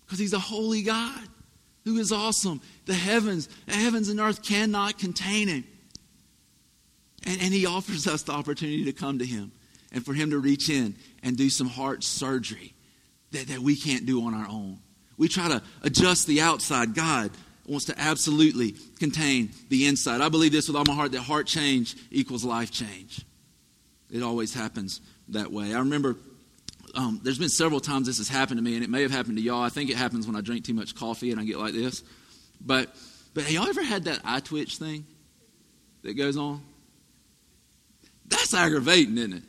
Because 0.07 0.19
He's 0.19 0.33
a 0.33 0.39
holy 0.39 0.81
God 0.81 1.29
who 1.85 1.99
is 1.99 2.11
awesome. 2.11 2.63
The 2.87 2.95
heavens, 2.95 3.51
the 3.67 3.75
heavens 3.75 4.09
and 4.09 4.19
earth 4.19 4.43
cannot 4.43 4.99
contain 4.99 5.49
Him. 5.49 5.65
And, 7.27 7.39
and 7.43 7.53
He 7.53 7.67
offers 7.67 8.07
us 8.07 8.23
the 8.23 8.33
opportunity 8.33 8.87
to 8.87 8.95
come 8.95 9.19
to 9.19 9.27
Him 9.27 9.53
and 9.93 10.03
for 10.03 10.15
Him 10.15 10.31
to 10.31 10.39
reach 10.39 10.71
in 10.71 10.95
and 11.27 11.37
do 11.37 11.51
some 11.51 11.67
heart 11.67 12.05
surgery 12.05 12.73
that, 13.33 13.49
that 13.49 13.59
we 13.59 13.75
can't 13.75 14.07
do 14.07 14.25
on 14.25 14.33
our 14.33 14.47
own. 14.49 14.79
We 15.19 15.27
try 15.27 15.49
to 15.49 15.61
adjust 15.83 16.29
the 16.29 16.41
outside. 16.41 16.95
God 16.95 17.33
wants 17.67 17.87
to 17.87 17.99
absolutely 17.99 18.77
contain 19.01 19.51
the 19.69 19.89
inside. 19.89 20.21
I 20.21 20.29
believe 20.29 20.53
this 20.53 20.69
with 20.69 20.77
all 20.77 20.85
my 20.87 20.95
heart 20.95 21.13
that 21.13 21.23
heart 21.23 21.49
change 21.49 21.97
equals 22.13 22.45
life 22.45 22.71
change. 22.71 23.25
It 24.09 24.23
always 24.23 24.55
happens 24.55 25.01
that 25.31 25.51
way. 25.51 25.75
I 25.75 25.81
remember 25.81 26.17
um, 26.95 27.21
there's 27.25 27.41
been 27.41 27.49
several 27.49 27.81
times 27.81 28.07
this 28.07 28.19
has 28.19 28.29
happened 28.29 28.59
to 28.59 28.63
me, 28.63 28.77
and 28.77 28.85
it 28.85 28.89
may 28.89 29.03
have 29.03 29.11
happened 29.11 29.37
to 29.37 29.43
y'all. 29.43 29.63
I 29.63 29.69
think 29.69 29.91
it 29.91 29.97
happens 29.97 30.29
when 30.29 30.37
I 30.37 30.43
drink 30.43 30.65
too 30.65 30.75
much 30.75 30.95
coffee 30.95 31.33
and 31.33 31.41
I 31.41 31.45
get 31.45 31.59
like 31.59 31.75
this. 31.75 32.05
But, 32.65 32.95
but 33.35 33.43
have 33.43 33.53
y'all 33.53 33.67
ever 33.67 33.83
had 33.83 34.05
that 34.05 34.21
eye 34.25 34.41
twitch 34.41 34.77
thing 34.77 35.05
that 36.03 36.15
goes 36.15 36.37
on? 36.37 36.63
That's 38.29 38.55
aggravating, 38.55 39.19
isn't 39.19 39.33
it? 39.33 39.43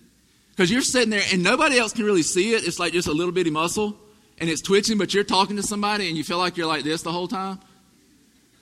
Because 0.58 0.72
you're 0.72 0.82
sitting 0.82 1.12
there 1.12 1.22
and 1.32 1.44
nobody 1.44 1.78
else 1.78 1.94
can 1.94 2.04
really 2.04 2.24
see 2.24 2.56
it. 2.56 2.68
It's 2.68 2.80
like 2.80 2.92
just 2.92 3.08
a 3.08 3.12
little 3.12 3.32
bitty 3.32 3.52
muscle 3.52 3.96
and 4.40 4.50
it's 4.50 4.60
twitching, 4.60 4.98
but 4.98 5.14
you're 5.14 5.24
talking 5.24 5.56
to 5.58 5.62
somebody 5.62 6.08
and 6.08 6.18
you 6.18 6.24
feel 6.24 6.40
like 6.40 6.58
you're 6.58 6.66
like 6.66 6.84
this 6.84 7.04
the 7.04 7.12
whole 7.12 7.28
time. 7.28 7.60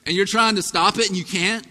And 0.04 0.14
you're 0.14 0.26
trying 0.26 0.56
to 0.56 0.62
stop 0.62 0.98
it 0.98 1.08
and 1.08 1.16
you 1.16 1.24
can't. 1.24 1.66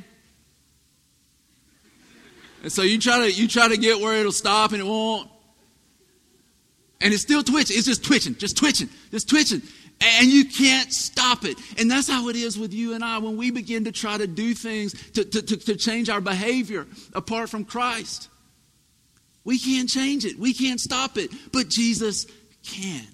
And 2.63 2.71
so 2.71 2.81
you 2.81 2.97
try 2.99 3.19
to 3.19 3.31
you 3.31 3.47
try 3.47 3.67
to 3.67 3.77
get 3.77 4.01
where 4.01 4.15
it'll 4.15 4.31
stop 4.31 4.71
and 4.71 4.81
it 4.81 4.85
won't. 4.85 5.29
And 7.01 7.13
it's 7.13 7.21
still 7.21 7.43
twitching. 7.43 7.77
It's 7.77 7.85
just 7.85 8.03
twitching, 8.03 8.35
just 8.35 8.57
twitching, 8.57 8.89
just 9.11 9.29
twitching. 9.29 9.61
And 10.01 10.27
you 10.27 10.45
can't 10.45 10.91
stop 10.91 11.45
it. 11.45 11.55
And 11.77 11.89
that's 11.89 12.09
how 12.09 12.29
it 12.29 12.35
is 12.35 12.57
with 12.57 12.73
you 12.73 12.95
and 12.95 13.03
I 13.03 13.19
when 13.19 13.37
we 13.37 13.51
begin 13.51 13.85
to 13.85 13.91
try 13.91 14.17
to 14.17 14.25
do 14.25 14.55
things 14.55 14.93
to, 15.11 15.23
to, 15.23 15.41
to, 15.43 15.57
to 15.57 15.75
change 15.75 16.09
our 16.09 16.19
behavior 16.19 16.87
apart 17.13 17.51
from 17.51 17.63
Christ. 17.63 18.29
We 19.45 19.59
can't 19.59 19.87
change 19.87 20.25
it. 20.25 20.37
We 20.37 20.53
can't 20.53 20.79
stop 20.79 21.17
it. 21.17 21.31
But 21.53 21.69
Jesus 21.69 22.25
can. 22.63 23.07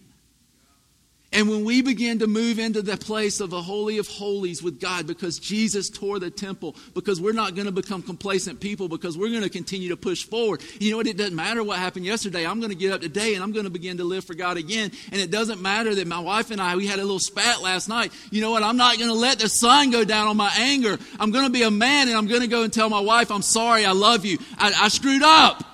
And 1.33 1.47
when 1.47 1.63
we 1.63 1.81
begin 1.81 2.19
to 2.19 2.27
move 2.27 2.59
into 2.59 2.81
the 2.81 2.97
place 2.97 3.39
of 3.39 3.51
the 3.51 3.61
Holy 3.61 3.99
of 3.99 4.07
Holies 4.07 4.61
with 4.61 4.81
God 4.81 5.07
because 5.07 5.39
Jesus 5.39 5.89
tore 5.89 6.19
the 6.19 6.29
temple, 6.29 6.75
because 6.93 7.21
we're 7.21 7.31
not 7.31 7.55
going 7.55 7.67
to 7.67 7.71
become 7.71 8.01
complacent 8.01 8.59
people, 8.59 8.89
because 8.89 9.17
we're 9.17 9.29
going 9.29 9.41
to 9.41 9.49
continue 9.49 9.87
to 9.89 9.95
push 9.95 10.25
forward. 10.25 10.61
You 10.79 10.91
know 10.91 10.97
what? 10.97 11.07
It 11.07 11.15
doesn't 11.15 11.35
matter 11.35 11.63
what 11.63 11.79
happened 11.79 12.05
yesterday. 12.05 12.45
I'm 12.45 12.59
going 12.59 12.71
to 12.71 12.75
get 12.75 12.91
up 12.91 12.99
today 12.99 13.33
and 13.35 13.43
I'm 13.43 13.53
going 13.53 13.63
to 13.63 13.71
begin 13.71 13.97
to 13.97 14.03
live 14.03 14.25
for 14.25 14.33
God 14.33 14.57
again. 14.57 14.91
And 15.13 15.21
it 15.21 15.31
doesn't 15.31 15.61
matter 15.61 15.95
that 15.95 16.05
my 16.05 16.19
wife 16.19 16.51
and 16.51 16.59
I, 16.59 16.75
we 16.75 16.85
had 16.85 16.99
a 16.99 17.03
little 17.03 17.19
spat 17.19 17.61
last 17.61 17.87
night. 17.87 18.11
You 18.29 18.41
know 18.41 18.51
what? 18.51 18.63
I'm 18.63 18.77
not 18.77 18.97
going 18.97 19.09
to 19.09 19.17
let 19.17 19.39
the 19.39 19.47
sun 19.47 19.89
go 19.89 20.03
down 20.03 20.27
on 20.27 20.35
my 20.35 20.51
anger. 20.57 20.97
I'm 21.17 21.31
going 21.31 21.45
to 21.45 21.51
be 21.51 21.63
a 21.63 21.71
man 21.71 22.09
and 22.09 22.17
I'm 22.17 22.27
going 22.27 22.41
to 22.41 22.47
go 22.47 22.63
and 22.63 22.73
tell 22.73 22.89
my 22.89 22.99
wife, 22.99 23.31
I'm 23.31 23.41
sorry, 23.41 23.85
I 23.85 23.93
love 23.93 24.25
you. 24.25 24.37
I, 24.57 24.73
I 24.77 24.87
screwed 24.89 25.23
up. 25.23 25.70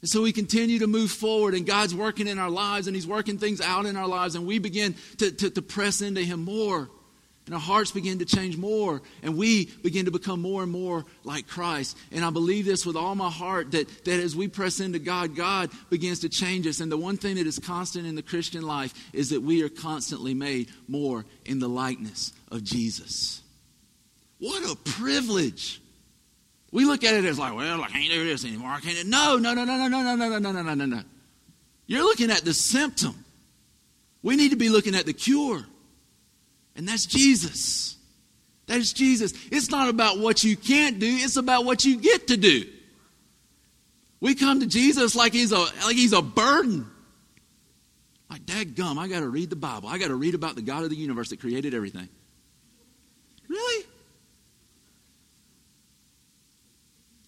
And 0.00 0.08
so 0.08 0.22
we 0.22 0.32
continue 0.32 0.78
to 0.78 0.86
move 0.86 1.10
forward, 1.10 1.54
and 1.54 1.66
God's 1.66 1.94
working 1.94 2.26
in 2.26 2.38
our 2.38 2.50
lives, 2.50 2.86
and 2.86 2.96
He's 2.96 3.06
working 3.06 3.38
things 3.38 3.60
out 3.60 3.86
in 3.86 3.96
our 3.96 4.08
lives, 4.08 4.34
and 4.34 4.46
we 4.46 4.58
begin 4.58 4.94
to, 5.18 5.30
to, 5.30 5.50
to, 5.50 5.62
press 5.62 6.00
into 6.00 6.22
Him 6.22 6.42
more. 6.44 6.88
And 7.46 7.54
our 7.54 7.60
hearts 7.60 7.90
begin 7.90 8.20
to 8.20 8.24
change 8.24 8.56
more, 8.56 9.02
and 9.22 9.36
we 9.36 9.66
begin 9.82 10.04
to 10.04 10.10
become 10.10 10.40
more 10.40 10.62
and 10.62 10.70
more 10.70 11.04
like 11.24 11.48
Christ. 11.48 11.96
And 12.12 12.24
I 12.24 12.30
believe 12.30 12.64
this 12.64 12.86
with 12.86 12.96
all 12.96 13.14
my 13.14 13.30
heart 13.30 13.72
that, 13.72 14.04
that 14.04 14.20
as 14.20 14.36
we 14.36 14.46
press 14.46 14.78
into 14.78 15.00
God, 15.00 15.34
God 15.34 15.70
begins 15.90 16.20
to 16.20 16.28
change 16.28 16.66
us. 16.66 16.80
And 16.80 16.92
the 16.92 16.96
one 16.96 17.16
thing 17.16 17.36
that 17.36 17.46
is 17.46 17.58
constant 17.58 18.06
in 18.06 18.14
the 18.14 18.22
Christian 18.22 18.62
life 18.62 18.94
is 19.12 19.30
that 19.30 19.40
we 19.40 19.62
are 19.64 19.68
constantly 19.68 20.32
made 20.32 20.70
more 20.86 21.24
in 21.44 21.58
the 21.58 21.68
likeness 21.68 22.32
of 22.52 22.62
Jesus. 22.62 23.42
What 24.38 24.62
a 24.70 24.76
privilege! 24.76 25.80
We 26.72 26.84
look 26.84 27.02
at 27.04 27.14
it 27.14 27.24
as 27.24 27.38
like, 27.38 27.54
well, 27.54 27.82
I 27.82 27.88
can't 27.88 28.10
do 28.10 28.24
this 28.24 28.44
anymore. 28.44 28.70
I 28.70 28.80
can't. 28.80 29.08
No, 29.08 29.36
no, 29.38 29.54
no, 29.54 29.64
no, 29.64 29.76
no, 29.76 29.88
no, 29.88 30.02
no, 30.02 30.14
no, 30.14 30.38
no, 30.38 30.52
no, 30.52 30.62
no, 30.62 30.74
no, 30.74 30.86
no. 30.86 31.02
You're 31.86 32.04
looking 32.04 32.30
at 32.30 32.44
the 32.44 32.54
symptom. 32.54 33.24
We 34.22 34.36
need 34.36 34.50
to 34.50 34.56
be 34.56 34.68
looking 34.68 34.94
at 34.94 35.06
the 35.06 35.12
cure. 35.12 35.64
And 36.76 36.86
that's 36.86 37.06
Jesus. 37.06 37.96
That 38.66 38.78
is 38.78 38.92
Jesus. 38.92 39.32
It's 39.50 39.70
not 39.70 39.88
about 39.88 40.18
what 40.18 40.44
you 40.44 40.56
can't 40.56 41.00
do, 41.00 41.08
it's 41.08 41.36
about 41.36 41.64
what 41.64 41.84
you 41.84 41.96
get 41.96 42.28
to 42.28 42.36
do. 42.36 42.64
We 44.20 44.34
come 44.34 44.60
to 44.60 44.66
Jesus 44.66 45.16
like 45.16 45.32
he's 45.32 45.50
a 45.50 45.58
like 45.58 45.96
he's 45.96 46.12
a 46.12 46.22
burden. 46.22 46.86
Like, 48.30 48.46
dad 48.46 48.76
gum, 48.76 48.96
I 48.96 49.08
gotta 49.08 49.28
read 49.28 49.50
the 49.50 49.56
Bible. 49.56 49.88
I 49.88 49.98
gotta 49.98 50.14
read 50.14 50.36
about 50.36 50.54
the 50.54 50.62
God 50.62 50.84
of 50.84 50.90
the 50.90 50.96
universe 50.96 51.30
that 51.30 51.40
created 51.40 51.74
everything. 51.74 52.08
Really? 53.48 53.86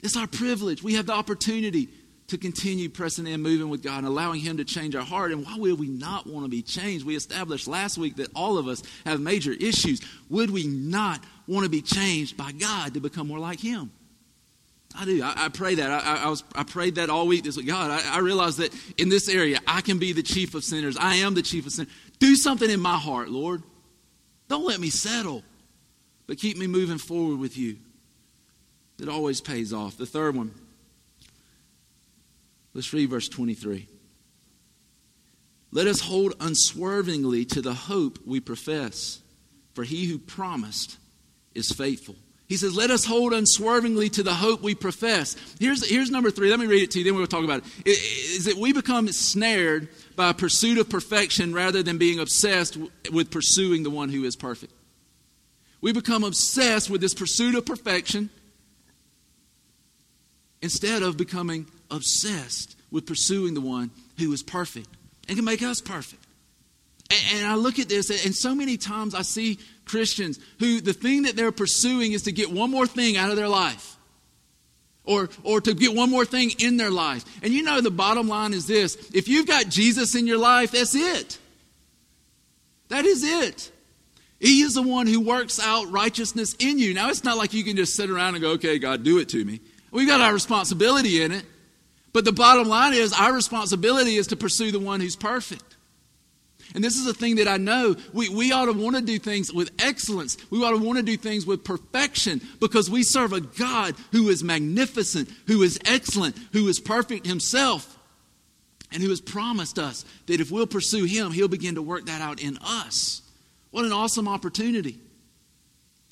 It's 0.03 0.17
our 0.17 0.27
privilege. 0.27 0.83
We 0.83 0.95
have 0.95 1.07
the 1.07 1.12
opportunity 1.12 1.88
to 2.29 2.38
continue 2.38 2.88
pressing 2.88 3.27
in, 3.27 3.43
moving 3.43 3.69
with 3.69 3.83
God, 3.83 3.99
and 3.99 4.07
allowing 4.07 4.41
Him 4.41 4.57
to 4.57 4.65
change 4.65 4.97
our 4.97 5.05
heart. 5.05 5.33
And 5.33 5.45
why 5.45 5.57
would 5.57 5.79
we 5.79 5.88
not 5.88 6.27
want 6.27 6.45
to 6.45 6.49
be 6.49 6.62
changed? 6.62 7.05
We 7.05 7.15
established 7.15 7.69
last 7.69 7.99
week 7.99 8.17
that 8.17 8.29
all 8.35 8.59
of 8.59 8.69
us 8.69 8.83
have 9.05 9.21
major 9.21 9.53
issues. 9.53 10.01
Would 10.31 10.51
we 10.51 10.67
not 10.67 11.23
want 11.47 11.65
to 11.65 11.71
be 11.71 11.83
changed 11.83 12.37
by 12.37 12.53
God 12.53 12.95
to 12.95 13.01
become 13.01 13.29
more 13.29 13.38
like 13.38 13.61
Him? 13.61 13.93
I 14.95 15.05
do. 15.05 15.23
I, 15.23 15.35
I 15.37 15.49
pray 15.49 15.77
that. 15.77 15.91
I, 15.91 16.25
I, 16.25 16.29
was. 16.29 16.45
I 16.55 16.65
prayed 16.65 16.97
that 16.97 17.11
all 17.11 17.27
week 17.27 17.45
this 17.45 17.57
week. 17.57 17.67
God, 17.67 17.91
I, 17.91 18.17
I 18.17 18.19
realize 18.19 18.57
that 18.59 18.75
in 18.99 19.09
this 19.09 19.29
area, 19.29 19.59
I 19.67 19.81
can 19.81 19.99
be 19.99 20.12
the 20.12 20.23
chief 20.23 20.55
of 20.55 20.65
sinners. 20.65 20.97
I 20.99 21.17
am 21.17 21.35
the 21.35 21.43
chief 21.43 21.67
of 21.67 21.73
sinners. 21.73 21.93
Do 22.19 22.35
something 22.37 22.69
in 22.69 22.81
my 22.81 22.97
heart, 22.97 23.29
Lord. 23.29 23.63
Don't 24.48 24.67
let 24.67 24.81
me 24.81 24.90
settle, 24.90 25.42
but 26.27 26.38
keep 26.38 26.59
me 26.59 26.67
moving 26.67 26.98
forward 26.98 27.38
with 27.38 27.57
you. 27.57 27.77
It 29.03 29.09
always 29.09 29.40
pays 29.40 29.73
off. 29.73 29.96
The 29.96 30.07
third 30.07 30.37
one, 30.37 30.53
let's 32.73 32.92
read 32.92 33.11
verse 33.11 33.29
23. 33.29 33.88
Let 35.73 35.88
us 35.88 36.00
hold 36.00 36.35
unswervingly 36.38 37.44
to 37.46 37.61
the 37.61 37.75
hope 37.75 38.21
we 38.25 38.38
profess, 38.38 39.21
for 39.75 39.83
he 39.83 40.05
who 40.05 40.19
promised 40.19 40.98
is 41.53 41.73
faithful. 41.73 42.15
He 42.48 42.57
says, 42.57 42.77
Let 42.77 42.92
us 42.92 43.05
hold 43.05 43.33
unswervingly 43.33 44.09
to 44.11 44.23
the 44.23 44.35
hope 44.35 44.63
we 44.63 44.77
profess. 44.77 45.37
Here's, 45.59 45.88
here's 45.88 46.11
number 46.11 46.31
three. 46.31 46.48
Let 46.48 46.61
me 46.61 46.67
read 46.67 46.85
it 46.85 46.92
to 46.92 46.98
you, 46.98 47.05
then 47.05 47.17
we'll 47.17 47.27
talk 47.27 47.42
about 47.42 47.65
it. 47.85 47.88
Is 47.88 48.44
that 48.44 48.55
we 48.55 48.73
become 48.73 49.09
snared 49.09 49.88
by 50.15 50.31
a 50.31 50.35
pursuit 50.35 50.79
of 50.79 50.88
perfection 50.88 51.53
rather 51.55 51.83
than 51.83 51.98
being 51.98 52.21
obsessed 52.21 52.79
with 53.11 53.33
pursuing 53.33 53.83
the 53.83 53.90
one 53.90 54.11
who 54.11 54.23
is 54.23 54.37
perfect. 54.37 54.73
We 55.81 55.92
become 55.92 56.23
obsessed 56.23 56.88
with 56.88 57.00
this 57.00 57.15
pursuit 57.15 57.57
of 57.57 57.67
perfection 57.67 58.31
instead 60.63 61.02
of 61.02 61.17
becoming 61.17 61.67
obsessed 61.90 62.77
with 62.90 63.06
pursuing 63.06 63.54
the 63.54 63.60
one 63.60 63.90
who 64.19 64.33
is 64.33 64.42
perfect 64.42 64.88
and 65.29 65.37
can 65.37 65.44
make 65.44 65.63
us 65.63 65.81
perfect. 65.81 66.23
And, 67.10 67.38
and 67.38 67.46
I 67.46 67.56
look 67.56 67.79
at 67.79 67.88
this, 67.88 68.10
and 68.25 68.35
so 68.35 68.54
many 68.54 68.77
times 68.77 69.15
I 69.15 69.23
see 69.23 69.58
Christians 69.85 70.38
who 70.58 70.81
the 70.81 70.92
thing 70.92 71.23
that 71.23 71.37
they're 71.37 71.52
pursuing 71.52 72.13
is 72.13 72.23
to 72.23 72.33
get 72.33 72.50
one 72.50 72.71
more 72.71 72.87
thing 72.87 73.17
out 73.17 73.31
of 73.31 73.37
their 73.37 73.48
life. 73.48 73.96
Or, 75.04 75.31
or 75.42 75.60
to 75.60 75.75
get 75.75 75.96
one 75.96 76.10
more 76.10 76.25
thing 76.25 76.52
in 76.60 76.77
their 76.77 76.90
life. 76.90 77.25
And 77.42 77.52
you 77.52 77.65
know, 77.65 77.81
the 77.81 77.90
bottom 77.90 78.29
line 78.29 78.54
is 78.54 78.69
this 78.69 78.94
if 79.13 79.27
you've 79.27 79.48
got 79.48 79.69
Jesus 79.69 80.15
in 80.15 80.29
your 80.29 80.38
life, 80.38 80.71
that's 80.71 80.94
it. 80.94 81.38
That 82.88 83.04
is 83.04 83.25
it. 83.25 83.73
He 84.38 84.63
is 84.63 84.75
the 84.75 84.83
one 84.83 85.08
who 85.08 85.21
works 85.21 85.58
out 85.58 85.90
righteousness 85.90 86.54
in 86.60 86.79
you. 86.79 86.94
Now, 86.94 87.10
it's 87.10 87.25
not 87.25 87.37
like 87.37 87.52
you 87.52 87.65
can 87.65 87.77
just 87.77 87.96
sit 87.96 88.10
around 88.10 88.35
and 88.35 88.42
go, 88.42 88.50
okay, 88.52 88.79
God, 88.79 89.02
do 89.02 89.19
it 89.19 89.29
to 89.31 89.44
me. 89.44 89.60
We've 89.93 90.09
got 90.09 90.21
our 90.21 90.33
responsibility 90.33 91.23
in 91.23 91.31
it. 91.31 91.45
But 92.13 92.25
the 92.25 92.33
bottom 92.33 92.69
line 92.69 92.93
is, 92.93 93.13
our 93.13 93.33
responsibility 93.33 94.17
is 94.17 94.27
to 94.29 94.37
pursue 94.37 94.71
the 94.71 94.81
one 94.81 95.01
who's 95.01 95.17
perfect. 95.17 95.77
And 96.75 96.83
this 96.83 96.97
is 96.97 97.07
a 97.07 97.15
thing 97.15 97.37
that 97.37 97.49
I 97.49 97.59
know. 97.59 97.97
We, 98.13 98.29
we 98.31 98.53
ought 98.53 98.67
to 98.67 98.73
want 98.73 98.97
to 98.97 99.03
do 99.03 99.19
things 99.19 99.53
with 99.53 99.71
excellence. 99.79 100.37
We 100.51 100.65
ought 100.65 100.71
to 100.71 100.79
want 100.79 100.99
to 100.99 101.03
do 101.03 101.17
things 101.17 101.47
with 101.47 101.65
perfection 101.65 102.40
because 102.61 102.90
we 102.90 103.03
serve 103.03 103.33
a 103.33 103.40
God 103.40 103.95
who 104.13 104.29
is 104.29 104.43
magnificent, 104.43 105.31
who 105.47 105.63
is 105.63 105.79
excellent, 105.85 106.37
who 106.53 106.69
is 106.69 106.81
perfect 106.81 107.27
himself, 107.27 107.99
and 108.90 109.03
who 109.03 109.11
has 109.11 109.21
promised 109.21 109.79
us 109.79 110.05
that 110.27 110.40
if 110.40 110.51
we'll 110.51 110.67
pursue 110.67 111.05
him, 111.05 111.33
he'll 111.33 111.49
begin 111.49 111.75
to 111.75 111.83
work 111.83 112.07
that 112.07 112.23
out 112.23 112.40
in 112.40 112.59
us. 112.59 113.23
What 113.71 113.85
an 113.85 113.93
awesome 113.93 114.29
opportunity 114.29 114.99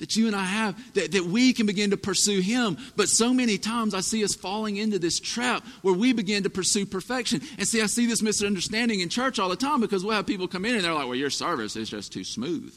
that 0.01 0.15
you 0.15 0.25
and 0.25 0.35
I 0.35 0.43
have, 0.43 0.93
that, 0.95 1.11
that 1.11 1.25
we 1.25 1.53
can 1.53 1.67
begin 1.67 1.91
to 1.91 1.97
pursue 1.97 2.41
Him. 2.41 2.75
But 2.95 3.07
so 3.07 3.35
many 3.35 3.59
times 3.59 3.93
I 3.93 3.99
see 3.99 4.23
us 4.23 4.33
falling 4.33 4.77
into 4.77 4.97
this 4.97 5.19
trap 5.19 5.63
where 5.83 5.93
we 5.93 6.11
begin 6.11 6.41
to 6.41 6.49
pursue 6.49 6.87
perfection. 6.87 7.39
And 7.59 7.67
see, 7.67 7.83
I 7.83 7.85
see 7.85 8.07
this 8.07 8.23
misunderstanding 8.23 8.99
in 8.99 9.09
church 9.09 9.37
all 9.37 9.47
the 9.47 9.55
time 9.55 9.79
because 9.79 10.03
we'll 10.03 10.15
have 10.15 10.25
people 10.25 10.47
come 10.47 10.65
in 10.65 10.73
and 10.73 10.83
they're 10.83 10.93
like, 10.93 11.05
well, 11.05 11.15
your 11.15 11.29
service 11.29 11.75
is 11.75 11.87
just 11.87 12.11
too 12.11 12.23
smooth. 12.23 12.75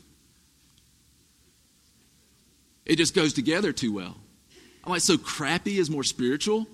It 2.84 2.96
just 2.96 3.14
goes 3.14 3.32
together 3.32 3.72
too 3.72 3.94
well. 3.94 4.18
I'm 4.84 4.92
like, 4.92 5.00
so 5.00 5.16
crappy 5.16 5.78
is 5.78 5.88
more 5.88 6.04
spiritual? 6.04 6.66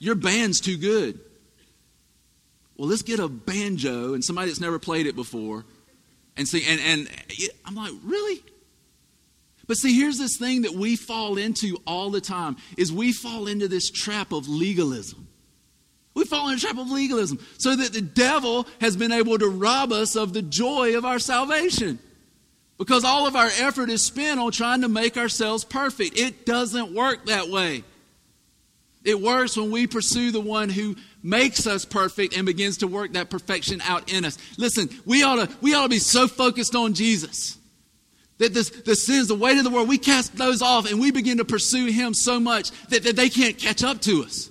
Your 0.00 0.16
band's 0.16 0.60
too 0.60 0.76
good. 0.76 1.20
Well, 2.76 2.88
let's 2.88 3.02
get 3.02 3.20
a 3.20 3.28
banjo 3.28 4.14
and 4.14 4.24
somebody 4.24 4.48
that's 4.48 4.60
never 4.60 4.80
played 4.80 5.06
it 5.06 5.14
before 5.14 5.64
and 6.36 6.48
see, 6.48 6.64
and, 6.66 6.80
and 6.80 7.08
I'm 7.64 7.74
like, 7.74 7.92
really? 8.02 8.42
But 9.66 9.76
see, 9.76 9.98
here's 9.98 10.18
this 10.18 10.36
thing 10.36 10.62
that 10.62 10.72
we 10.72 10.96
fall 10.96 11.38
into 11.38 11.78
all 11.86 12.10
the 12.10 12.20
time 12.20 12.56
is 12.76 12.92
we 12.92 13.12
fall 13.12 13.46
into 13.46 13.68
this 13.68 13.90
trap 13.90 14.32
of 14.32 14.48
legalism. 14.48 15.28
We 16.14 16.24
fall 16.24 16.48
into 16.48 16.66
a 16.66 16.70
trap 16.70 16.80
of 16.80 16.90
legalism 16.90 17.40
so 17.58 17.74
that 17.74 17.92
the 17.92 18.00
devil 18.00 18.68
has 18.80 18.96
been 18.96 19.12
able 19.12 19.38
to 19.38 19.48
rob 19.48 19.92
us 19.92 20.16
of 20.16 20.32
the 20.32 20.42
joy 20.42 20.96
of 20.96 21.04
our 21.04 21.18
salvation. 21.18 21.98
Because 22.78 23.04
all 23.04 23.26
of 23.26 23.36
our 23.36 23.50
effort 23.58 23.88
is 23.88 24.02
spent 24.02 24.40
on 24.40 24.52
trying 24.52 24.80
to 24.82 24.88
make 24.88 25.16
ourselves 25.16 25.64
perfect. 25.64 26.18
It 26.18 26.44
doesn't 26.44 26.92
work 26.92 27.26
that 27.26 27.48
way. 27.48 27.84
It 29.04 29.20
works 29.20 29.56
when 29.56 29.70
we 29.70 29.86
pursue 29.86 30.30
the 30.30 30.40
one 30.40 30.70
who 30.70 30.96
makes 31.22 31.66
us 31.66 31.84
perfect 31.84 32.36
and 32.36 32.46
begins 32.46 32.78
to 32.78 32.86
work 32.86 33.12
that 33.12 33.28
perfection 33.28 33.80
out 33.82 34.10
in 34.10 34.24
us. 34.24 34.38
Listen, 34.56 34.88
we 35.04 35.22
ought 35.22 35.46
to, 35.46 35.56
we 35.60 35.74
ought 35.74 35.84
to 35.84 35.88
be 35.90 35.98
so 35.98 36.26
focused 36.26 36.74
on 36.74 36.94
Jesus 36.94 37.58
that 38.38 38.54
this, 38.54 38.70
the 38.70 38.96
sins, 38.96 39.28
the 39.28 39.34
weight 39.34 39.58
of 39.58 39.64
the 39.64 39.70
world, 39.70 39.88
we 39.88 39.98
cast 39.98 40.36
those 40.36 40.62
off 40.62 40.90
and 40.90 41.00
we 41.00 41.10
begin 41.10 41.38
to 41.38 41.44
pursue 41.44 41.86
Him 41.86 42.14
so 42.14 42.40
much 42.40 42.70
that, 42.88 43.04
that 43.04 43.14
they 43.14 43.28
can't 43.28 43.58
catch 43.58 43.84
up 43.84 44.00
to 44.02 44.24
us. 44.24 44.50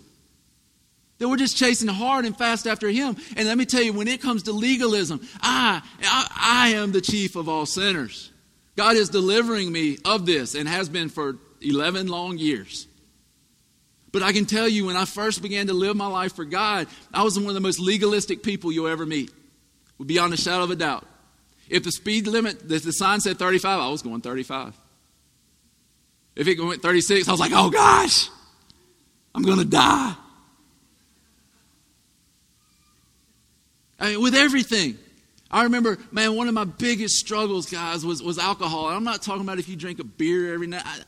That 1.17 1.29
we're 1.29 1.37
just 1.37 1.57
chasing 1.57 1.87
hard 1.87 2.25
and 2.25 2.37
fast 2.37 2.67
after 2.67 2.89
Him. 2.89 3.17
And 3.35 3.47
let 3.47 3.57
me 3.57 3.65
tell 3.65 3.81
you, 3.81 3.93
when 3.93 4.07
it 4.07 4.21
comes 4.21 4.43
to 4.43 4.51
legalism, 4.51 5.21
I, 5.41 5.81
I, 6.03 6.27
I 6.35 6.69
am 6.75 6.91
the 6.91 7.01
chief 7.01 7.35
of 7.35 7.49
all 7.49 7.65
sinners. 7.65 8.31
God 8.75 8.95
is 8.95 9.09
delivering 9.09 9.71
me 9.71 9.97
of 10.05 10.25
this 10.25 10.55
and 10.55 10.67
has 10.67 10.89
been 10.89 11.09
for 11.09 11.37
11 11.61 12.07
long 12.07 12.37
years. 12.37 12.87
But 14.13 14.21
I 14.21 14.31
can 14.31 14.45
tell 14.45 14.69
you, 14.69 14.85
when 14.85 14.95
I 14.95 15.05
first 15.05 15.41
began 15.41 15.67
to 15.67 15.73
live 15.73 15.97
my 15.97 16.05
life 16.05 16.35
for 16.35 16.45
God, 16.45 16.87
I 17.11 17.23
was 17.23 17.37
one 17.37 17.47
of 17.47 17.55
the 17.55 17.59
most 17.59 17.79
legalistic 17.79 18.43
people 18.43 18.71
you'll 18.71 18.87
ever 18.87 19.07
meet, 19.07 19.31
beyond 20.05 20.33
a 20.33 20.37
shadow 20.37 20.63
of 20.63 20.71
a 20.71 20.75
doubt. 20.75 21.05
If 21.67 21.83
the 21.83 21.91
speed 21.91 22.27
limit, 22.27 22.71
if 22.71 22.83
the 22.83 22.93
sign 22.93 23.19
said 23.21 23.39
35, 23.39 23.79
I 23.79 23.89
was 23.89 24.03
going 24.03 24.21
35. 24.21 24.75
If 26.35 26.47
it 26.47 26.59
went 26.59 26.83
36, 26.83 27.27
I 27.27 27.31
was 27.31 27.39
like, 27.39 27.53
oh 27.55 27.71
gosh, 27.71 28.29
I'm 29.33 29.41
going 29.41 29.57
to 29.57 29.65
die. 29.65 30.15
I 33.99 34.11
mean, 34.11 34.21
with 34.21 34.35
everything. 34.35 34.99
I 35.49 35.63
remember, 35.63 35.99
man, 36.11 36.35
one 36.35 36.47
of 36.47 36.53
my 36.55 36.65
biggest 36.65 37.17
struggles, 37.17 37.69
guys, 37.69 38.03
was, 38.03 38.23
was 38.23 38.39
alcohol. 38.39 38.87
I'm 38.87 39.03
not 39.03 39.21
talking 39.21 39.43
about 39.43 39.59
if 39.59 39.69
you 39.69 39.75
drink 39.75 39.99
a 39.99 40.03
beer 40.03 40.53
every 40.53 40.65
night. 40.65 40.81
I, 40.83 40.99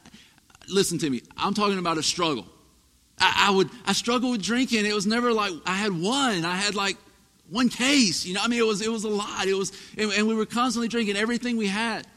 listen 0.69 0.99
to 0.99 1.09
me. 1.09 1.21
I'm 1.35 1.55
talking 1.55 1.79
about 1.79 1.97
a 1.97 2.03
struggle. 2.03 2.45
I, 3.19 3.47
I 3.47 3.51
would 3.51 3.69
I 3.85 3.93
struggled 3.93 4.31
with 4.31 4.43
drinking. 4.43 4.85
It 4.85 4.93
was 4.93 5.07
never 5.07 5.31
like 5.31 5.53
I 5.65 5.75
had 5.75 5.91
one. 5.91 6.45
I 6.45 6.55
had 6.55 6.75
like 6.75 6.97
one 7.49 7.69
case. 7.69 8.25
You 8.25 8.33
know, 8.33 8.41
I 8.43 8.47
mean, 8.47 8.59
it 8.59 8.65
was 8.65 8.81
it 8.81 8.91
was 8.91 9.03
a 9.03 9.09
lot. 9.09 9.47
It 9.47 9.53
was, 9.53 9.71
and, 9.97 10.11
and, 10.11 10.27
we 10.27 10.35
were 10.35 10.45
constantly 10.45 10.87
drinking 10.87 11.15
everything 11.15 11.57
we 11.57 11.67
had, 11.67 12.07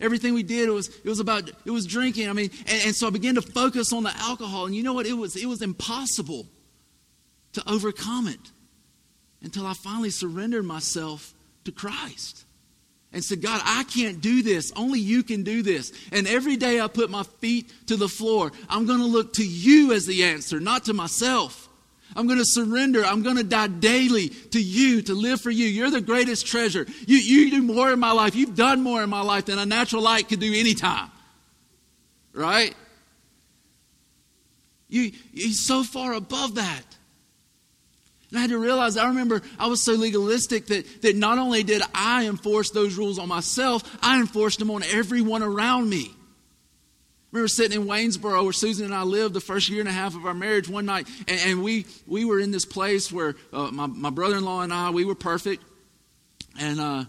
everything 0.00 0.34
we 0.34 0.42
did. 0.42 0.68
It 0.68 0.72
was 0.72 0.88
it 0.88 1.08
was 1.08 1.20
about 1.20 1.48
it 1.48 1.70
was 1.70 1.86
drinking. 1.86 2.28
I 2.28 2.32
mean, 2.32 2.50
and, 2.66 2.86
and 2.86 2.96
so 2.96 3.06
I 3.06 3.10
began 3.10 3.34
to 3.34 3.42
focus 3.42 3.92
on 3.92 4.04
the 4.04 4.16
alcohol. 4.16 4.66
And 4.66 4.74
you 4.74 4.82
know 4.82 4.94
what? 4.94 5.06
It 5.06 5.14
was 5.14 5.36
it 5.36 5.46
was 5.46 5.62
impossible 5.62 6.46
to 7.52 7.70
overcome 7.70 8.28
it 8.28 8.52
until 9.42 9.66
I 9.66 9.74
finally 9.74 10.10
surrendered 10.10 10.64
myself 10.64 11.34
to 11.64 11.72
Christ 11.72 12.44
and 13.12 13.24
said, 13.24 13.40
God, 13.40 13.60
I 13.64 13.84
can't 13.84 14.20
do 14.20 14.42
this. 14.42 14.72
Only 14.76 15.00
you 15.00 15.22
can 15.22 15.42
do 15.42 15.62
this. 15.62 15.92
And 16.12 16.26
every 16.26 16.56
day 16.56 16.80
I 16.80 16.88
put 16.88 17.10
my 17.10 17.22
feet 17.22 17.72
to 17.86 17.96
the 17.96 18.08
floor, 18.08 18.52
I'm 18.68 18.86
going 18.86 18.98
to 18.98 19.06
look 19.06 19.34
to 19.34 19.46
you 19.46 19.92
as 19.92 20.06
the 20.06 20.24
answer, 20.24 20.60
not 20.60 20.84
to 20.86 20.94
myself. 20.94 21.68
I'm 22.16 22.26
going 22.26 22.38
to 22.38 22.44
surrender. 22.44 23.04
I'm 23.04 23.22
going 23.22 23.36
to 23.36 23.44
die 23.44 23.66
daily 23.66 24.28
to 24.28 24.60
you, 24.60 25.02
to 25.02 25.14
live 25.14 25.40
for 25.40 25.50
you. 25.50 25.66
You're 25.66 25.90
the 25.90 26.00
greatest 26.00 26.46
treasure. 26.46 26.86
You, 27.06 27.18
you 27.18 27.50
do 27.50 27.62
more 27.62 27.92
in 27.92 28.00
my 28.00 28.12
life. 28.12 28.34
You've 28.34 28.56
done 28.56 28.82
more 28.82 29.02
in 29.02 29.10
my 29.10 29.20
life 29.20 29.46
than 29.46 29.58
a 29.58 29.66
natural 29.66 30.02
light 30.02 30.28
could 30.28 30.40
do 30.40 30.52
anytime. 30.54 31.10
Right? 32.32 32.74
You, 34.88 35.12
he's 35.32 35.66
so 35.66 35.82
far 35.82 36.14
above 36.14 36.54
that. 36.54 36.82
And 38.30 38.38
I 38.38 38.42
had 38.42 38.50
to 38.50 38.58
realize, 38.58 38.96
I 38.96 39.08
remember 39.08 39.42
I 39.58 39.68
was 39.68 39.82
so 39.82 39.92
legalistic 39.92 40.66
that, 40.66 41.02
that 41.02 41.16
not 41.16 41.38
only 41.38 41.62
did 41.62 41.82
I 41.94 42.26
enforce 42.26 42.70
those 42.70 42.96
rules 42.96 43.18
on 43.18 43.28
myself, 43.28 43.82
I 44.02 44.20
enforced 44.20 44.58
them 44.58 44.70
on 44.70 44.82
everyone 44.82 45.42
around 45.42 45.88
me. 45.88 46.10
I 46.10 47.30
remember 47.32 47.48
sitting 47.48 47.82
in 47.82 47.86
Waynesboro 47.86 48.42
where 48.42 48.52
Susan 48.52 48.86
and 48.86 48.94
I 48.94 49.02
lived 49.02 49.34
the 49.34 49.40
first 49.40 49.68
year 49.68 49.80
and 49.80 49.88
a 49.88 49.92
half 49.92 50.14
of 50.14 50.26
our 50.26 50.34
marriage 50.34 50.68
one 50.68 50.86
night, 50.86 51.08
and, 51.26 51.40
and 51.46 51.62
we, 51.62 51.86
we 52.06 52.24
were 52.24 52.38
in 52.38 52.50
this 52.50 52.64
place 52.64 53.12
where 53.12 53.34
uh, 53.52 53.70
my, 53.70 53.86
my 53.86 54.10
brother 54.10 54.36
in 54.36 54.44
law 54.44 54.62
and 54.62 54.72
I, 54.72 54.90
we 54.90 55.04
were 55.04 55.14
perfect, 55.14 55.62
and, 56.58 56.80
uh, 56.80 57.04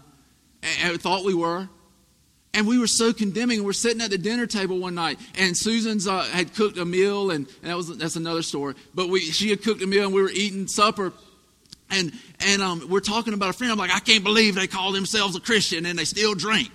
and, 0.62 0.92
and 0.92 1.00
thought 1.00 1.24
we 1.24 1.34
were. 1.34 1.68
And 2.52 2.66
we 2.66 2.78
were 2.78 2.88
so 2.88 3.12
condemning. 3.12 3.62
We're 3.62 3.72
sitting 3.72 4.00
at 4.00 4.10
the 4.10 4.18
dinner 4.18 4.46
table 4.46 4.78
one 4.78 4.96
night, 4.96 5.20
and 5.38 5.56
Susan's 5.56 6.08
uh, 6.08 6.22
had 6.22 6.52
cooked 6.52 6.78
a 6.78 6.84
meal, 6.84 7.30
and, 7.30 7.46
and, 7.62 7.70
that 7.70 7.76
was 7.76 7.96
that's 7.96 8.16
another 8.16 8.42
story. 8.42 8.74
But 8.92 9.08
we, 9.08 9.20
she 9.20 9.50
had 9.50 9.62
cooked 9.62 9.82
a 9.82 9.86
meal, 9.86 10.04
and 10.04 10.12
we 10.12 10.20
were 10.20 10.30
eating 10.30 10.66
supper, 10.66 11.12
and 11.90 12.12
and 12.40 12.62
um, 12.62 12.86
we're 12.88 13.00
talking 13.00 13.34
about 13.34 13.50
a 13.50 13.52
friend. 13.52 13.72
I'm 13.72 13.78
like, 13.78 13.94
I 13.94 14.00
can't 14.00 14.24
believe 14.24 14.54
they 14.54 14.66
call 14.66 14.92
themselves 14.92 15.36
a 15.36 15.40
Christian 15.40 15.86
and 15.86 15.98
they 15.98 16.04
still 16.04 16.34
drink. 16.34 16.70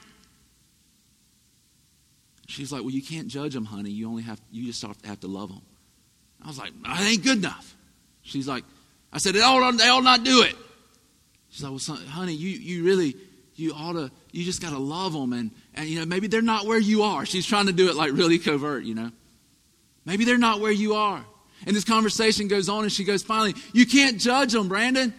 She's 2.47 2.71
like, 2.71 2.81
Well, 2.81 2.91
you 2.91 3.01
can't 3.01 3.27
judge 3.27 3.53
them, 3.53 3.65
honey. 3.65 3.91
You 3.91 4.07
only 4.07 4.23
have 4.23 4.39
you 4.51 4.65
just 4.65 4.81
have 4.81 5.19
to 5.21 5.27
love 5.27 5.49
them. 5.49 5.61
I 6.43 6.47
was 6.47 6.57
like, 6.57 6.71
That 6.83 7.01
ain't 7.01 7.23
good 7.23 7.39
enough. 7.39 7.75
She's 8.21 8.47
like, 8.47 8.63
I 9.11 9.17
said, 9.17 9.33
They 9.33 9.41
all 9.41 9.71
they 9.73 9.87
all 9.87 10.01
not 10.01 10.23
do 10.23 10.43
it. 10.43 10.55
She's 11.49 11.63
like, 11.63 11.71
Well, 11.71 11.79
son, 11.79 11.97
honey, 12.05 12.33
you 12.33 12.49
you 12.49 12.83
really 12.83 13.15
you 13.55 13.73
ought 13.73 13.93
to, 13.93 14.11
you 14.35 14.43
just 14.43 14.61
got 14.61 14.71
to 14.71 14.77
love 14.77 15.13
them. 15.13 15.31
And, 15.31 15.51
and, 15.75 15.87
you 15.87 15.99
know, 15.99 16.05
maybe 16.05 16.27
they're 16.27 16.41
not 16.41 16.65
where 16.65 16.77
you 16.77 17.03
are. 17.03 17.25
She's 17.25 17.45
trying 17.45 17.67
to 17.67 17.71
do 17.71 17.87
it 17.87 17.95
like 17.95 18.11
really 18.11 18.37
covert, 18.37 18.83
you 18.83 18.93
know. 18.93 19.11
Maybe 20.03 20.25
they're 20.25 20.37
not 20.37 20.59
where 20.59 20.73
you 20.73 20.95
are. 20.95 21.23
And 21.65 21.73
this 21.73 21.85
conversation 21.85 22.49
goes 22.49 22.67
on, 22.67 22.83
and 22.83 22.91
she 22.91 23.05
goes, 23.05 23.23
finally, 23.23 23.55
you 23.71 23.85
can't 23.85 24.19
judge 24.19 24.51
them, 24.51 24.67
Brandon. 24.67 25.13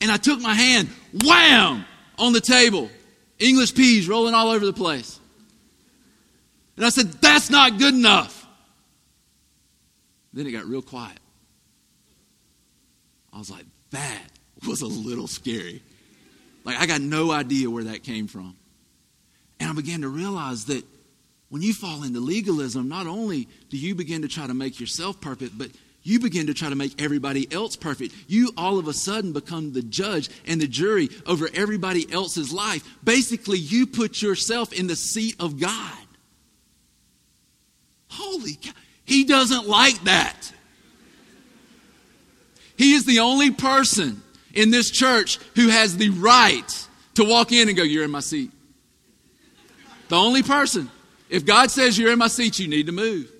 And 0.00 0.10
I 0.10 0.16
took 0.16 0.40
my 0.40 0.54
hand, 0.54 0.88
wham, 1.12 1.84
on 2.18 2.32
the 2.32 2.40
table. 2.40 2.90
English 3.38 3.74
peas 3.74 4.08
rolling 4.08 4.32
all 4.32 4.48
over 4.48 4.64
the 4.64 4.72
place. 4.72 5.20
And 6.76 6.86
I 6.86 6.88
said, 6.88 7.12
that's 7.12 7.50
not 7.50 7.78
good 7.78 7.92
enough. 7.92 8.46
Then 10.32 10.46
it 10.46 10.52
got 10.52 10.64
real 10.64 10.80
quiet. 10.80 11.18
I 13.34 13.38
was 13.38 13.50
like, 13.50 13.66
that 13.90 14.22
was 14.66 14.80
a 14.80 14.86
little 14.86 15.26
scary. 15.26 15.82
Like, 16.64 16.78
I 16.78 16.86
got 16.86 17.00
no 17.00 17.30
idea 17.30 17.70
where 17.70 17.84
that 17.84 18.02
came 18.02 18.26
from. 18.26 18.56
And 19.58 19.70
I 19.70 19.72
began 19.72 20.02
to 20.02 20.08
realize 20.08 20.66
that 20.66 20.84
when 21.48 21.62
you 21.62 21.74
fall 21.74 22.02
into 22.02 22.20
legalism, 22.20 22.88
not 22.88 23.06
only 23.06 23.48
do 23.68 23.76
you 23.76 23.94
begin 23.94 24.22
to 24.22 24.28
try 24.28 24.46
to 24.46 24.54
make 24.54 24.78
yourself 24.78 25.20
perfect, 25.20 25.58
but 25.58 25.70
you 26.02 26.18
begin 26.18 26.46
to 26.46 26.54
try 26.54 26.68
to 26.70 26.76
make 26.76 27.00
everybody 27.00 27.50
else 27.52 27.76
perfect. 27.76 28.14
You 28.26 28.52
all 28.56 28.78
of 28.78 28.88
a 28.88 28.92
sudden 28.92 29.32
become 29.32 29.72
the 29.72 29.82
judge 29.82 30.30
and 30.46 30.60
the 30.60 30.66
jury 30.66 31.10
over 31.26 31.48
everybody 31.52 32.10
else's 32.10 32.52
life. 32.52 32.82
Basically, 33.04 33.58
you 33.58 33.86
put 33.86 34.22
yourself 34.22 34.72
in 34.72 34.86
the 34.86 34.96
seat 34.96 35.36
of 35.38 35.60
God. 35.60 35.98
Holy 38.08 38.54
cow. 38.54 38.72
He 39.04 39.24
doesn't 39.24 39.68
like 39.68 40.02
that. 40.04 40.52
He 42.76 42.94
is 42.94 43.04
the 43.04 43.18
only 43.18 43.50
person 43.50 44.22
in 44.54 44.70
this 44.70 44.90
church 44.90 45.38
who 45.56 45.68
has 45.68 45.96
the 45.96 46.10
right 46.10 46.86
to 47.14 47.24
walk 47.24 47.52
in 47.52 47.68
and 47.68 47.76
go, 47.76 47.82
You're 47.82 48.04
in 48.04 48.10
my 48.10 48.20
seat. 48.20 48.50
The 50.08 50.16
only 50.16 50.42
person. 50.42 50.90
If 51.28 51.46
God 51.46 51.70
says 51.70 51.96
you're 51.96 52.10
in 52.10 52.18
my 52.18 52.26
seat, 52.26 52.58
you 52.58 52.66
need 52.66 52.86
to 52.86 52.92
move. 52.92 53.30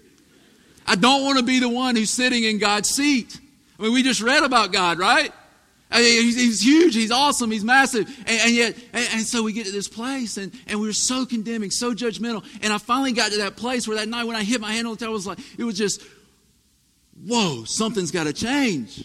I 0.87 0.95
don't 0.95 1.25
want 1.25 1.39
to 1.39 1.45
be 1.45 1.59
the 1.59 1.69
one 1.69 1.97
who's 1.97 2.11
sitting 2.11 2.45
in 2.45 2.59
God's 2.59 2.89
seat. 2.89 3.39
I 3.79 3.83
mean, 3.83 3.93
we 3.93 4.03
just 4.03 4.21
read 4.21 4.45
about 4.45 4.73
God, 4.73 4.99
right? 4.99 5.33
I 5.91 6.01
mean, 6.01 6.23
he's, 6.23 6.37
he's, 6.37 6.65
huge, 6.65 6.95
he's 6.95 7.11
awesome, 7.11 7.51
he's 7.51 7.65
massive. 7.65 8.09
And, 8.27 8.41
and 8.43 8.51
yet, 8.53 8.77
and, 8.93 9.09
and, 9.13 9.23
so 9.23 9.43
we 9.43 9.53
get 9.53 9.67
to 9.67 9.73
this 9.73 9.89
place, 9.89 10.37
and, 10.37 10.53
and 10.69 10.81
we're 10.81 10.93
so 10.93 11.27
condemning, 11.27 11.73
so 11.73 11.95
judgmental. 11.95 12.45
And 12.63 12.73
I 12.73 12.79
finally 12.79 13.13
got 13.13 13.33
to 13.33 13.39
that 13.39 13.57
place 13.57 13.89
where 13.89 13.97
that 13.97 14.09
night 14.09 14.25
when 14.25 14.37
I 14.37 14.45
hit 14.45 14.61
my 14.61 14.73
hand 14.73 14.87
on 14.87 14.95
the 14.95 15.01
table, 15.01 15.13
it 15.13 15.17
was 15.17 15.27
like, 15.27 15.41
it 15.59 15.65
was 15.65 15.77
just, 15.77 16.01
whoa, 17.27 17.65
something's 17.65 18.13
got 18.13 18.25
to 18.25 18.33
change. 18.33 19.05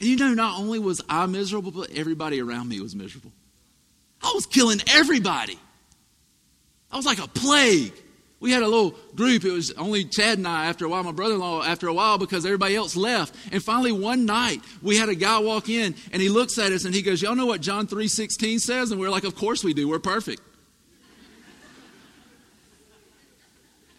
And 0.00 0.08
you 0.08 0.16
know, 0.16 0.32
not 0.32 0.58
only 0.58 0.78
was 0.78 1.02
I 1.08 1.26
miserable, 1.26 1.70
but 1.70 1.90
everybody 1.90 2.40
around 2.40 2.68
me 2.68 2.80
was 2.80 2.96
miserable. 2.96 3.32
I 4.22 4.32
was 4.34 4.46
killing 4.46 4.80
everybody. 4.88 5.58
I 6.90 6.96
was 6.96 7.06
like 7.06 7.22
a 7.22 7.28
plague. 7.28 7.92
We 8.40 8.50
had 8.52 8.62
a 8.62 8.68
little 8.68 8.94
group. 9.14 9.44
It 9.44 9.50
was 9.50 9.70
only 9.72 10.04
Chad 10.04 10.38
and 10.38 10.48
I 10.48 10.66
after 10.66 10.86
a 10.86 10.88
while, 10.88 11.02
my 11.02 11.12
brother 11.12 11.34
in 11.34 11.40
law 11.40 11.62
after 11.62 11.88
a 11.88 11.92
while, 11.92 12.16
because 12.16 12.46
everybody 12.46 12.74
else 12.74 12.96
left. 12.96 13.34
And 13.52 13.62
finally, 13.62 13.92
one 13.92 14.24
night, 14.24 14.62
we 14.80 14.96
had 14.96 15.10
a 15.10 15.14
guy 15.14 15.38
walk 15.38 15.68
in 15.68 15.94
and 16.10 16.22
he 16.22 16.30
looks 16.30 16.58
at 16.58 16.72
us 16.72 16.86
and 16.86 16.94
he 16.94 17.02
goes, 17.02 17.20
Y'all 17.20 17.36
know 17.36 17.44
what 17.44 17.60
John 17.60 17.86
3 17.86 18.08
16 18.08 18.58
says? 18.58 18.90
And 18.90 19.00
we're 19.00 19.10
like, 19.10 19.24
Of 19.24 19.34
course 19.34 19.62
we 19.62 19.74
do. 19.74 19.86
We're 19.88 19.98
perfect. 19.98 20.40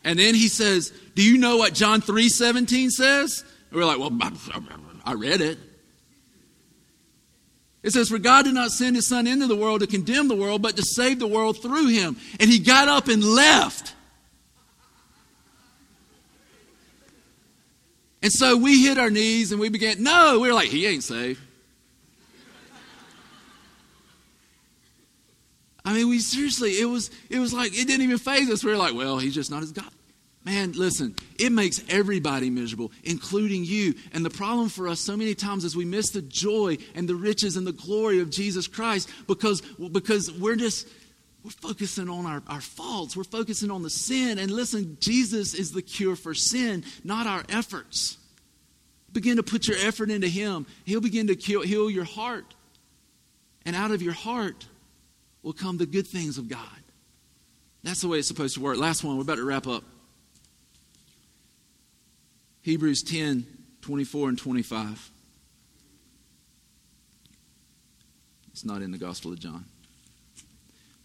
and 0.04 0.18
then 0.18 0.34
he 0.34 0.48
says, 0.48 0.92
Do 1.14 1.22
you 1.22 1.38
know 1.38 1.58
what 1.58 1.76
John 1.76 2.02
3 2.02 2.28
17 2.28 2.90
says? 2.90 3.44
And 3.70 3.80
we're 3.80 3.86
like, 3.86 4.00
Well, 4.00 4.18
I 5.06 5.14
read 5.14 5.42
it. 5.42 5.60
It 7.84 7.92
says, 7.92 8.10
For 8.10 8.20
God 8.20 8.46
did 8.46 8.54
not 8.54 8.72
send 8.72 8.96
his 8.96 9.08
son 9.08 9.26
into 9.26 9.48
the 9.48 9.56
world 9.56 9.82
to 9.82 9.88
condemn 9.88 10.28
the 10.28 10.36
world, 10.36 10.62
but 10.62 10.76
to 10.78 10.84
save 10.84 11.20
the 11.20 11.28
world 11.28 11.62
through 11.62 11.88
him. 11.88 12.18
And 12.40 12.50
he 12.50 12.60
got 12.60 12.88
up 12.88 13.08
and 13.08 13.24
left. 13.24 13.96
And 18.22 18.32
so 18.32 18.56
we 18.56 18.84
hit 18.84 19.00
our 19.00 19.10
knees 19.10 19.52
and 19.52 19.60
we 19.60 19.70
began, 19.70 20.04
no, 20.04 20.40
we 20.40 20.48
were 20.48 20.54
like, 20.54 20.70
he 20.70 20.86
ain't 20.86 21.04
saved. 21.04 21.42
I 25.84 25.94
mean, 25.94 26.10
we 26.10 26.20
seriously, 26.20 26.80
it 26.80 26.86
was, 26.86 27.10
it 27.30 27.40
was 27.40 27.54
like, 27.54 27.74
it 27.74 27.88
didn't 27.88 28.04
even 28.04 28.20
faze 28.20 28.52
us. 28.52 28.64
We 28.64 28.70
were 28.70 28.78
like, 28.78 28.94
well, 28.94 29.18
he's 29.18 29.34
just 29.34 29.50
not 29.50 29.64
as 29.64 29.72
God. 29.72 29.90
Man, 30.44 30.72
listen, 30.72 31.16
it 31.38 31.52
makes 31.52 31.84
everybody 31.88 32.50
miserable, 32.50 32.92
including 33.04 33.64
you. 33.64 33.94
And 34.12 34.26
the 34.26 34.32
problem 34.32 34.70
for 34.70 34.88
us 34.88 35.00
so 35.00 35.16
many 35.16 35.36
times 35.36 35.64
is 35.64 35.76
we 35.76 35.86
miss 35.86 36.10
the 36.10 36.22
joy 36.22 36.78
and 36.96 37.08
the 37.08 37.16
riches 37.16 37.58
and 37.58 37.68
the 37.68 37.72
glory 37.72 38.20
of 38.22 38.32
Jesus 38.32 38.68
Christ 38.68 39.10
because, 39.28 39.62
because 39.62 40.32
we're 40.32 40.56
just, 40.56 40.88
we're 41.44 41.52
focusing 41.52 42.10
on 42.10 42.26
our, 42.26 42.42
our 42.48 42.62
faults. 42.62 43.16
We're 43.16 43.24
focusing 43.24 43.70
on 43.70 43.84
the 43.84 43.92
sin. 43.92 44.40
And 44.40 44.50
listen, 44.50 44.98
Jesus 45.00 45.54
is 45.54 45.74
the 45.74 45.84
cure 45.84 46.16
for 46.16 46.34
sin, 46.34 46.86
not 47.04 47.28
our 47.28 47.44
efforts. 47.48 48.18
Begin 49.12 49.38
to 49.38 49.44
put 49.44 49.68
your 49.68 49.78
effort 49.78 50.10
into 50.10 50.28
Him. 50.28 50.66
He'll 50.86 51.02
begin 51.02 51.28
to 51.28 51.36
heal, 51.36 51.62
heal 51.62 51.92
your 51.92 52.04
heart. 52.04 52.56
And 53.64 53.76
out 53.76 53.92
of 53.92 54.02
your 54.02 54.14
heart 54.14 54.66
will 55.44 55.54
come 55.54 55.78
the 55.78 55.86
good 55.86 56.08
things 56.08 56.40
of 56.40 56.50
God. 56.50 56.62
That's 57.84 58.02
the 58.02 58.08
way 58.08 58.18
it's 58.18 58.28
supposed 58.28 58.56
to 58.56 58.62
work. 58.62 58.78
Last 58.78 59.04
one, 59.04 59.18
we're 59.18 59.24
about 59.24 59.36
to 59.36 59.46
wrap 59.46 59.68
up. 59.68 59.84
Hebrews 62.62 63.04
10 63.04 63.46
24 63.82 64.30
and 64.30 64.38
25. 64.38 65.12
It's 68.52 68.64
not 68.64 68.82
in 68.82 68.92
the 68.92 68.98
Gospel 68.98 69.34
of 69.34 69.40
John. 69.40 69.66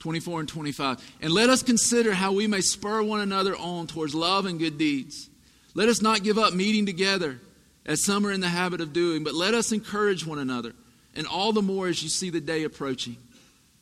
24 0.01 0.41
and 0.41 0.49
25. 0.49 1.17
And 1.23 1.33
let 1.33 1.49
us 1.49 1.63
consider 1.63 2.13
how 2.13 2.33
we 2.33 2.47
may 2.47 2.61
spur 2.61 3.03
one 3.03 3.21
another 3.21 3.57
on 3.57 3.87
towards 3.87 4.15
love 4.15 4.47
and 4.47 4.59
good 4.59 4.77
deeds. 4.79 5.31
Let 5.75 5.89
us 5.89 6.03
not 6.03 6.23
give 6.23 6.39
up 6.39 6.53
meeting 6.53 6.87
together, 6.87 7.41
as 7.85 8.05
some 8.05 8.27
are 8.27 8.33
in 8.33 8.41
the 8.41 8.49
habit 8.49 8.81
of 8.81 8.93
doing, 8.93 9.25
but 9.25 9.35
let 9.35 9.55
us 9.55 9.73
encourage 9.73 10.27
one 10.27 10.39
another, 10.39 10.75
and 11.15 11.27
all 11.27 11.53
the 11.53 11.63
more 11.63 11.89
as 11.89 12.03
you 12.03 12.09
see 12.09 12.31
the 12.31 12.41
day 12.41 12.65
approaching. 12.65 13.17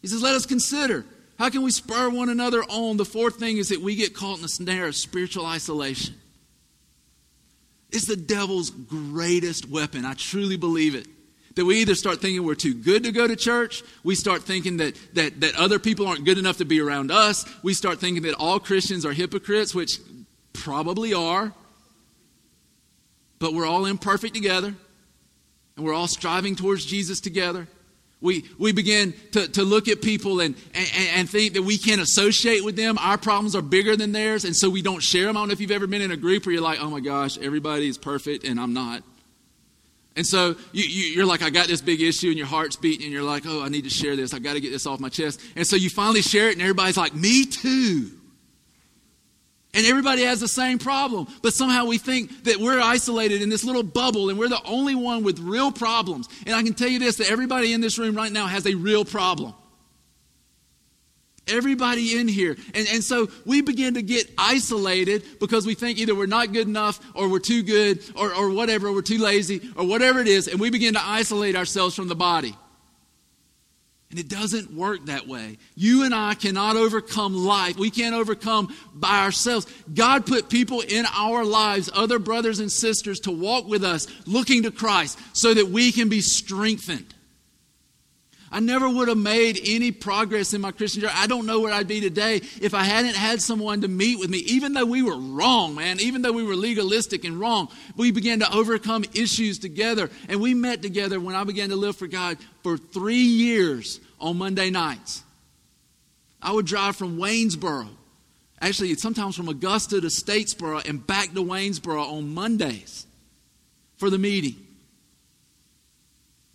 He 0.02 0.08
says, 0.08 0.22
Let 0.22 0.34
us 0.34 0.46
consider. 0.46 1.04
How 1.38 1.50
can 1.50 1.62
we 1.62 1.72
spur 1.72 2.08
one 2.10 2.28
another 2.28 2.62
on? 2.62 2.96
The 2.96 3.04
fourth 3.04 3.36
thing 3.36 3.56
is 3.56 3.70
that 3.70 3.80
we 3.80 3.96
get 3.96 4.14
caught 4.14 4.36
in 4.36 4.42
the 4.42 4.48
snare 4.48 4.86
of 4.86 4.94
spiritual 4.94 5.46
isolation. 5.46 6.14
It's 7.90 8.06
the 8.06 8.16
devil's 8.16 8.70
greatest 8.70 9.68
weapon. 9.68 10.04
I 10.04 10.14
truly 10.14 10.56
believe 10.56 10.94
it. 10.94 11.06
That 11.54 11.64
we 11.64 11.76
either 11.78 11.94
start 11.94 12.20
thinking 12.20 12.44
we're 12.44 12.56
too 12.56 12.74
good 12.74 13.04
to 13.04 13.12
go 13.12 13.28
to 13.28 13.36
church, 13.36 13.84
we 14.02 14.16
start 14.16 14.42
thinking 14.42 14.78
that, 14.78 14.98
that, 15.14 15.40
that 15.40 15.54
other 15.54 15.78
people 15.78 16.06
aren't 16.08 16.24
good 16.24 16.38
enough 16.38 16.58
to 16.58 16.64
be 16.64 16.80
around 16.80 17.12
us, 17.12 17.44
we 17.62 17.74
start 17.74 18.00
thinking 18.00 18.24
that 18.24 18.34
all 18.34 18.58
Christians 18.58 19.06
are 19.06 19.12
hypocrites, 19.12 19.72
which 19.72 20.00
probably 20.52 21.14
are, 21.14 21.52
but 23.38 23.54
we're 23.54 23.66
all 23.66 23.86
imperfect 23.86 24.34
together, 24.34 24.74
and 25.76 25.84
we're 25.84 25.94
all 25.94 26.08
striving 26.08 26.56
towards 26.56 26.84
Jesus 26.84 27.20
together. 27.20 27.68
We, 28.24 28.46
we 28.58 28.72
begin 28.72 29.12
to, 29.32 29.46
to 29.48 29.64
look 29.64 29.86
at 29.86 30.00
people 30.00 30.40
and, 30.40 30.54
and, 30.72 30.88
and 31.14 31.30
think 31.30 31.52
that 31.52 31.62
we 31.62 31.76
can't 31.76 32.00
associate 32.00 32.64
with 32.64 32.74
them. 32.74 32.96
Our 32.96 33.18
problems 33.18 33.54
are 33.54 33.60
bigger 33.60 33.96
than 33.96 34.12
theirs, 34.12 34.46
and 34.46 34.56
so 34.56 34.70
we 34.70 34.80
don't 34.80 35.02
share 35.02 35.26
them. 35.26 35.36
I 35.36 35.40
don't 35.40 35.48
know 35.48 35.52
if 35.52 35.60
you've 35.60 35.70
ever 35.70 35.86
been 35.86 36.00
in 36.00 36.10
a 36.10 36.16
group 36.16 36.46
where 36.46 36.54
you're 36.54 36.62
like, 36.62 36.80
oh 36.80 36.88
my 36.88 37.00
gosh, 37.00 37.36
everybody 37.36 37.86
is 37.86 37.98
perfect 37.98 38.44
and 38.44 38.58
I'm 38.58 38.72
not. 38.72 39.02
And 40.16 40.26
so 40.26 40.56
you, 40.72 40.84
you, 40.84 41.22
are 41.22 41.26
like, 41.26 41.42
I 41.42 41.50
got 41.50 41.66
this 41.66 41.82
big 41.82 42.00
issue, 42.00 42.28
and 42.28 42.38
your 42.38 42.46
heart's 42.46 42.76
beating, 42.76 43.04
and 43.04 43.12
you're 43.12 43.22
like, 43.22 43.42
oh, 43.46 43.62
I 43.62 43.68
need 43.68 43.84
to 43.84 43.90
share 43.90 44.16
this. 44.16 44.32
I 44.32 44.38
got 44.38 44.54
to 44.54 44.60
get 44.60 44.70
this 44.70 44.86
off 44.86 45.00
my 45.00 45.10
chest. 45.10 45.40
And 45.54 45.66
so 45.66 45.76
you 45.76 45.90
finally 45.90 46.22
share 46.22 46.48
it, 46.48 46.52
and 46.52 46.62
everybody's 46.62 46.96
like, 46.96 47.14
me 47.14 47.44
too. 47.44 48.10
And 49.74 49.84
everybody 49.86 50.22
has 50.22 50.40
the 50.40 50.48
same 50.48 50.78
problem. 50.78 51.26
But 51.42 51.52
somehow 51.52 51.86
we 51.86 51.98
think 51.98 52.44
that 52.44 52.58
we're 52.58 52.80
isolated 52.80 53.42
in 53.42 53.48
this 53.48 53.64
little 53.64 53.82
bubble 53.82 54.30
and 54.30 54.38
we're 54.38 54.48
the 54.48 54.62
only 54.64 54.94
one 54.94 55.24
with 55.24 55.40
real 55.40 55.72
problems. 55.72 56.28
And 56.46 56.54
I 56.54 56.62
can 56.62 56.74
tell 56.74 56.88
you 56.88 57.00
this 57.00 57.16
that 57.16 57.30
everybody 57.30 57.72
in 57.72 57.80
this 57.80 57.98
room 57.98 58.14
right 58.14 58.30
now 58.30 58.46
has 58.46 58.66
a 58.66 58.74
real 58.74 59.04
problem. 59.04 59.52
Everybody 61.46 62.18
in 62.18 62.28
here. 62.28 62.56
And, 62.72 62.86
and 62.90 63.04
so 63.04 63.28
we 63.44 63.60
begin 63.60 63.94
to 63.94 64.02
get 64.02 64.30
isolated 64.38 65.24
because 65.40 65.66
we 65.66 65.74
think 65.74 65.98
either 65.98 66.14
we're 66.14 66.26
not 66.26 66.52
good 66.52 66.66
enough 66.66 67.00
or 67.14 67.28
we're 67.28 67.38
too 67.38 67.62
good 67.62 68.02
or, 68.16 68.34
or 68.34 68.50
whatever, 68.50 68.86
or 68.86 68.92
we're 68.92 69.02
too 69.02 69.18
lazy 69.18 69.60
or 69.76 69.86
whatever 69.86 70.20
it 70.20 70.28
is. 70.28 70.48
And 70.48 70.58
we 70.58 70.70
begin 70.70 70.94
to 70.94 71.02
isolate 71.04 71.56
ourselves 71.56 71.94
from 71.94 72.08
the 72.08 72.14
body. 72.14 72.56
And 74.14 74.20
it 74.20 74.28
doesn't 74.28 74.72
work 74.72 75.06
that 75.06 75.26
way. 75.26 75.58
You 75.74 76.04
and 76.04 76.14
I 76.14 76.34
cannot 76.34 76.76
overcome 76.76 77.34
life. 77.34 77.76
We 77.76 77.90
can't 77.90 78.14
overcome 78.14 78.72
by 78.94 79.24
ourselves. 79.24 79.66
God 79.92 80.24
put 80.24 80.48
people 80.48 80.82
in 80.82 81.04
our 81.16 81.44
lives, 81.44 81.90
other 81.92 82.20
brothers 82.20 82.60
and 82.60 82.70
sisters, 82.70 83.18
to 83.20 83.32
walk 83.32 83.66
with 83.66 83.82
us, 83.82 84.06
looking 84.24 84.62
to 84.62 84.70
Christ, 84.70 85.18
so 85.32 85.52
that 85.52 85.66
we 85.66 85.90
can 85.90 86.08
be 86.08 86.20
strengthened. 86.20 87.12
I 88.54 88.60
never 88.60 88.88
would 88.88 89.08
have 89.08 89.18
made 89.18 89.58
any 89.66 89.90
progress 89.90 90.54
in 90.54 90.60
my 90.60 90.70
Christian 90.70 91.00
journey. 91.00 91.14
I 91.16 91.26
don't 91.26 91.44
know 91.44 91.58
where 91.58 91.72
I'd 91.72 91.88
be 91.88 92.00
today 92.00 92.36
if 92.62 92.72
I 92.72 92.84
hadn't 92.84 93.16
had 93.16 93.42
someone 93.42 93.80
to 93.80 93.88
meet 93.88 94.20
with 94.20 94.30
me. 94.30 94.38
Even 94.46 94.74
though 94.74 94.86
we 94.86 95.02
were 95.02 95.16
wrong, 95.16 95.74
man, 95.74 95.98
even 95.98 96.22
though 96.22 96.30
we 96.30 96.44
were 96.44 96.54
legalistic 96.54 97.24
and 97.24 97.40
wrong, 97.40 97.68
we 97.96 98.12
began 98.12 98.38
to 98.38 98.56
overcome 98.56 99.04
issues 99.12 99.58
together. 99.58 100.08
And 100.28 100.40
we 100.40 100.54
met 100.54 100.82
together 100.82 101.18
when 101.18 101.34
I 101.34 101.42
began 101.42 101.70
to 101.70 101.76
live 101.76 101.96
for 101.96 102.06
God 102.06 102.38
for 102.62 102.78
three 102.78 103.16
years 103.16 103.98
on 104.24 104.38
Monday 104.38 104.70
nights. 104.70 105.22
I 106.40 106.52
would 106.52 106.66
drive 106.66 106.96
from 106.96 107.18
Waynesboro, 107.18 107.88
actually, 108.60 108.94
sometimes 108.94 109.36
from 109.36 109.48
Augusta 109.48 110.00
to 110.00 110.06
Statesboro 110.06 110.88
and 110.88 111.06
back 111.06 111.32
to 111.34 111.44
Waynesboro 111.44 112.02
on 112.02 112.34
Mondays 112.34 113.06
for 113.98 114.08
the 114.08 114.18
meeting. 114.18 114.56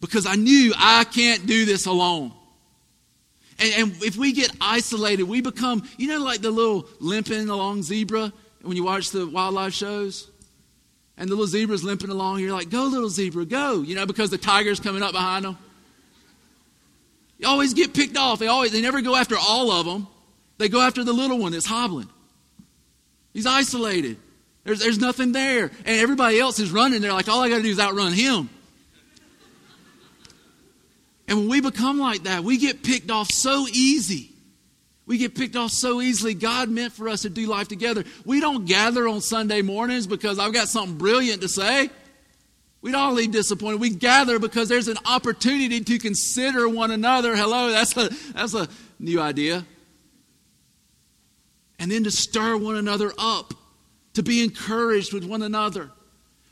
Because 0.01 0.25
I 0.25 0.35
knew 0.35 0.73
I 0.75 1.03
can't 1.03 1.45
do 1.45 1.65
this 1.65 1.85
alone. 1.85 2.31
And, 3.59 3.73
and 3.77 4.03
if 4.03 4.17
we 4.17 4.31
get 4.31 4.51
isolated, 4.59 5.23
we 5.23 5.41
become, 5.41 5.87
you 5.97 6.07
know, 6.07 6.23
like 6.23 6.41
the 6.41 6.51
little 6.51 6.87
limping 6.99 7.49
along 7.49 7.83
zebra 7.83 8.33
when 8.61 8.77
you 8.77 8.83
watch 8.83 9.11
the 9.11 9.27
wildlife 9.27 9.73
shows? 9.73 10.29
And 11.17 11.29
the 11.29 11.35
little 11.35 11.47
zebra's 11.47 11.83
limping 11.83 12.09
along, 12.09 12.39
you're 12.39 12.53
like, 12.53 12.69
go, 12.69 12.85
little 12.85 13.09
zebra, 13.09 13.45
go, 13.45 13.81
you 13.81 13.93
know, 13.93 14.05
because 14.05 14.29
the 14.29 14.37
tiger's 14.37 14.79
coming 14.79 15.03
up 15.03 15.11
behind 15.11 15.45
them. 15.45 15.57
You 17.39 17.47
always 17.47 17.73
get 17.73 17.93
picked 17.93 18.17
off. 18.17 18.37
They 18.37 18.47
always 18.47 18.71
they 18.71 18.81
never 18.81 19.01
go 19.01 19.15
after 19.15 19.35
all 19.37 19.71
of 19.71 19.85
them. 19.85 20.07
They 20.57 20.69
go 20.69 20.81
after 20.81 21.03
the 21.03 21.13
little 21.13 21.39
one 21.39 21.53
that's 21.53 21.65
hobbling. 21.65 22.09
He's 23.33 23.45
isolated. 23.45 24.17
There's, 24.65 24.79
there's 24.79 24.99
nothing 24.99 25.31
there. 25.31 25.71
And 25.85 25.99
everybody 25.99 26.39
else 26.39 26.59
is 26.59 26.69
running. 26.69 27.01
They're 27.01 27.13
like, 27.13 27.29
all 27.29 27.41
I 27.41 27.49
got 27.49 27.57
to 27.57 27.63
do 27.63 27.69
is 27.69 27.79
outrun 27.79 28.11
him. 28.11 28.49
And 31.29 31.39
when 31.39 31.49
we 31.49 31.61
become 31.61 31.99
like 31.99 32.23
that, 32.23 32.43
we 32.43 32.57
get 32.57 32.83
picked 32.83 33.09
off 33.09 33.31
so 33.31 33.67
easy. 33.71 34.31
We 35.05 35.17
get 35.17 35.33
picked 35.35 35.55
off 35.55 35.71
so 35.71 36.01
easily. 36.01 36.33
God 36.33 36.69
meant 36.69 36.91
for 36.93 37.07
us 37.07 37.21
to 37.21 37.29
do 37.29 37.47
life 37.47 37.67
together. 37.67 38.03
We 38.25 38.41
don't 38.41 38.65
gather 38.65 39.07
on 39.07 39.21
Sunday 39.21 39.61
mornings 39.61 40.07
because 40.07 40.39
I've 40.39 40.53
got 40.53 40.67
something 40.67 40.97
brilliant 40.97 41.41
to 41.41 41.49
say. 41.49 41.89
We'd 42.81 42.95
all 42.95 43.13
leave 43.13 43.31
disappointed. 43.31 43.81
We 43.81 43.89
gather 43.89 44.39
because 44.39 44.69
there's 44.69 44.87
an 44.87 44.97
opportunity 45.05 45.81
to 45.81 45.99
consider 45.99 46.69
one 46.69 46.91
another. 46.91 47.35
Hello, 47.35 47.71
that's 47.71 47.95
a, 47.97 48.09
that's 48.33 48.53
a 48.53 48.69
new 48.99 49.19
idea. 49.19 49.65
And 51.77 51.91
then 51.91 52.03
to 52.05 52.11
stir 52.11 52.57
one 52.57 52.77
another 52.77 53.11
up, 53.17 53.53
to 54.13 54.23
be 54.23 54.43
encouraged 54.43 55.13
with 55.13 55.23
one 55.23 55.41
another. 55.41 55.91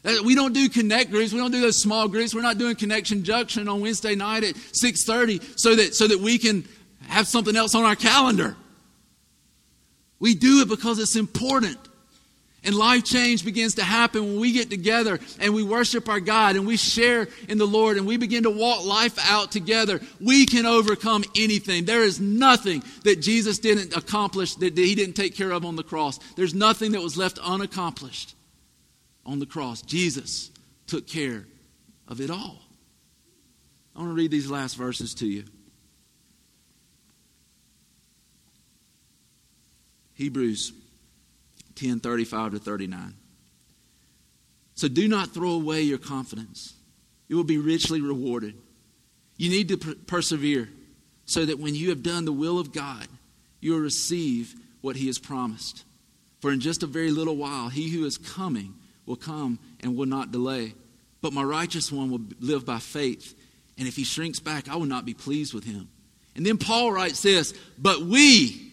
Uh, 0.06 0.16
we 0.24 0.36
don't 0.36 0.54
do 0.54 0.70
connect 0.70 1.12
groups. 1.12 1.34
We 1.34 1.40
don't 1.40 1.52
do 1.52 1.62
those 1.62 1.82
small 1.82 2.08
groups. 2.08 2.34
We're 2.34 2.42
not 2.42 2.58
doing 2.58 2.76
Connection 2.76 3.24
Junction 3.24 3.68
on 3.68 3.82
Wednesday 3.82 4.16
night 4.16 4.44
at 4.44 4.56
6:30 4.56 5.60
so 5.60 5.76
that 5.76 5.96
so 5.96 6.08
that 6.08 6.20
we 6.20 6.38
can 6.38 6.66
have 7.08 7.28
something 7.28 7.56
else 7.56 7.76
on 7.76 7.84
our 7.84 7.96
calendar. 7.96 8.56
We 10.20 10.34
do 10.34 10.62
it 10.62 10.70
because 10.70 11.00
it's 11.00 11.16
important. 11.16 11.78
And 12.68 12.76
life 12.76 13.06
change 13.06 13.46
begins 13.46 13.76
to 13.76 13.84
happen 13.84 14.24
when 14.24 14.40
we 14.42 14.52
get 14.52 14.70
together 14.70 15.22
and 15.40 15.54
we 15.54 15.64
worship 15.64 16.10
our 16.10 16.20
God 16.20 16.58
and 16.58 16.68
we 16.68 16.76
share 16.76 17.30
in 17.48 17.58
the 17.58 17.66
Lord 17.66 17.96
and 17.96 18.06
we 18.06 18.18
begin 18.18 18.44
to 18.44 18.50
walk 18.50 18.86
life 18.86 19.18
out 19.32 19.54
together. 19.54 20.02
We 20.20 20.46
can 20.46 20.66
overcome 20.66 21.24
anything. 21.38 21.86
There 21.86 22.04
is 22.04 22.20
nothing 22.20 22.84
that 23.06 23.22
Jesus 23.22 23.58
didn't 23.58 23.96
accomplish 23.96 24.56
that 24.56 24.78
he 24.78 24.96
didn't 24.96 25.16
take 25.16 25.34
care 25.34 25.52
of 25.52 25.64
on 25.64 25.78
the 25.78 25.84
cross. 25.84 26.20
There's 26.36 26.54
nothing 26.54 26.92
that 26.92 27.02
was 27.02 27.16
left 27.16 27.40
unaccomplished 27.40 28.36
on 29.26 29.40
the 29.40 29.46
cross. 29.46 29.82
Jesus 29.82 30.52
took 30.88 31.08
care 31.08 31.46
of 32.06 32.20
it 32.20 32.30
all. 32.30 32.60
I 33.96 34.00
want 34.00 34.12
to 34.12 34.16
read 34.16 34.30
these 34.30 34.52
last 34.52 34.76
verses 34.76 35.14
to 35.16 35.26
you. 35.26 35.46
Hebrews 40.16 40.74
10 41.78 42.00
35 42.00 42.52
to 42.52 42.60
39. 42.60 43.14
So 44.76 44.88
do 44.88 45.08
not 45.08 45.34
throw 45.34 45.52
away 45.52 45.82
your 45.82 45.98
confidence, 45.98 46.74
you 47.28 47.36
will 47.36 47.44
be 47.44 47.58
richly 47.58 48.02
rewarded. 48.02 48.56
You 49.38 49.50
need 49.50 49.70
to 49.70 49.78
per- 49.78 49.96
persevere 50.08 50.70
so 51.26 51.46
that 51.46 51.60
when 51.60 51.76
you 51.76 51.90
have 51.90 52.04
done 52.04 52.26
the 52.26 52.32
will 52.32 52.60
of 52.60 52.74
God, 52.74 53.08
you 53.60 53.74
will 53.74 53.80
receive 53.80 54.54
what 54.82 54.96
He 54.96 55.08
has 55.08 55.20
promised. 55.20 55.84
For 56.40 56.52
in 56.52 56.60
just 56.60 56.84
a 56.84 56.88
very 56.88 57.12
little 57.12 57.36
while, 57.36 57.70
He 57.70 57.90
who 57.90 58.06
is 58.06 58.18
coming 58.18 58.74
will 59.06 59.16
come 59.16 59.60
and 59.80 59.96
will 59.96 60.06
not 60.06 60.32
delay. 60.32 60.74
But 61.22 61.34
my 61.34 61.44
righteous 61.44 61.92
one 61.92 62.12
will 62.12 62.22
live 62.40 62.66
by 62.66 62.80
faith. 62.80 63.36
And 63.78 63.88
if 63.88 63.96
he 63.96 64.04
shrinks 64.04 64.40
back, 64.40 64.70
I 64.70 64.76
will 64.76 64.86
not 64.86 65.06
be 65.06 65.14
pleased 65.14 65.54
with 65.54 65.64
him. 65.64 65.90
And 66.36 66.46
then 66.46 66.58
Paul 66.58 66.92
writes 66.92 67.22
this 67.22 67.54
But 67.78 68.02
we 68.02 68.72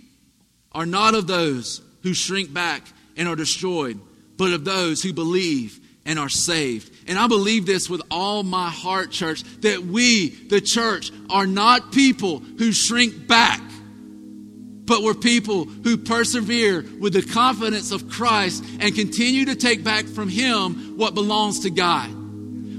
are 0.73 0.87
not 0.87 1.15
of 1.15 1.27
those 1.27 1.81
who 2.05 2.15
shrink 2.15 2.55
back 2.55 2.87
and 3.17 3.27
are 3.27 3.35
destroyed, 3.35 3.99
but 4.37 4.53
of 4.53 4.65
those 4.65 5.03
who 5.03 5.13
believe 5.13 5.81
and 6.07 6.19
are 6.19 6.29
saved. 6.29 6.93
And 7.09 7.19
I 7.19 7.27
believe 7.27 7.67
this 7.67 7.91
with 7.91 8.03
all 8.11 8.45
my 8.45 8.71
heart, 8.71 9.11
church, 9.11 9.43
that 9.63 9.81
we, 9.85 10.29
the 10.29 10.61
church, 10.61 11.11
are 11.29 11.47
not 11.47 11.91
people 11.91 12.39
who 12.39 12.71
shrink 12.71 13.27
back 13.27 13.61
but 14.87 15.03
we're 15.03 15.15
people 15.15 15.65
who 15.65 15.97
persevere 15.97 16.85
with 17.01 17.15
the 17.15 17.23
confidence 17.23 17.91
of 17.91 18.09
Christ 18.11 18.63
and 18.81 18.95
continue 18.95 19.47
to 19.47 19.55
take 19.55 19.83
back 19.83 20.05
from 20.07 20.29
Him 20.29 20.99
what 20.99 21.15
belongs 21.15 21.61
to 21.61 21.71
God. 21.71 22.11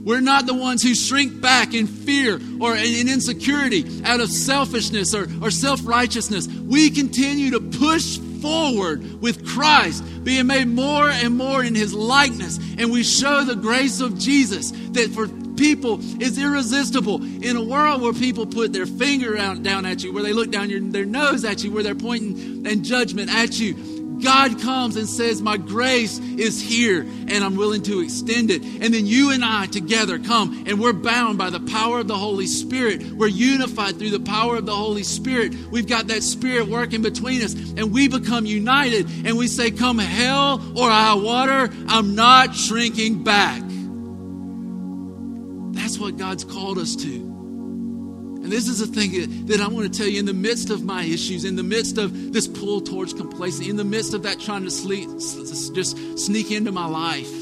We're 0.05 0.21
not 0.21 0.45
the 0.45 0.53
ones 0.53 0.83
who 0.83 0.93
shrink 0.93 1.41
back 1.41 1.73
in 1.73 1.87
fear 1.87 2.39
or 2.61 2.75
in 2.75 3.09
insecurity 3.09 4.03
out 4.05 4.19
of 4.19 4.29
selfishness 4.29 5.15
or, 5.15 5.27
or 5.41 5.49
self 5.49 5.81
righteousness. 5.83 6.47
We 6.47 6.91
continue 6.91 7.51
to 7.51 7.59
push 7.59 8.19
forward 8.45 9.21
with 9.21 9.43
Christ, 9.43 10.03
being 10.23 10.45
made 10.45 10.67
more 10.67 11.09
and 11.09 11.35
more 11.35 11.63
in 11.63 11.73
His 11.73 11.95
likeness. 11.95 12.59
And 12.77 12.91
we 12.91 13.03
show 13.03 13.43
the 13.43 13.55
grace 13.55 14.01
of 14.01 14.19
Jesus 14.19 14.69
that 14.91 15.09
for 15.15 15.27
people 15.57 15.99
is 16.21 16.37
irresistible. 16.37 17.23
In 17.23 17.55
a 17.55 17.63
world 17.63 18.03
where 18.03 18.13
people 18.13 18.45
put 18.45 18.71
their 18.71 18.85
finger 18.85 19.35
out, 19.35 19.63
down 19.63 19.83
at 19.85 20.03
you, 20.03 20.13
where 20.13 20.21
they 20.21 20.31
look 20.31 20.51
down 20.51 20.69
your, 20.69 20.79
their 20.79 21.05
nose 21.05 21.43
at 21.43 21.63
you, 21.63 21.71
where 21.71 21.81
they're 21.81 21.95
pointing 21.95 22.67
and 22.67 22.85
judgment 22.85 23.33
at 23.33 23.59
you, 23.59 23.73
God 24.21 24.61
comes 24.61 24.95
and 24.95 25.07
says, 25.07 25.41
My 25.41 25.57
grace 25.57 26.19
is 26.19 26.61
here 26.61 27.01
and 27.01 27.43
I'm 27.43 27.55
willing 27.55 27.83
to 27.83 28.01
extend 28.01 28.51
it. 28.51 28.63
And 28.63 28.93
then 28.93 29.05
you 29.05 29.31
and 29.31 29.43
I 29.43 29.67
together 29.67 30.19
come 30.19 30.63
and 30.67 30.79
we're 30.79 30.93
bound 30.93 31.37
by 31.37 31.49
the 31.49 31.59
power 31.59 31.99
of 31.99 32.07
the 32.07 32.17
Holy 32.17 32.47
Spirit. 32.47 33.03
We're 33.11 33.27
unified 33.27 33.97
through 33.97 34.11
the 34.11 34.19
power 34.19 34.57
of 34.57 34.65
the 34.65 34.75
Holy 34.75 35.03
Spirit. 35.03 35.55
We've 35.71 35.87
got 35.87 36.07
that 36.07 36.23
Spirit 36.23 36.67
working 36.67 37.01
between 37.01 37.41
us 37.41 37.53
and 37.53 37.91
we 37.91 38.07
become 38.07 38.45
united 38.45 39.07
and 39.25 39.37
we 39.37 39.47
say, 39.47 39.71
Come 39.71 39.97
hell 39.97 40.61
or 40.77 40.89
high 40.89 41.15
water, 41.15 41.69
I'm 41.87 42.15
not 42.15 42.55
shrinking 42.55 43.23
back. 43.23 43.61
That's 45.73 45.99
what 45.99 46.17
God's 46.17 46.43
called 46.43 46.77
us 46.77 46.95
to. 46.97 47.24
And 48.45 48.53
this 48.53 48.67
is 48.67 48.77
the 48.77 48.85
thing 48.85 49.47
that, 49.47 49.59
I 49.59 49.67
want 49.67 49.91
to 49.91 49.97
tell 49.97 50.07
you 50.07 50.19
in 50.19 50.27
the 50.27 50.33
midst 50.33 50.69
of 50.69 50.83
my 50.83 51.01
issues, 51.03 51.45
in 51.45 51.55
the 51.55 51.63
midst 51.63 51.97
of 51.97 52.31
this 52.31 52.47
pull 52.47 52.79
towards 52.79 53.11
complacency, 53.11 53.71
in 53.71 53.75
the 53.75 53.83
midst 53.83 54.13
of 54.13 54.21
that 54.21 54.39
trying 54.39 54.65
to 54.65 54.69
sleep, 54.69 55.09
just 55.73 55.97
sneak 56.19 56.51
into 56.51 56.71
my 56.71 56.85
life, 56.85 57.33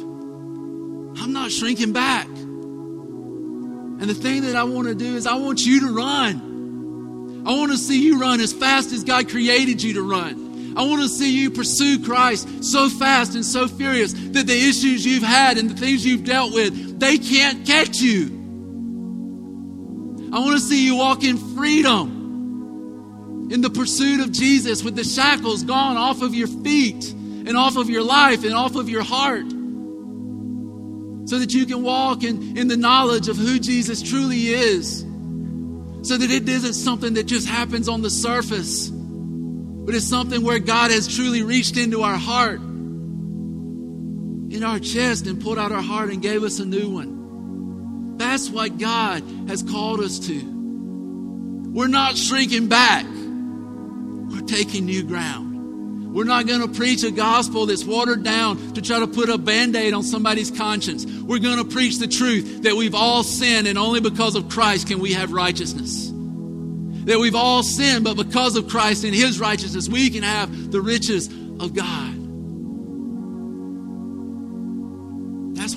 I'm 1.21 1.33
not 1.33 1.51
shrinking 1.51 1.91
back. 1.91 2.25
And 2.25 3.99
the 3.99 4.13
thing 4.13 4.43
that 4.43 4.55
I 4.55 4.63
want 4.63 4.87
to 4.87 4.95
do 4.95 5.17
is 5.17 5.27
I 5.27 5.35
want 5.35 5.65
you 5.65 5.81
to 5.81 5.93
run. 5.93 7.43
I 7.45 7.53
want 7.53 7.73
to 7.73 7.77
see 7.77 8.01
you 8.01 8.17
run 8.17 8.39
as 8.39 8.53
fast 8.53 8.93
as 8.93 9.03
God 9.03 9.27
created 9.27 9.83
you 9.83 9.95
to 9.95 10.09
run. 10.09 10.73
I 10.77 10.83
want 10.83 11.01
to 11.01 11.09
see 11.09 11.37
you 11.37 11.51
pursue 11.51 11.99
Christ 11.99 12.63
so 12.63 12.87
fast 12.87 13.35
and 13.35 13.45
so 13.45 13.67
furious 13.67 14.13
that 14.13 14.47
the 14.47 14.55
issues 14.69 15.05
you've 15.05 15.21
had 15.21 15.57
and 15.57 15.69
the 15.69 15.75
things 15.75 16.05
you've 16.05 16.23
dealt 16.23 16.53
with, 16.53 16.97
they 16.97 17.17
can't 17.17 17.67
catch 17.67 17.99
you. 17.99 18.42
I 20.33 20.39
want 20.39 20.53
to 20.53 20.59
see 20.59 20.83
you 20.83 20.95
walk 20.95 21.23
in 21.23 21.37
freedom 21.37 23.49
in 23.51 23.61
the 23.61 23.69
pursuit 23.69 24.19
of 24.19 24.31
Jesus 24.31 24.83
with 24.83 24.95
the 24.95 25.03
shackles 25.03 25.61
gone 25.61 25.95
off 25.95 26.23
of 26.23 26.33
your 26.33 26.47
feet 26.47 27.11
and 27.11 27.55
off 27.55 27.77
of 27.77 27.87
your 27.87 28.01
life 28.01 28.43
and 28.43 28.55
off 28.55 28.75
of 28.75 28.89
your 28.89 29.03
heart. 29.03 29.47
So 31.29 31.37
that 31.37 31.53
you 31.53 31.67
can 31.67 31.83
walk 31.83 32.23
in, 32.23 32.57
in 32.57 32.67
the 32.67 32.75
knowledge 32.75 33.29
of 33.29 33.37
who 33.37 33.59
Jesus 33.59 34.01
truly 34.01 34.47
is. 34.47 35.01
So 36.01 36.17
that 36.17 36.31
it 36.31 36.49
isn't 36.49 36.73
something 36.73 37.13
that 37.13 37.27
just 37.27 37.47
happens 37.47 37.87
on 37.87 38.01
the 38.01 38.09
surface, 38.09 38.89
but 38.89 39.93
it's 39.93 40.09
something 40.09 40.41
where 40.41 40.57
God 40.57 40.89
has 40.89 41.15
truly 41.15 41.43
reached 41.43 41.77
into 41.77 42.01
our 42.01 42.17
heart 42.17 42.59
in 44.53 44.63
our 44.63 44.79
chest 44.79 45.27
and 45.27 45.39
pulled 45.39 45.59
out 45.59 45.71
our 45.71 45.83
heart 45.83 46.09
and 46.09 46.23
gave 46.23 46.41
us 46.41 46.59
a 46.59 46.65
new 46.65 46.89
one. 46.89 47.22
That's 48.17 48.49
what 48.49 48.77
God 48.77 49.23
has 49.47 49.63
called 49.63 49.99
us 49.99 50.19
to. 50.27 50.41
We're 51.73 51.87
not 51.87 52.17
shrinking 52.17 52.67
back, 52.67 53.05
we're 53.05 54.45
taking 54.45 54.85
new 54.85 55.03
ground. 55.03 55.53
We're 56.13 56.25
not 56.25 56.45
going 56.45 56.61
to 56.61 56.67
preach 56.67 57.03
a 57.03 57.09
gospel 57.09 57.65
that's 57.65 57.83
watered 57.83 58.23
down 58.23 58.73
to 58.73 58.83
try 58.83 58.99
to 58.99 59.07
put 59.07 59.29
a 59.29 59.37
band 59.39 59.75
aid 59.75 59.95
on 59.95 60.03
somebody's 60.03 60.51
conscience. 60.51 61.07
We're 61.07 61.39
going 61.39 61.57
to 61.57 61.65
preach 61.65 61.97
the 61.97 62.07
truth 62.07 62.61
that 62.63 62.75
we've 62.75 62.93
all 62.93 63.23
sinned 63.23 63.67
and 63.67 63.79
only 63.79 63.99
because 63.99 64.35
of 64.35 64.47
Christ 64.47 64.87
can 64.87 64.99
we 64.99 65.13
have 65.13 65.33
righteousness. 65.33 66.11
That 67.05 67.17
we've 67.19 67.35
all 67.35 67.63
sinned, 67.63 68.03
but 68.03 68.15
because 68.15 68.55
of 68.55 68.67
Christ 68.67 69.03
and 69.05 69.15
His 69.15 69.39
righteousness, 69.39 69.89
we 69.89 70.11
can 70.11 70.21
have 70.21 70.71
the 70.71 70.81
riches 70.81 71.29
of 71.59 71.73
God. 71.73 72.12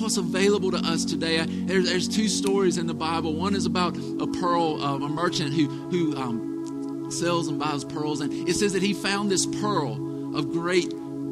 What's 0.07 0.15
available 0.15 0.71
to 0.71 0.77
us 0.77 1.03
today. 1.03 1.45
There's, 1.45 1.89
there's 1.89 2.07
two 2.07 2.29
stories 2.29 2.77
in 2.77 2.87
the 2.87 2.93
Bible. 2.93 3.33
One 3.33 3.53
is 3.53 3.65
about 3.65 3.97
a 3.97 4.27
pearl, 4.39 4.81
uh, 4.81 4.95
a 4.95 5.09
merchant 5.09 5.53
who, 5.53 5.67
who 5.67 6.15
um, 6.15 7.11
sells 7.11 7.49
and 7.49 7.59
buys 7.59 7.83
pearls. 7.83 8.21
And 8.21 8.31
it 8.47 8.53
says 8.53 8.71
that 8.71 8.81
he 8.81 8.93
found 8.93 9.29
this 9.29 9.45
pearl 9.45 10.33
of 10.33 10.49
great 10.53 10.89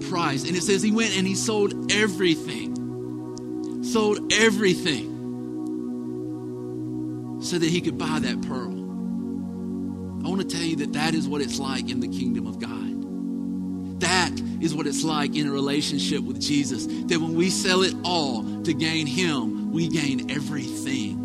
price. 0.09 0.45
And 0.45 0.57
it 0.57 0.61
says 0.61 0.82
he 0.82 0.91
went 0.91 1.15
and 1.15 1.26
he 1.26 1.36
sold 1.36 1.89
everything. 1.89 3.82
Sold 3.82 4.34
everything 4.34 5.05
so 7.41 7.57
that 7.57 7.69
he 7.69 7.80
could 7.80 7.97
buy 7.97 8.19
that 8.19 8.41
pearl. 8.41 8.73
I 10.26 10.28
want 10.28 10.41
to 10.41 10.47
tell 10.47 10.65
you 10.65 10.76
that 10.78 10.91
that 10.91 11.13
is 11.13 11.30
what 11.30 11.39
it's 11.39 11.59
like 11.59 11.89
in 11.89 12.01
the 12.01 12.09
kingdom 12.09 12.45
of 12.45 12.59
God. 12.59 12.84
Is 14.66 14.74
what 14.74 14.88
it's 14.88 15.03
like 15.03 15.36
in 15.36 15.45
a 15.45 15.51
relationship 15.51 16.24
with 16.24 16.41
Jesus. 16.41 16.88
That 16.88 17.20
when 17.20 17.36
we 17.36 17.51
sell 17.51 17.84
it 17.84 17.93
all 18.03 18.63
to 18.63 18.74
gain 18.74 19.05
Him, 19.05 19.72
we 19.72 19.88
gain 19.88 20.32
everything. 20.32 21.22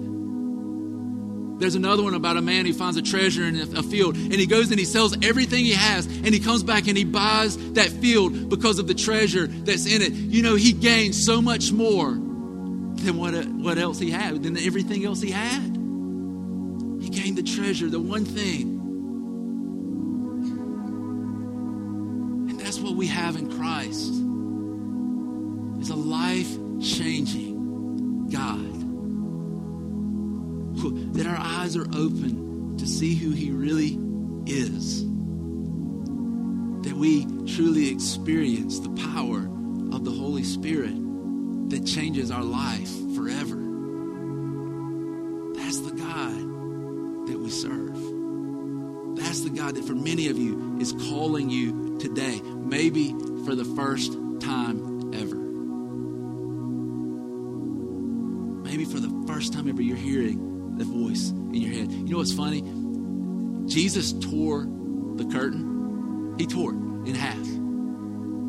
There's 1.59 1.75
another 1.75 2.03
one 2.03 2.13
about 2.13 2.37
a 2.37 2.43
man 2.43 2.67
who 2.67 2.75
finds 2.75 2.99
a 2.99 3.03
treasure 3.03 3.45
in 3.45 3.57
a 3.57 3.83
field 3.83 4.17
and 4.17 4.35
he 4.35 4.45
goes 4.45 4.71
and 4.71 4.79
he 4.79 4.85
sells 4.85 5.17
everything 5.25 5.65
he 5.65 5.73
has 5.73 6.05
and 6.05 6.27
he 6.29 6.39
comes 6.39 6.63
back 6.63 6.87
and 6.87 6.99
he 6.99 7.05
buys 7.05 7.57
that 7.73 7.89
field 7.89 8.51
because 8.51 8.79
of 8.79 8.87
the 8.87 8.95
treasure 8.95 9.47
that's 9.47 9.87
in 9.87 10.03
it. 10.03 10.13
You 10.13 10.43
know, 10.43 10.55
he 10.55 10.73
gains 10.73 11.25
so 11.25 11.41
much 11.41 11.73
more 11.73 12.11
than 12.13 13.17
what, 13.17 13.33
what 13.47 13.79
else 13.79 13.99
he 13.99 14.11
had, 14.11 14.43
than 14.43 14.59
everything 14.59 15.07
else 15.07 15.23
he 15.23 15.31
had. 15.31 15.63
He 17.03 17.09
gained 17.09 17.39
the 17.39 17.43
treasure, 17.43 17.89
the 17.89 18.01
one 18.01 18.27
thing. 18.27 18.80
We 23.01 23.07
have 23.07 23.35
in 23.35 23.51
Christ 23.57 24.11
is 25.81 25.89
a 25.89 25.97
life 25.97 26.51
changing 26.83 28.29
God 28.29 28.77
that 31.15 31.27
our 31.27 31.39
eyes 31.39 31.77
are 31.79 31.87
open 31.95 32.77
to 32.77 32.87
see 32.87 33.15
who 33.15 33.31
He 33.31 33.53
really 33.53 33.99
is. 34.45 35.03
That 36.83 36.95
we 36.95 37.25
truly 37.47 37.91
experience 37.91 38.81
the 38.81 38.91
power 39.15 39.49
of 39.97 40.05
the 40.05 40.11
Holy 40.11 40.45
Spirit 40.45 40.93
that 41.71 41.87
changes 41.87 42.31
our 42.31 42.45
life 42.45 42.91
forever. 43.15 43.57
That's 45.55 45.81
the 45.81 45.93
God 45.93 47.29
that 47.29 47.39
we 47.39 47.49
serve. 47.49 47.97
That's 49.17 49.41
the 49.41 49.51
God 49.51 49.77
that 49.77 49.87
for 49.87 49.95
many 49.95 50.29
of 50.29 50.37
you 50.37 50.77
is 50.79 50.93
calling 50.93 51.49
you 51.49 51.99
today, 51.99 52.41
maybe 52.71 53.09
for 53.45 53.55
the 53.57 53.65
first 53.77 54.13
time 54.41 55.13
ever. 55.13 55.35
Maybe 58.63 58.85
for 58.85 59.01
the 59.01 59.25
first 59.27 59.53
time 59.53 59.69
ever, 59.69 59.83
you're 59.83 59.97
hearing 59.97 60.77
the 60.79 60.85
voice 60.85 61.31
in 61.31 61.55
your 61.55 61.75
head. 61.75 61.91
You 61.91 62.05
know 62.05 62.19
what's 62.19 62.33
funny? 62.33 62.63
Jesus 63.67 64.13
tore 64.13 64.69
the 65.17 65.25
curtain, 65.27 66.37
he 66.39 66.47
tore 66.47 66.71
it 66.71 67.09
in 67.09 67.15
half. 67.17 67.45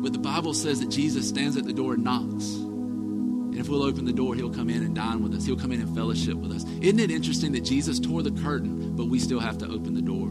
But 0.02 0.12
the 0.12 0.20
Bible 0.20 0.54
says 0.54 0.80
that 0.80 0.88
Jesus 0.88 1.28
stands 1.28 1.56
at 1.56 1.64
the 1.64 1.72
door 1.72 1.94
and 1.94 2.04
knocks. 2.04 2.54
And 2.54 3.58
if 3.58 3.68
we'll 3.68 3.82
open 3.82 4.04
the 4.04 4.12
door, 4.12 4.34
he'll 4.36 4.54
come 4.54 4.70
in 4.70 4.82
and 4.84 4.94
dine 4.94 5.22
with 5.22 5.34
us. 5.34 5.44
He'll 5.44 5.58
come 5.58 5.72
in 5.72 5.80
and 5.80 5.94
fellowship 5.94 6.36
with 6.36 6.52
us. 6.52 6.64
Isn't 6.80 7.00
it 7.00 7.10
interesting 7.10 7.52
that 7.52 7.64
Jesus 7.64 7.98
tore 8.00 8.22
the 8.22 8.30
curtain, 8.42 8.96
but 8.96 9.06
we 9.06 9.18
still 9.18 9.40
have 9.40 9.58
to 9.58 9.66
open 9.66 9.94
the 9.94 10.00
door? 10.00 10.28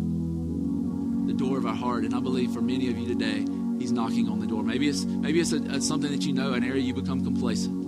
The 1.28 1.38
door 1.38 1.58
of 1.58 1.66
our 1.66 1.76
heart. 1.76 2.04
And 2.04 2.16
I 2.16 2.20
believe 2.20 2.52
for 2.52 2.62
many 2.62 2.90
of 2.90 2.98
you 2.98 3.08
today, 3.08 3.46
he's 3.82 3.92
knocking 3.92 4.30
on 4.30 4.40
the 4.40 4.48
door. 4.48 4.64
Maybe 4.64 4.88
it's 4.88 5.04
maybe 5.04 5.40
it's 5.40 5.52
a, 5.52 5.82
something 5.82 6.12
that 6.12 6.24
you 6.24 6.34
know, 6.34 6.54
an 6.54 6.64
area 6.64 6.82
you 6.82 6.94
become 6.94 7.24
complacent. 7.24 7.82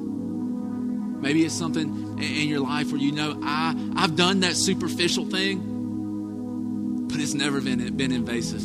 Maybe 1.21 1.45
it's 1.45 1.55
something 1.55 2.19
in 2.21 2.49
your 2.49 2.59
life 2.59 2.91
where 2.91 2.99
you 2.99 3.13
know, 3.13 3.39
I, 3.41 3.73
I've 3.95 4.17
done 4.17 4.41
that 4.41 4.57
superficial 4.57 5.25
thing, 5.25 7.07
but 7.07 7.17
it's 7.17 7.33
never 7.33 7.61
been, 7.61 7.95
been 7.95 8.11
invasive. 8.11 8.61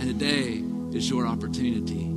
today 0.00 0.64
is 0.96 1.08
your 1.08 1.24
opportunity 1.26 2.08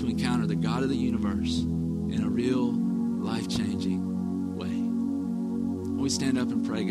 to 0.00 0.06
encounter 0.08 0.46
the 0.46 0.56
God 0.56 0.82
of 0.82 0.88
the 0.88 0.96
universe 0.96 1.60
in 1.60 2.24
a 2.24 2.28
real 2.28 2.72
life 2.72 3.48
changing 3.48 4.56
way. 4.56 4.66
When 4.66 5.98
we 5.98 6.08
stand 6.08 6.38
up 6.38 6.48
and 6.48 6.66
pray, 6.66 6.82